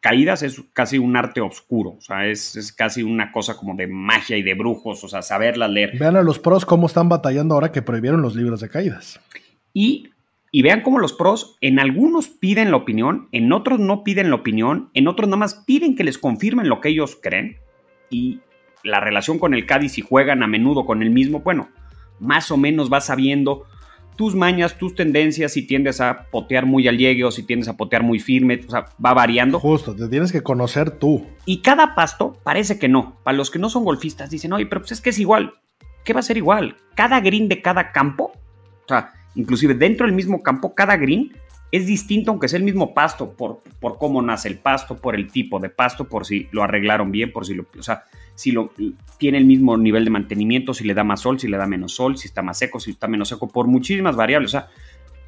caídas 0.06 0.44
es 0.44 0.62
casi 0.72 1.00
un 1.00 1.18
arte 1.18 1.42
oscuro, 1.42 1.96
o 1.98 2.02
sea, 2.02 2.28
es, 2.28 2.72
casi 2.78 3.02
una 3.02 3.32
cosa 3.32 3.58
como 3.58 3.74
de 3.74 3.88
magia 3.88 4.38
y 4.38 4.44
de 4.44 4.54
brujos, 4.54 5.04
o 5.04 5.08
sea, 5.08 5.24
saberla 5.24 5.68
leer. 5.68 5.98
Vean 5.98 6.16
a 6.16 6.22
los 6.22 6.38
pros 6.38 6.64
cómo 6.64 6.86
están 6.86 7.10
batallando 7.10 7.56
ahora 7.56 7.72
que 7.72 7.82
prohibieron 7.82 8.22
los 8.22 8.36
libros 8.36 8.60
de 8.60 8.70
caídas. 8.70 9.20
Y, 9.74 10.12
y 10.52 10.62
vean 10.62 10.82
cómo 10.84 11.00
los 11.00 11.14
pros 11.14 11.58
en 11.60 11.80
algunos 11.80 12.28
piden 12.28 12.70
la 12.70 12.78
opinión, 12.78 13.30
en 13.32 13.52
otros 13.52 13.80
no 13.80 14.04
piden 14.04 14.30
la 14.30 14.36
opinión, 14.36 14.92
en 14.94 15.08
otros 15.08 15.28
nada 15.28 15.38
más 15.38 15.56
piden 15.66 15.96
que 15.96 16.04
les 16.04 16.20
confirmen 16.20 16.70
lo 16.70 16.82
que 16.82 16.90
ellos 16.90 17.18
creen. 17.20 17.58
Y 18.12 18.42
la 18.86 19.00
relación 19.00 19.40
con 19.40 19.54
el 19.54 19.66
Cádiz, 19.66 19.94
si 19.94 20.02
juegan 20.02 20.44
a 20.44 20.48
menudo 20.48 20.86
con 20.86 21.02
el 21.02 21.10
mismo, 21.10 21.42
bueno, 21.42 21.70
más 22.20 22.52
o 22.52 22.58
menos 22.58 22.92
va 22.92 23.02
sabiendo 23.02 23.66
tus 24.16 24.36
mañas, 24.36 24.78
tus 24.78 24.96
tendencias, 24.96 25.54
si 25.54 25.64
tiendes 25.64 26.00
a 26.00 26.28
potear 26.32 26.66
muy 26.66 26.88
al 26.88 26.98
llegue 26.98 27.26
o 27.26 27.32
si 27.32 27.44
tiendes 27.44 27.68
a 27.68 27.76
potear 27.76 28.04
muy 28.04 28.20
firme, 28.20 28.62
o 28.66 28.72
sea, 28.72 28.86
va 29.04 29.14
variando. 29.14 29.60
Justo, 29.60 29.96
te 29.96 30.08
tienes 30.08 30.32
que 30.32 30.42
conocer 30.42 30.92
tú. 30.92 31.26
Y 31.46 31.62
cada 31.62 31.96
pasto 31.96 32.38
parece 32.44 32.80
que 32.80 32.88
no. 32.88 33.18
Para 33.24 33.36
los 33.36 33.52
que 33.52 33.60
no 33.60 33.70
son 33.70 33.84
golfistas 33.84 34.30
dicen, 34.30 34.54
oye, 34.54 34.68
pero 34.68 34.82
pues 34.82 34.94
es 34.94 35.02
que 35.02 35.10
es 35.10 35.20
igual. 35.20 35.56
¿Qué 36.06 36.14
va 36.14 36.20
a 36.20 36.24
ser 36.24 36.38
igual? 36.38 36.78
Cada 36.96 37.20
green 37.20 37.50
de 37.50 37.62
cada 37.62 37.92
campo, 37.92 38.32
o 38.34 38.88
sea, 38.88 39.12
inclusive 39.34 39.74
dentro 39.74 40.06
del 40.06 40.16
mismo 40.16 40.42
campo, 40.44 40.76
cada 40.76 40.96
green 40.96 41.34
es 41.72 41.88
distinto 41.88 42.32
aunque 42.32 42.48
sea 42.48 42.58
el 42.58 42.64
mismo 42.64 42.94
pasto, 42.94 43.32
por, 43.32 43.62
por 43.82 43.98
cómo 43.98 44.22
nace 44.22 44.48
el 44.48 44.60
pasto, 44.60 44.96
por 44.96 45.16
el 45.16 45.30
tipo 45.30 45.60
de 45.60 45.70
pasto, 45.70 46.08
por 46.08 46.26
si 46.26 46.48
lo 46.52 46.64
arreglaron 46.64 47.12
bien, 47.12 47.34
por 47.34 47.46
si 47.46 47.54
lo... 47.54 47.66
O 47.78 47.84
sea, 47.84 48.04
si 48.36 48.52
lo, 48.52 48.72
tiene 49.18 49.38
el 49.38 49.46
mismo 49.46 49.78
nivel 49.78 50.06
de 50.06 50.12
mantenimiento, 50.12 50.74
si 50.74 50.84
le 50.84 50.94
da 50.94 51.04
más 51.04 51.22
sol, 51.22 51.40
si 51.40 51.48
le 51.48 51.58
da 51.58 51.66
menos 51.66 51.96
sol, 51.96 52.18
si 52.18 52.28
está 52.28 52.42
más 52.42 52.58
seco, 52.58 52.80
si 52.80 52.92
está 52.92 53.08
menos 53.08 53.30
seco, 53.30 53.48
por 53.48 53.68
muchísimas 53.68 54.16
variables. 54.16 54.50
O 54.50 54.60
sea, 54.60 54.68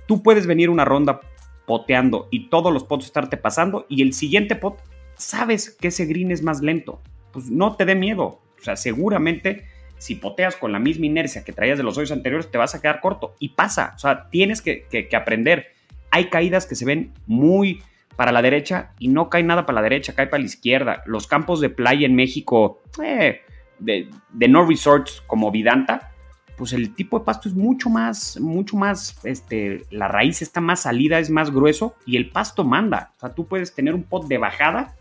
tú 0.08 0.22
puedes 0.22 0.46
venir 0.46 0.70
una 0.70 0.86
ronda 0.86 1.22
poteando 1.66 2.28
y 2.32 2.50
todos 2.50 2.74
los 2.74 2.84
pots 2.84 3.06
estarte 3.06 3.38
pasando 3.38 3.86
y 3.90 4.02
el 4.02 4.14
siguiente 4.14 4.56
pot 4.56 4.82
sabes 5.18 5.72
que 5.72 5.90
ese 5.90 6.06
green 6.06 6.32
es 6.32 6.44
más 6.44 6.62
lento. 6.62 7.02
Pues 7.32 7.50
no 7.50 7.76
te 7.76 7.86
dé 7.86 7.96
miedo. 7.96 8.42
O 8.60 8.64
sea, 8.64 8.76
seguramente 8.76 9.66
si 9.98 10.16
poteas 10.16 10.56
con 10.56 10.72
la 10.72 10.80
misma 10.80 11.08
inercia 11.08 11.44
que 11.44 11.54
traías 11.54 11.78
de 11.78 11.84
los 11.84 11.98
hoyos 11.98 12.12
anteriores, 12.12 12.52
te 12.52 12.58
vas 12.58 12.76
a 12.76 12.82
quedar 12.82 13.02
corto. 13.02 13.36
Y 13.40 13.50
pasa. 13.50 13.94
O 13.96 14.00
sea, 14.00 14.30
tienes 14.30 14.62
que, 14.62 14.86
que 14.88 15.16
aprender. 15.16 15.68
Hay 16.12 16.30
caídas 16.30 16.66
que 16.66 16.76
se 16.76 16.86
ven 16.86 17.14
muy 17.26 17.82
para 18.18 18.32
la 18.34 18.42
derecha 18.42 18.92
y 19.00 19.08
no 19.08 19.30
cae 19.30 19.44
nada 19.44 19.66
para 19.66 19.76
la 19.76 19.84
derecha, 19.84 20.14
cae 20.14 20.28
para 20.28 20.42
la 20.42 20.48
izquierda. 20.48 21.04
Los 21.06 21.28
campos 21.28 21.62
de 21.62 21.70
playa 21.70 22.06
en 22.06 22.16
México, 22.16 22.82
eh, 23.02 23.42
de, 23.80 24.10
no 24.50 24.66
resorts 24.66 25.24
como 25.28 25.52
Vidanta, 25.52 26.12
pues 26.58 26.74
el 26.74 26.96
tipo 26.96 27.20
de 27.20 27.26
pasto 27.26 27.48
es 27.48 27.54
mucho 27.54 27.90
más, 27.90 28.40
mucho 28.40 28.76
más, 28.76 29.20
este, 29.24 29.86
la 29.92 30.08
raíz 30.08 30.42
está 30.42 30.60
más 30.60 30.82
salida, 30.82 31.20
es 31.20 31.30
más 31.30 31.52
grueso 31.52 31.96
y 32.08 32.18
el 32.18 32.32
pasto 32.32 32.64
manda. 32.64 33.14
O 33.18 33.20
sea, 33.20 33.36
tú 33.36 33.46
puedes 33.46 33.76
tener 33.76 33.94
un 33.94 34.04
pot 34.04 34.28
de 34.28 34.40
bajada 34.40 34.96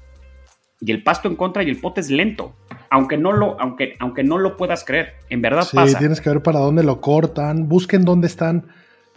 y 0.79 0.93
el 0.93 1.03
pasto 1.03 1.27
en 1.27 1.37
contra 1.37 1.63
y 1.63 1.71
el 1.71 1.81
pot 1.81 1.97
es 1.97 2.11
lento. 2.11 2.55
Aunque 2.91 3.17
no 3.17 3.33
lo, 3.33 3.59
aunque, 3.59 3.95
aunque 3.99 4.23
no 4.25 4.37
lo 4.37 4.59
puedas 4.59 4.85
creer, 4.85 5.15
en 5.31 5.41
verdad 5.41 5.63
sí, 5.63 5.79
tienes 5.99 6.21
que 6.21 6.29
ver 6.29 6.43
para 6.43 6.61
dónde 6.61 6.85
lo 6.85 7.01
cortan, 7.01 7.67
busquen 7.67 8.05
dónde 8.05 8.27
están. 8.27 8.67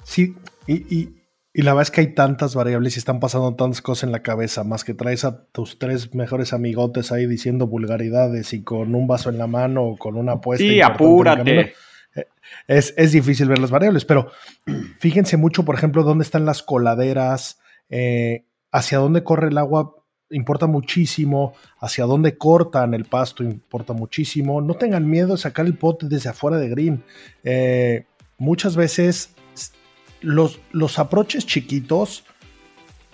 Sí, 0.03 0.37
y 0.65 0.95
y 0.95 1.18
la 1.53 1.73
verdad 1.73 1.83
es 1.83 1.91
que 1.91 2.01
hay 2.01 2.13
tantas 2.13 2.53
variables 2.55 2.95
y 2.95 2.99
están 2.99 3.19
pasando 3.19 3.55
tantas 3.55 3.81
cosas 3.81 4.03
en 4.03 4.11
la 4.11 4.21
cabeza, 4.21 4.63
más 4.63 4.83
que 4.83 4.93
traes 4.93 5.25
a 5.25 5.45
tus 5.45 5.79
tres 5.79 6.13
mejores 6.13 6.53
amigotes 6.53 7.11
ahí 7.11 7.25
diciendo 7.25 7.67
vulgaridades 7.67 8.53
y 8.53 8.63
con 8.63 8.93
un 8.93 9.07
vaso 9.07 9.29
en 9.29 9.37
la 9.37 9.47
mano 9.47 9.83
o 9.83 9.97
con 9.97 10.15
una 10.15 10.33
apuesta. 10.33 10.63
Sí, 10.63 10.81
apúrate. 10.81 11.59
Eh, 12.15 12.25
es, 12.67 12.93
es, 12.97 13.11
difícil 13.11 13.47
ver 13.47 13.59
las 13.59 13.71
variables, 13.71 14.05
pero 14.05 14.31
fíjense 14.99 15.37
mucho, 15.37 15.65
por 15.65 15.75
ejemplo, 15.75 16.03
dónde 16.03 16.23
están 16.23 16.45
las 16.45 16.61
coladeras, 16.61 17.59
eh, 17.89 18.45
hacia 18.71 18.99
dónde 18.99 19.23
corre 19.23 19.47
el 19.47 19.57
agua 19.57 19.95
importa 20.31 20.67
muchísimo, 20.67 21.53
hacia 21.79 22.05
dónde 22.05 22.37
cortan 22.37 22.93
el 22.93 23.05
pasto 23.05 23.43
importa 23.43 23.93
muchísimo. 23.93 24.61
No 24.61 24.75
tengan 24.75 25.09
miedo 25.09 25.33
de 25.33 25.37
sacar 25.37 25.65
el 25.65 25.77
pote 25.77 26.07
desde 26.07 26.29
afuera 26.29 26.57
de 26.57 26.69
green. 26.69 27.03
Eh, 27.43 28.05
muchas 28.37 28.75
veces 28.75 29.33
los, 30.21 30.59
los 30.71 30.99
aproches 30.99 31.45
chiquitos, 31.45 32.23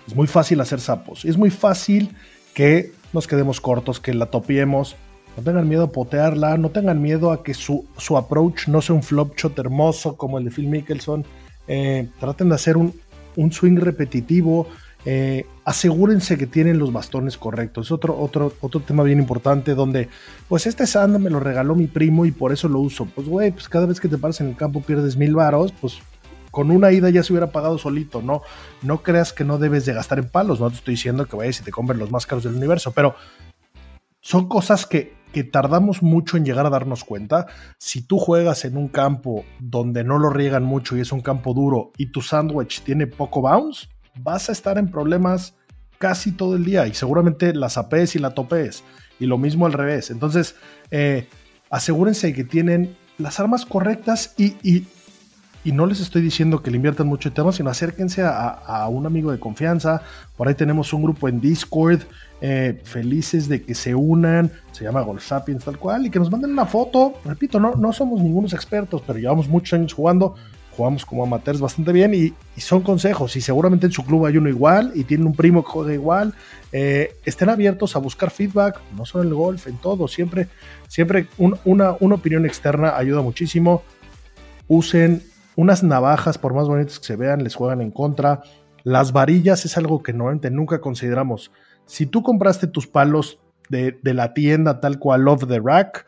es 0.06 0.14
muy 0.14 0.26
fácil 0.26 0.60
hacer 0.60 0.80
sapos. 0.80 1.24
Es 1.24 1.36
muy 1.36 1.50
fácil 1.50 2.14
que 2.54 2.92
nos 3.12 3.26
quedemos 3.26 3.60
cortos, 3.60 4.00
que 4.00 4.14
la 4.14 4.26
topiemos. 4.26 4.96
No 5.36 5.42
tengan 5.42 5.68
miedo 5.68 5.84
a 5.84 5.92
potearla, 5.92 6.56
no 6.56 6.70
tengan 6.70 7.02
miedo 7.02 7.30
a 7.30 7.42
que 7.42 7.54
su, 7.54 7.86
su 7.98 8.16
approach 8.16 8.68
no 8.68 8.80
sea 8.80 8.94
un 8.94 9.02
flop 9.02 9.36
shot 9.36 9.58
hermoso 9.58 10.16
como 10.16 10.38
el 10.38 10.44
de 10.44 10.50
Phil 10.50 10.68
Mickelson. 10.68 11.24
Eh, 11.68 12.08
traten 12.18 12.48
de 12.48 12.54
hacer 12.54 12.76
un, 12.76 12.94
un 13.36 13.52
swing 13.52 13.76
repetitivo. 13.76 14.68
Eh, 15.04 15.46
asegúrense 15.64 16.36
que 16.36 16.46
tienen 16.46 16.78
los 16.78 16.92
bastones 16.92 17.36
correctos. 17.36 17.86
Es 17.86 17.92
otro, 17.92 18.18
otro, 18.18 18.54
otro 18.60 18.80
tema 18.80 19.02
bien 19.04 19.20
importante 19.20 19.74
donde, 19.74 20.08
pues 20.48 20.66
este 20.66 20.86
sand 20.86 21.18
me 21.18 21.30
lo 21.30 21.38
regaló 21.38 21.74
mi 21.76 21.86
primo 21.86 22.26
y 22.26 22.32
por 22.32 22.52
eso 22.52 22.68
lo 22.68 22.80
uso. 22.80 23.06
Pues 23.14 23.28
güey, 23.28 23.52
pues 23.52 23.68
cada 23.68 23.86
vez 23.86 24.00
que 24.00 24.08
te 24.08 24.18
paras 24.18 24.40
en 24.40 24.48
el 24.48 24.56
campo 24.56 24.80
pierdes 24.80 25.16
mil 25.16 25.34
varos, 25.34 25.72
pues 25.80 25.98
con 26.56 26.70
una 26.70 26.90
ida 26.90 27.10
ya 27.10 27.22
se 27.22 27.34
hubiera 27.34 27.52
pagado 27.52 27.76
solito, 27.76 28.22
¿no? 28.22 28.40
No 28.80 29.02
creas 29.02 29.34
que 29.34 29.44
no 29.44 29.58
debes 29.58 29.84
de 29.84 29.92
gastar 29.92 30.18
en 30.18 30.30
palos, 30.30 30.58
no 30.58 30.70
te 30.70 30.76
estoy 30.76 30.94
diciendo 30.94 31.26
que 31.26 31.36
vayas 31.36 31.60
y 31.60 31.64
te 31.64 31.70
compren 31.70 31.98
los 31.98 32.10
más 32.10 32.24
caros 32.24 32.44
del 32.44 32.54
universo, 32.54 32.92
pero 32.92 33.14
son 34.22 34.48
cosas 34.48 34.86
que, 34.86 35.18
que 35.34 35.44
tardamos 35.44 36.02
mucho 36.02 36.38
en 36.38 36.46
llegar 36.46 36.64
a 36.64 36.70
darnos 36.70 37.04
cuenta. 37.04 37.46
Si 37.76 38.06
tú 38.06 38.16
juegas 38.16 38.64
en 38.64 38.78
un 38.78 38.88
campo 38.88 39.44
donde 39.60 40.02
no 40.02 40.18
lo 40.18 40.30
riegan 40.30 40.64
mucho 40.64 40.96
y 40.96 41.00
es 41.00 41.12
un 41.12 41.20
campo 41.20 41.52
duro 41.52 41.92
y 41.98 42.06
tu 42.06 42.22
sándwich 42.22 42.80
tiene 42.80 43.06
poco 43.06 43.42
bounce, 43.42 43.88
vas 44.14 44.48
a 44.48 44.52
estar 44.52 44.78
en 44.78 44.90
problemas 44.90 45.56
casi 45.98 46.32
todo 46.32 46.56
el 46.56 46.64
día 46.64 46.86
y 46.86 46.94
seguramente 46.94 47.54
las 47.54 47.76
apees 47.76 48.16
y 48.16 48.18
la 48.18 48.30
topees. 48.30 48.82
Y 49.20 49.26
lo 49.26 49.36
mismo 49.36 49.66
al 49.66 49.74
revés. 49.74 50.10
Entonces, 50.10 50.54
eh, 50.90 51.28
asegúrense 51.68 52.32
que 52.32 52.44
tienen 52.44 52.96
las 53.18 53.40
armas 53.40 53.66
correctas 53.66 54.34
y, 54.38 54.86
no 55.72 55.86
les 55.86 56.00
estoy 56.00 56.22
diciendo 56.22 56.62
que 56.62 56.70
le 56.70 56.76
inviertan 56.76 57.06
mucho 57.06 57.32
tema, 57.32 57.52
sino 57.52 57.70
acérquense 57.70 58.22
a, 58.24 58.88
un 58.90 59.06
amigo 59.06 59.32
de 59.32 59.38
confianza. 59.38 60.02
Por 60.36 60.48
ahí 60.48 60.54
tenemos 60.54 60.92
un 60.92 61.02
grupo 61.02 61.28
en 61.28 61.40
Discord, 61.40 62.02
eh, 62.40 62.80
felices 62.84 63.48
de 63.48 63.62
que 63.62 63.74
se 63.74 63.94
unan, 63.94 64.50
se 64.72 64.84
llama 64.84 65.00
Golf 65.00 65.24
Sapiens 65.24 65.64
tal 65.64 65.78
cual, 65.78 66.06
y 66.06 66.10
que 66.10 66.18
nos 66.18 66.30
manden 66.30 66.52
una 66.52 66.66
foto. 66.66 67.14
Repito, 67.24 67.58
no, 67.58 67.74
no 67.74 67.92
somos 67.92 68.20
ningunos 68.20 68.52
expertos, 68.52 69.02
pero 69.06 69.18
llevamos 69.18 69.48
muchos 69.48 69.72
años 69.72 69.92
jugando 69.92 70.34
jugamos 70.76 71.06
como 71.06 71.24
amateurs 71.24 71.60
bastante 71.60 71.90
bien 71.92 72.12
y, 72.14 72.34
son 72.60 72.82
consejos 72.82 73.36
y 73.36 73.40
seguramente 73.40 73.86
en 73.86 73.92
su 73.92 74.04
club 74.04 74.26
hay 74.26 74.36
uno 74.36 74.48
igual 74.48 74.92
y 74.94 75.04
tienen 75.04 75.26
un 75.26 75.34
primo 75.34 75.64
que 75.64 75.70
juega 75.70 75.94
igual. 75.94 76.34
Eh, 76.72 77.16
estén 77.24 77.48
abiertos 77.48 77.96
a 77.96 77.98
buscar 77.98 78.30
feedback, 78.30 78.80
no 78.96 79.06
solo 79.06 79.24
en 79.24 79.28
el 79.28 79.34
golf, 79.34 79.66
en 79.66 79.78
todo, 79.78 80.08
siempre, 80.08 80.48
siempre 80.88 81.28
una, 81.38 81.96
una 82.00 82.14
opinión 82.14 82.44
externa 82.44 82.96
ayuda 82.96 83.22
muchísimo. 83.22 83.82
Usen 84.68 85.22
unas 85.56 85.82
navajas, 85.82 86.38
por 86.38 86.54
más 86.54 86.68
bonitas 86.68 87.00
que 87.00 87.06
se 87.06 87.16
vean, 87.16 87.42
les 87.42 87.54
juegan 87.54 87.80
en 87.80 87.90
contra. 87.90 88.42
Las 88.84 89.12
varillas 89.12 89.64
es 89.64 89.76
algo 89.76 90.02
que 90.02 90.12
normalmente 90.12 90.50
nunca 90.50 90.80
consideramos. 90.80 91.50
Si 91.86 92.06
tú 92.06 92.22
compraste 92.22 92.66
tus 92.66 92.86
palos 92.86 93.40
de, 93.68 93.98
de 94.02 94.14
la 94.14 94.34
tienda 94.34 94.80
tal 94.80 94.98
cual 94.98 95.22
Love 95.22 95.48
the 95.48 95.60
Rack, 95.60 96.06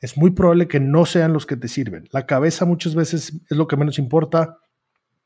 es 0.00 0.16
muy 0.16 0.30
probable 0.30 0.68
que 0.68 0.80
no 0.80 1.06
sean 1.06 1.32
los 1.32 1.46
que 1.46 1.56
te 1.56 1.66
sirven. 1.66 2.08
La 2.12 2.26
cabeza 2.26 2.64
muchas 2.64 2.94
veces 2.94 3.32
es 3.48 3.56
lo 3.56 3.66
que 3.66 3.76
menos 3.76 3.98
importa. 3.98 4.58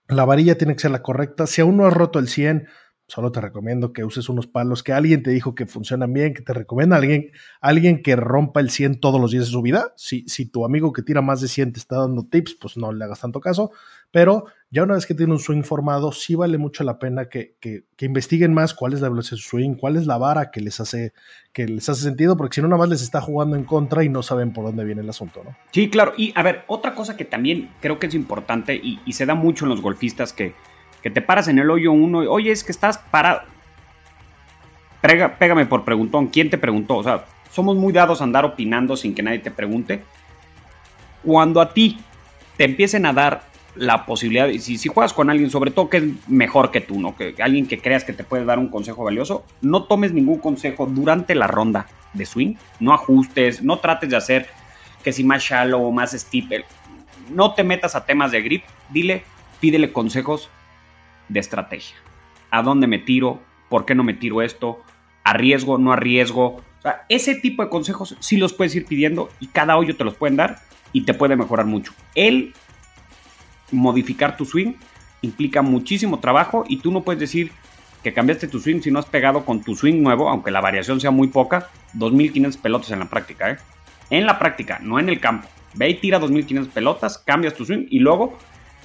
La 0.08 0.24
varilla 0.24 0.56
tiene 0.56 0.74
que 0.74 0.80
ser 0.80 0.92
la 0.92 1.02
correcta. 1.02 1.46
Si 1.46 1.60
aún 1.60 1.76
no 1.76 1.86
has 1.86 1.92
roto 1.92 2.18
el 2.18 2.28
100, 2.28 2.68
solo 3.06 3.30
te 3.30 3.40
recomiendo 3.40 3.92
que 3.92 4.04
uses 4.04 4.28
unos 4.28 4.46
palos 4.46 4.82
que 4.82 4.92
alguien 4.92 5.22
te 5.22 5.30
dijo 5.30 5.54
que 5.54 5.66
funcionan 5.66 6.12
bien, 6.12 6.32
que 6.32 6.42
te 6.42 6.52
recomienda 6.54 6.96
alguien, 6.96 7.30
alguien 7.60 8.02
que 8.02 8.16
rompa 8.16 8.60
el 8.60 8.70
100 8.70 9.00
todos 9.00 9.20
los 9.20 9.30
días 9.30 9.46
de 9.46 9.50
su 9.50 9.62
vida. 9.62 9.92
Si, 9.96 10.26
si 10.28 10.46
tu 10.46 10.64
amigo 10.64 10.92
que 10.92 11.02
tira 11.02 11.20
más 11.20 11.40
de 11.40 11.48
100 11.48 11.74
te 11.74 11.78
está 11.78 11.98
dando 11.98 12.24
tips, 12.24 12.56
pues 12.60 12.76
no 12.76 12.92
le 12.92 13.04
hagas 13.04 13.20
tanto 13.20 13.40
caso. 13.40 13.70
Pero 14.10 14.46
ya 14.70 14.82
una 14.82 14.94
vez 14.94 15.06
que 15.06 15.14
tiene 15.14 15.32
un 15.32 15.38
swing 15.38 15.62
formado, 15.62 16.12
sí 16.12 16.34
vale 16.34 16.58
mucho 16.58 16.84
la 16.84 16.98
pena 16.98 17.28
que, 17.28 17.56
que, 17.60 17.84
investiguen 18.00 18.52
más 18.52 18.74
cuál 18.74 18.92
es 18.92 19.00
la 19.00 19.08
velocidad 19.08 19.36
de 19.36 19.42
su 19.42 19.48
swing, 19.50 19.74
cuál 19.74 19.96
es 19.96 20.06
la 20.06 20.18
vara 20.18 20.50
que 20.50 20.60
les 20.60 20.80
hace, 20.80 21.12
que 21.52 21.66
les 21.66 21.88
hace 21.88 22.02
sentido, 22.02 22.36
porque 22.36 22.56
si 22.56 22.62
no, 22.62 22.68
nada 22.68 22.78
más 22.78 22.88
les 22.88 23.02
está 23.02 23.20
jugando 23.20 23.56
en 23.56 23.64
contra 23.64 24.04
y 24.04 24.08
no 24.08 24.22
saben 24.22 24.52
por 24.52 24.64
dónde 24.64 24.84
viene 24.84 25.02
el 25.02 25.08
asunto, 25.08 25.42
¿no? 25.44 25.56
Sí, 25.70 25.88
claro. 25.88 26.12
Y 26.16 26.32
a 26.34 26.42
ver, 26.42 26.64
otra 26.66 26.94
cosa 26.94 27.16
que 27.16 27.24
también 27.24 27.70
creo 27.80 27.98
que 27.98 28.06
es 28.06 28.14
importante 28.14 28.74
y, 28.74 29.00
y 29.06 29.12
se 29.12 29.24
da 29.24 29.34
mucho 29.34 29.64
en 29.64 29.70
los 29.70 29.80
golfistas 29.80 30.32
que 30.32 30.54
que 31.02 31.10
te 31.10 31.20
paras 31.20 31.48
en 31.48 31.58
el 31.58 31.70
hoyo 31.70 31.92
uno 31.92 32.22
y, 32.22 32.26
oye, 32.26 32.52
es 32.52 32.64
que 32.64 32.72
estás 32.72 32.98
parado. 32.98 33.42
pégame 35.00 35.66
por 35.66 35.84
preguntón, 35.84 36.28
¿quién 36.28 36.48
te 36.48 36.58
preguntó? 36.58 36.96
O 36.96 37.02
sea, 37.02 37.24
somos 37.50 37.76
muy 37.76 37.92
dados 37.92 38.20
a 38.20 38.24
andar 38.24 38.44
opinando 38.44 38.96
sin 38.96 39.14
que 39.14 39.22
nadie 39.22 39.40
te 39.40 39.50
pregunte. 39.50 40.02
Cuando 41.22 41.60
a 41.60 41.72
ti 41.72 41.98
te 42.56 42.64
empiecen 42.64 43.06
a 43.06 43.12
dar 43.12 43.42
la 43.74 44.04
posibilidad, 44.04 44.48
y 44.48 44.58
si, 44.58 44.76
si 44.76 44.88
juegas 44.88 45.12
con 45.12 45.30
alguien, 45.30 45.50
sobre 45.50 45.70
todo 45.70 45.88
que 45.88 45.96
es 45.98 46.28
mejor 46.28 46.70
que 46.70 46.80
tú, 46.80 47.00
¿no? 47.00 47.16
Que, 47.16 47.34
alguien 47.42 47.66
que 47.66 47.80
creas 47.80 48.04
que 48.04 48.12
te 48.12 48.22
puede 48.22 48.44
dar 48.44 48.58
un 48.58 48.68
consejo 48.68 49.02
valioso, 49.02 49.44
no 49.60 49.84
tomes 49.84 50.12
ningún 50.12 50.38
consejo 50.38 50.86
durante 50.86 51.34
la 51.34 51.46
ronda 51.46 51.86
de 52.12 52.26
swing, 52.26 52.54
no 52.80 52.92
ajustes, 52.92 53.62
no 53.62 53.78
trates 53.78 54.10
de 54.10 54.16
hacer 54.16 54.48
que 55.02 55.12
si 55.12 55.24
más 55.24 55.42
shallow 55.42 55.82
o 55.82 55.90
más 55.90 56.12
steep, 56.12 56.64
no 57.30 57.54
te 57.54 57.64
metas 57.64 57.94
a 57.96 58.04
temas 58.04 58.30
de 58.30 58.42
grip, 58.42 58.64
dile, 58.90 59.24
pídele 59.58 59.92
consejos 59.92 60.50
de 61.32 61.40
estrategia. 61.40 61.96
¿A 62.50 62.62
dónde 62.62 62.86
me 62.86 62.98
tiro? 62.98 63.40
¿Por 63.68 63.86
qué 63.86 63.94
no 63.94 64.04
me 64.04 64.14
tiro 64.14 64.42
esto? 64.42 64.82
¿Arriesgo? 65.24 65.78
¿No 65.78 65.92
arriesgo? 65.92 66.62
O 66.84 66.90
ese 67.08 67.34
tipo 67.36 67.62
de 67.62 67.70
consejos 67.70 68.16
sí 68.20 68.36
los 68.36 68.52
puedes 68.52 68.74
ir 68.74 68.86
pidiendo 68.86 69.30
y 69.40 69.46
cada 69.46 69.76
hoyo 69.76 69.96
te 69.96 70.04
los 70.04 70.14
pueden 70.14 70.36
dar 70.36 70.60
y 70.92 71.04
te 71.04 71.14
puede 71.14 71.36
mejorar 71.36 71.66
mucho. 71.66 71.92
El 72.14 72.52
modificar 73.70 74.36
tu 74.36 74.44
swing 74.44 74.74
implica 75.22 75.62
muchísimo 75.62 76.18
trabajo 76.18 76.64
y 76.68 76.78
tú 76.78 76.92
no 76.92 77.02
puedes 77.02 77.20
decir 77.20 77.52
que 78.02 78.12
cambiaste 78.12 78.48
tu 78.48 78.58
swing 78.58 78.80
si 78.80 78.90
no 78.90 78.98
has 78.98 79.06
pegado 79.06 79.44
con 79.44 79.62
tu 79.62 79.76
swing 79.76 80.02
nuevo, 80.02 80.28
aunque 80.28 80.50
la 80.50 80.60
variación 80.60 81.00
sea 81.00 81.12
muy 81.12 81.28
poca, 81.28 81.70
2500 81.94 82.60
pelotas 82.60 82.90
en 82.90 82.98
la 82.98 83.08
práctica, 83.08 83.50
¿eh? 83.52 83.58
En 84.10 84.26
la 84.26 84.38
práctica, 84.38 84.80
no 84.82 84.98
en 84.98 85.08
el 85.08 85.20
campo. 85.20 85.48
Ve 85.74 85.88
y 85.88 85.94
tira 85.94 86.18
2500 86.18 86.74
pelotas, 86.74 87.18
cambias 87.18 87.54
tu 87.54 87.64
swing 87.64 87.86
y 87.88 88.00
luego 88.00 88.36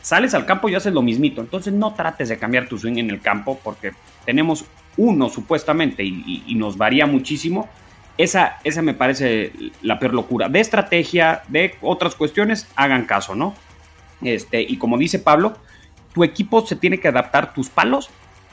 sales 0.07 0.33
al 0.33 0.45
campo 0.45 0.69
y 0.69 0.75
haces 0.75 0.93
lo 0.93 1.01
mismito. 1.01 1.41
Entonces 1.41 1.73
no 1.73 1.93
trates 1.93 2.29
de 2.29 2.37
cambiar 2.37 2.69
tu 2.69 2.77
swing 2.77 2.95
en 2.95 3.09
el 3.09 3.19
campo 3.19 3.59
porque 3.61 3.91
tenemos 4.23 4.63
uno 4.95 5.27
supuestamente 5.27 6.01
y, 6.01 6.55
nos 6.55 6.77
varía 6.77 7.05
muchísimo. 7.05 7.67
Esa, 8.17 8.57
esa 8.63 8.81
me 8.81 8.93
parece 8.93 9.51
la 9.81 9.99
peor 9.99 10.13
locura. 10.13 10.47
De 10.47 10.61
estrategia, 10.61 11.43
de 11.49 11.75
otras 11.81 12.15
cuestiones, 12.15 12.69
hagan 12.77 13.03
caso, 13.03 13.35
¿no? 13.35 13.53
Este, 14.21 14.61
y 14.61 14.77
como 14.77 14.97
dice 14.97 15.19
Pablo, 15.19 15.57
tu 16.13 16.23
equipo 16.23 16.65
se 16.65 16.77
tiene 16.77 17.01
que 17.01 17.09
adaptar 17.09 17.53
tus 17.53 17.67
palos 17.67 18.09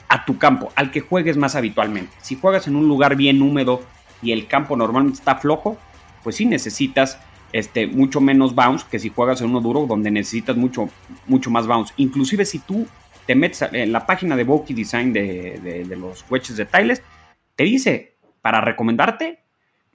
a 0.09 0.25
tu 0.25 0.37
campo, 0.37 0.73
al 0.75 0.91
que 0.91 0.99
juegues 0.99 1.37
más 1.37 1.55
habitualmente. 1.55 2.11
Si 2.21 2.35
juegas 2.35 2.67
en 2.67 2.75
un 2.75 2.89
lugar 2.89 3.15
bien 3.15 3.41
húmedo 3.41 3.81
y 4.21 4.33
el 4.33 4.47
campo 4.47 4.75
normalmente 4.75 5.19
está 5.19 5.37
flojo, 5.37 5.77
pues 6.21 6.35
sí 6.35 6.45
necesitas 6.45 7.17
este, 7.55 7.87
mucho 7.87 8.19
menos 8.19 8.53
bounce 8.53 8.85
que 8.91 8.99
si 8.99 9.07
juegas 9.07 9.39
en 9.39 9.47
uno 9.47 9.61
duro 9.61 9.85
donde 9.87 10.11
necesitas 10.11 10.57
mucho, 10.57 10.89
mucho 11.25 11.49
más 11.49 11.65
bounce. 11.65 11.93
Inclusive 11.95 12.43
si 12.43 12.59
tú 12.59 12.85
te 13.25 13.33
metes 13.33 13.61
en 13.71 13.93
la 13.93 14.05
página 14.05 14.35
de 14.35 14.43
Bokeh 14.43 14.73
Design 14.73 15.13
de, 15.13 15.87
los 15.97 16.25
wedges 16.29 16.57
de 16.57 16.65
Tiles, 16.65 17.01
te 17.55 17.63
dice 17.63 18.17
para 18.41 18.59
recomendarte 18.59 19.39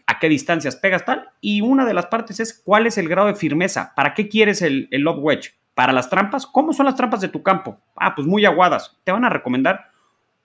a 0.06 0.18
qué 0.18 0.30
distancias 0.30 0.74
pegas 0.76 1.04
tal. 1.04 1.28
Y 1.42 1.60
una 1.60 1.84
de 1.84 1.92
las 1.92 2.06
partes 2.06 2.40
es 2.40 2.54
cuál 2.64 2.86
es 2.86 2.96
el 2.96 3.10
grado 3.10 3.28
de 3.28 3.34
firmeza. 3.34 3.92
¿Para 3.94 4.14
qué 4.14 4.30
quieres 4.30 4.62
el, 4.62 4.88
el 4.90 5.02
lob 5.02 5.22
wedge? 5.22 5.52
¿Para 5.74 5.92
las 5.92 6.08
trampas? 6.08 6.46
¿Cómo 6.46 6.72
son 6.72 6.86
las 6.86 6.96
trampas 6.96 7.20
de 7.20 7.28
tu 7.28 7.42
campo? 7.42 7.78
Ah, 7.94 8.14
pues 8.14 8.26
muy 8.26 8.46
aguadas. 8.46 8.96
Te 9.04 9.12
van 9.12 9.26
a 9.26 9.28
recomendar 9.28 9.90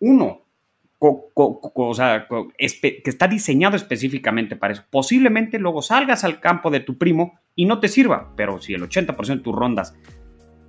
uno 0.01 0.41
o 1.08 1.93
sea, 1.93 2.28
que 2.28 3.01
está 3.06 3.28
diseñado 3.28 3.76
específicamente 3.76 4.56
para 4.56 4.74
eso. 4.74 4.84
Posiblemente 4.89 5.60
luego 5.60 5.82
salgas 5.82 6.24
al 6.24 6.39
campo 6.39 6.70
de 6.72 6.80
tu 6.80 6.97
primo 6.97 7.39
y 7.56 7.66
no 7.66 7.80
te 7.80 7.88
sirva, 7.88 8.34
pero 8.36 8.62
si 8.62 8.74
el 8.74 8.84
80% 8.84 9.28
de 9.28 9.38
tus 9.38 9.56
rondas, 9.56 9.95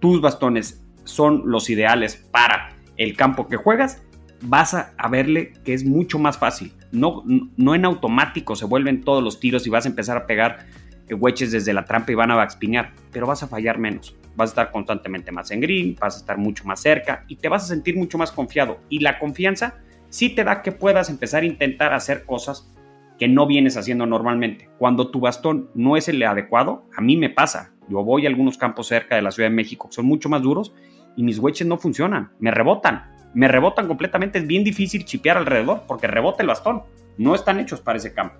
tus 0.00 0.20
bastones 0.20 0.84
son 1.04 1.42
los 1.46 1.70
ideales 1.70 2.16
para 2.30 2.76
el 2.96 3.16
campo 3.16 3.48
que 3.48 3.56
juegas, 3.56 4.02
vas 4.42 4.74
a, 4.74 4.94
verle 5.08 5.52
que 5.64 5.74
es 5.74 5.84
mucho 5.84 6.18
más 6.18 6.38
fácil. 6.38 6.72
No, 6.92 7.22
no 7.56 7.74
en 7.74 7.84
automático 7.84 8.56
se 8.56 8.64
vuelven 8.64 9.02
todos 9.02 9.22
los 9.22 9.40
tiros 9.40 9.66
y 9.66 9.70
vas 9.70 9.86
a 9.86 9.88
empezar 9.88 10.16
a 10.16 10.26
pegar 10.26 10.66
eh, 11.08 11.14
wedges 11.14 11.52
desde 11.52 11.72
la 11.72 11.84
trampa 11.84 12.12
y 12.12 12.14
van 12.14 12.30
a 12.30 12.36
backspinear, 12.36 12.92
pero 13.12 13.26
vas 13.26 13.42
a 13.42 13.48
fallar 13.48 13.78
menos. 13.78 14.16
Vas 14.34 14.50
a 14.50 14.52
estar 14.52 14.70
constantemente 14.72 15.32
más 15.32 15.50
en 15.50 15.60
green, 15.60 15.96
vas 15.98 16.16
a 16.16 16.18
estar 16.18 16.36
mucho 16.36 16.64
más 16.64 16.80
cerca 16.80 17.24
y 17.28 17.36
te 17.36 17.48
vas 17.48 17.64
a 17.64 17.66
sentir 17.68 17.96
mucho 17.96 18.18
más 18.18 18.32
confiado. 18.32 18.80
Y 18.88 19.00
la 19.00 19.18
confianza 19.18 19.78
sí 20.16 20.30
te 20.30 20.44
da 20.44 20.62
que 20.62 20.72
puedas 20.72 21.10
empezar 21.10 21.42
a 21.42 21.46
intentar 21.46 21.92
hacer 21.92 22.24
cosas 22.24 22.72
que 23.18 23.28
no 23.28 23.46
vienes 23.46 23.76
haciendo 23.76 24.06
normalmente. 24.06 24.70
Cuando 24.78 25.10
tu 25.10 25.20
bastón 25.20 25.68
no 25.74 25.94
es 25.98 26.08
el 26.08 26.22
adecuado, 26.22 26.84
a 26.96 27.02
mí 27.02 27.18
me 27.18 27.28
pasa. 27.28 27.74
Yo 27.90 28.02
voy 28.02 28.24
a 28.24 28.30
algunos 28.30 28.56
campos 28.56 28.86
cerca 28.86 29.16
de 29.16 29.22
la 29.22 29.30
Ciudad 29.30 29.50
de 29.50 29.54
México 29.54 29.88
que 29.88 29.94
son 29.94 30.06
mucho 30.06 30.30
más 30.30 30.40
duros 30.40 30.72
y 31.16 31.22
mis 31.22 31.38
wedges 31.38 31.66
no 31.66 31.76
funcionan, 31.76 32.30
me 32.38 32.50
rebotan, 32.50 33.10
me 33.34 33.46
rebotan 33.46 33.86
completamente. 33.86 34.38
Es 34.38 34.46
bien 34.46 34.64
difícil 34.64 35.04
chipear 35.04 35.36
alrededor 35.36 35.82
porque 35.86 36.06
rebota 36.06 36.42
el 36.42 36.48
bastón. 36.48 36.82
No 37.18 37.34
están 37.34 37.60
hechos 37.60 37.82
para 37.82 37.98
ese 37.98 38.14
campo. 38.14 38.36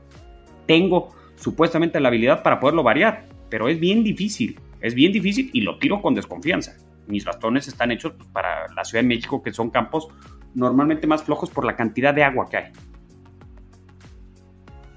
Tengo 0.66 1.14
supuestamente 1.36 2.00
la 2.00 2.08
habilidad 2.08 2.42
para 2.42 2.58
poderlo 2.58 2.84
variar, 2.84 3.26
pero 3.50 3.68
es 3.68 3.78
bien 3.78 4.02
difícil. 4.02 4.58
Es 4.80 4.94
bien 4.94 5.12
difícil 5.12 5.50
y 5.52 5.60
lo 5.60 5.78
tiro 5.78 6.00
con 6.00 6.14
desconfianza. 6.14 6.74
Mis 7.06 7.26
bastones 7.26 7.68
están 7.68 7.92
hechos 7.92 8.14
pues, 8.16 8.28
para 8.30 8.72
la 8.74 8.82
Ciudad 8.82 9.02
de 9.02 9.08
México, 9.08 9.42
que 9.42 9.52
son 9.52 9.68
campos 9.68 10.08
normalmente 10.56 11.06
más 11.06 11.22
flojos 11.22 11.50
por 11.50 11.64
la 11.64 11.76
cantidad 11.76 12.12
de 12.12 12.24
agua 12.24 12.48
que 12.50 12.56
hay. 12.56 12.72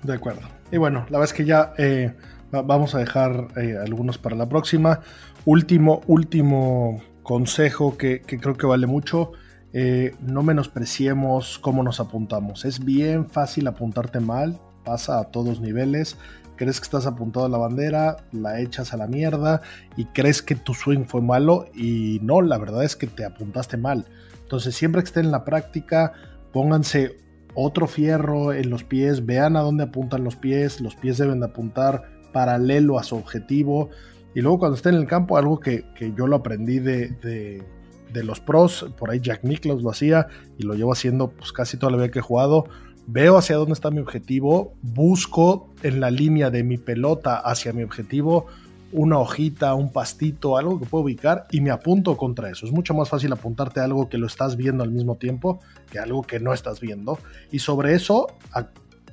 De 0.02 0.14
acuerdo. 0.14 0.42
Y 0.72 0.78
bueno, 0.78 1.00
la 1.10 1.20
verdad 1.20 1.26
es 1.26 1.34
que 1.34 1.46
ya 1.46 1.74
eh, 1.78 2.14
vamos 2.52 2.96
a 2.96 3.00
dejar 3.00 3.50
eh, 3.58 3.76
algunos 3.78 4.18
para 4.18 4.36
la 4.36 4.48
próxima. 4.48 5.02
Último, 5.46 6.02
último 6.08 7.02
consejo 7.24 7.98
que, 7.98 8.22
creo 8.22 8.56
que 8.56 8.66
vale 8.66 8.88
mucho. 8.88 9.34
Eh, 9.74 10.16
no 10.22 10.42
menospreciemos 10.42 11.60
cómo 11.60 11.84
nos 11.84 12.00
apuntamos. 12.00 12.66
Es 12.66 12.84
bien 12.84 13.30
fácil 13.30 13.68
apuntarte 13.68 14.20
mal, 14.20 14.60
pasa 14.86 15.20
a 15.20 15.26
todos 15.26 15.60
niveles. 15.60 16.18
Crees 16.56 16.80
que 16.80 16.86
estás 16.86 17.06
apuntado 17.06 17.46
a 17.46 17.50
la 17.50 17.58
bandera, 17.58 18.18
la 18.32 18.60
echas 18.60 18.94
a 18.94 18.98
la 18.98 19.08
mierda 19.08 19.62
y 19.96 20.06
crees 20.06 20.42
que 20.42 20.56
tu 20.56 20.74
swing 20.74 21.06
fue 21.06 21.22
malo 21.22 21.68
y 21.74 22.20
no, 22.22 22.42
la 22.42 22.58
verdad 22.58 22.84
es 22.84 22.96
que 22.96 23.08
te 23.08 23.24
apuntaste 23.24 23.78
mal. 23.78 24.06
Entonces, 24.50 24.74
siempre 24.74 25.04
que 25.04 25.06
estén 25.06 25.26
en 25.26 25.32
la 25.32 25.46
práctica, 25.46 26.14
pónganse 26.52 27.18
otro 27.54 27.86
fierro 27.86 28.52
en 28.52 28.72
los 28.72 28.84
pies, 28.84 29.24
vean 29.24 29.56
a 29.56 29.60
dónde 29.60 29.84
apuntan 29.84 30.24
los 30.24 30.36
pies, 30.36 30.82
los 30.82 30.96
pies 30.96 31.20
deben 31.20 31.40
de 31.40 31.46
apuntar 31.46 32.10
paralelo 32.34 32.98
a 32.98 33.04
su 33.04 33.16
objetivo. 33.16 33.92
Y 34.34 34.42
luego 34.42 34.58
cuando 34.58 34.76
esté 34.76 34.90
en 34.90 34.96
el 34.96 35.06
campo, 35.06 35.38
algo 35.38 35.60
que, 35.60 35.86
yo 36.18 36.26
lo 36.26 36.38
aprendí 36.38 36.80
de, 36.80 37.64
los 38.12 38.40
pros, 38.40 38.88
por 38.98 39.12
ahí 39.12 39.20
Jack 39.20 39.44
Nicklaus 39.44 39.84
lo 39.84 39.92
hacía 39.92 40.26
y 40.58 40.64
lo 40.64 40.74
llevo 40.74 40.94
haciendo 40.94 41.30
pues 41.30 41.52
casi 41.52 41.78
toda 41.78 41.92
la 41.92 41.98
vida 42.00 42.10
que 42.10 42.18
he 42.18 42.24
jugado, 42.24 42.66
veo 43.06 43.38
hacia 43.38 43.56
dónde 43.56 43.74
está 43.74 43.92
mi 43.92 44.00
objetivo, 44.00 44.74
busco 44.82 45.70
en 45.84 46.00
la 46.00 46.10
línea 46.10 46.50
de 46.50 46.64
mi 46.64 46.80
pelota 46.80 47.38
hacia 47.38 47.72
mi 47.72 47.84
objetivo 47.84 48.48
una 48.92 49.18
hojita, 49.20 49.74
un 49.74 49.92
pastito, 49.92 50.58
algo 50.58 50.80
que 50.80 50.86
puedo 50.86 51.04
ubicar 51.04 51.46
y 51.52 51.62
me 51.62 51.72
apunto 51.72 52.18
contra 52.18 52.50
eso. 52.50 52.66
Es 52.66 52.72
mucho 52.72 52.94
más 52.94 53.10
fácil 53.10 53.32
apuntarte 53.32 53.80
a 53.80 53.84
algo 53.84 54.10
que 54.10 54.18
lo 54.18 54.28
estás 54.28 54.56
viendo 54.56 54.84
al 54.84 54.92
mismo 54.92 55.16
tiempo 55.16 55.60
que 55.92 56.00
algo 56.00 56.24
que 56.24 56.40
no 56.40 56.54
estás 56.54 56.80
viendo. 56.80 57.20
Y 57.52 57.60
sobre 57.60 57.94
eso 57.94 58.28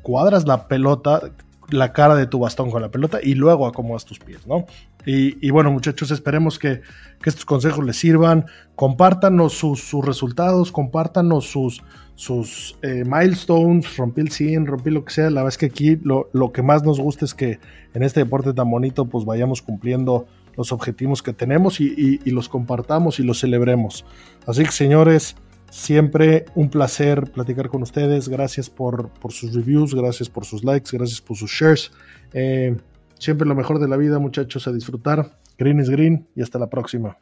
cuadras 0.03 0.47
la 0.47 0.68
pelota, 0.68 1.20
la 1.68 1.93
cara 1.93 2.14
de 2.14 2.27
tu 2.27 2.39
bastón 2.39 2.70
con 2.70 2.81
la 2.81 2.91
pelota 2.91 3.18
y 3.22 3.35
luego 3.35 3.66
acomodas 3.66 4.05
tus 4.05 4.18
pies, 4.18 4.47
¿no? 4.47 4.66
Y, 5.09 5.51
bueno, 5.51 5.70
muchachos, 5.70 6.11
esperemos 6.11 6.59
que, 6.59 6.83
estos 7.24 7.45
consejos 7.45 7.85
les 7.85 7.97
sirvan. 7.97 8.47
Compártanos 8.74 9.53
sus, 9.53 9.93
resultados, 10.05 10.72
compártanos 10.72 11.49
sus, 11.49 11.81
sus 12.17 12.77
eh, 12.83 13.05
milestones, 13.07 13.97
rompí 13.97 14.23
el 14.23 14.31
100, 14.31 14.67
rompí 14.67 14.91
lo 14.91 15.05
que 15.05 15.12
sea. 15.12 15.31
La 15.31 15.43
verdad 15.43 15.49
es 15.49 15.59
que 15.59 15.67
aquí 15.67 15.97
lo, 16.03 16.29
que 16.53 16.62
más 16.62 16.83
nos 16.83 16.99
gusta 16.99 17.25
es 17.25 17.35
que 17.35 17.61
en 17.95 18.03
este 18.03 18.21
deporte 18.21 18.53
tan 18.53 18.71
bonito, 18.71 19.05
pues 19.05 19.25
vayamos 19.25 19.62
cumpliendo 19.62 20.27
los 20.57 20.73
objetivos 20.73 21.23
que 21.23 21.33
tenemos 21.33 21.81
y, 21.81 22.21
y 22.25 22.31
los 22.31 22.49
compartamos 22.49 23.21
y 23.21 23.23
los 23.23 23.39
celebremos. 23.41 24.05
Así 24.47 24.64
que, 24.64 24.73
señores, 24.73 25.37
Siempre 25.71 26.47
un 26.55 26.71
placer 26.71 27.31
platicar 27.33 27.69
con 27.69 27.83
ustedes. 27.83 28.29
Gracias 28.29 28.71
por, 28.71 29.11
sus 29.31 29.55
reviews, 29.55 29.95
gracias 29.95 30.29
por 30.29 30.45
sus 30.45 30.64
likes, 30.64 30.97
gracias 30.97 31.21
por 31.21 31.37
sus 31.37 31.51
shares. 31.51 31.93
Eh, 32.33 32.77
siempre 33.19 33.47
lo 33.47 33.55
mejor 33.55 33.79
de 33.79 33.89
la 33.89 33.97
vida, 33.97 34.19
muchachos, 34.19 34.67
a 34.69 34.73
disfrutar. 34.73 35.39
Green 35.59 35.81
is 35.81 35.91
green 35.91 36.29
y 36.35 36.43
hasta 36.43 36.59
la 36.59 36.69
próxima. 36.71 37.19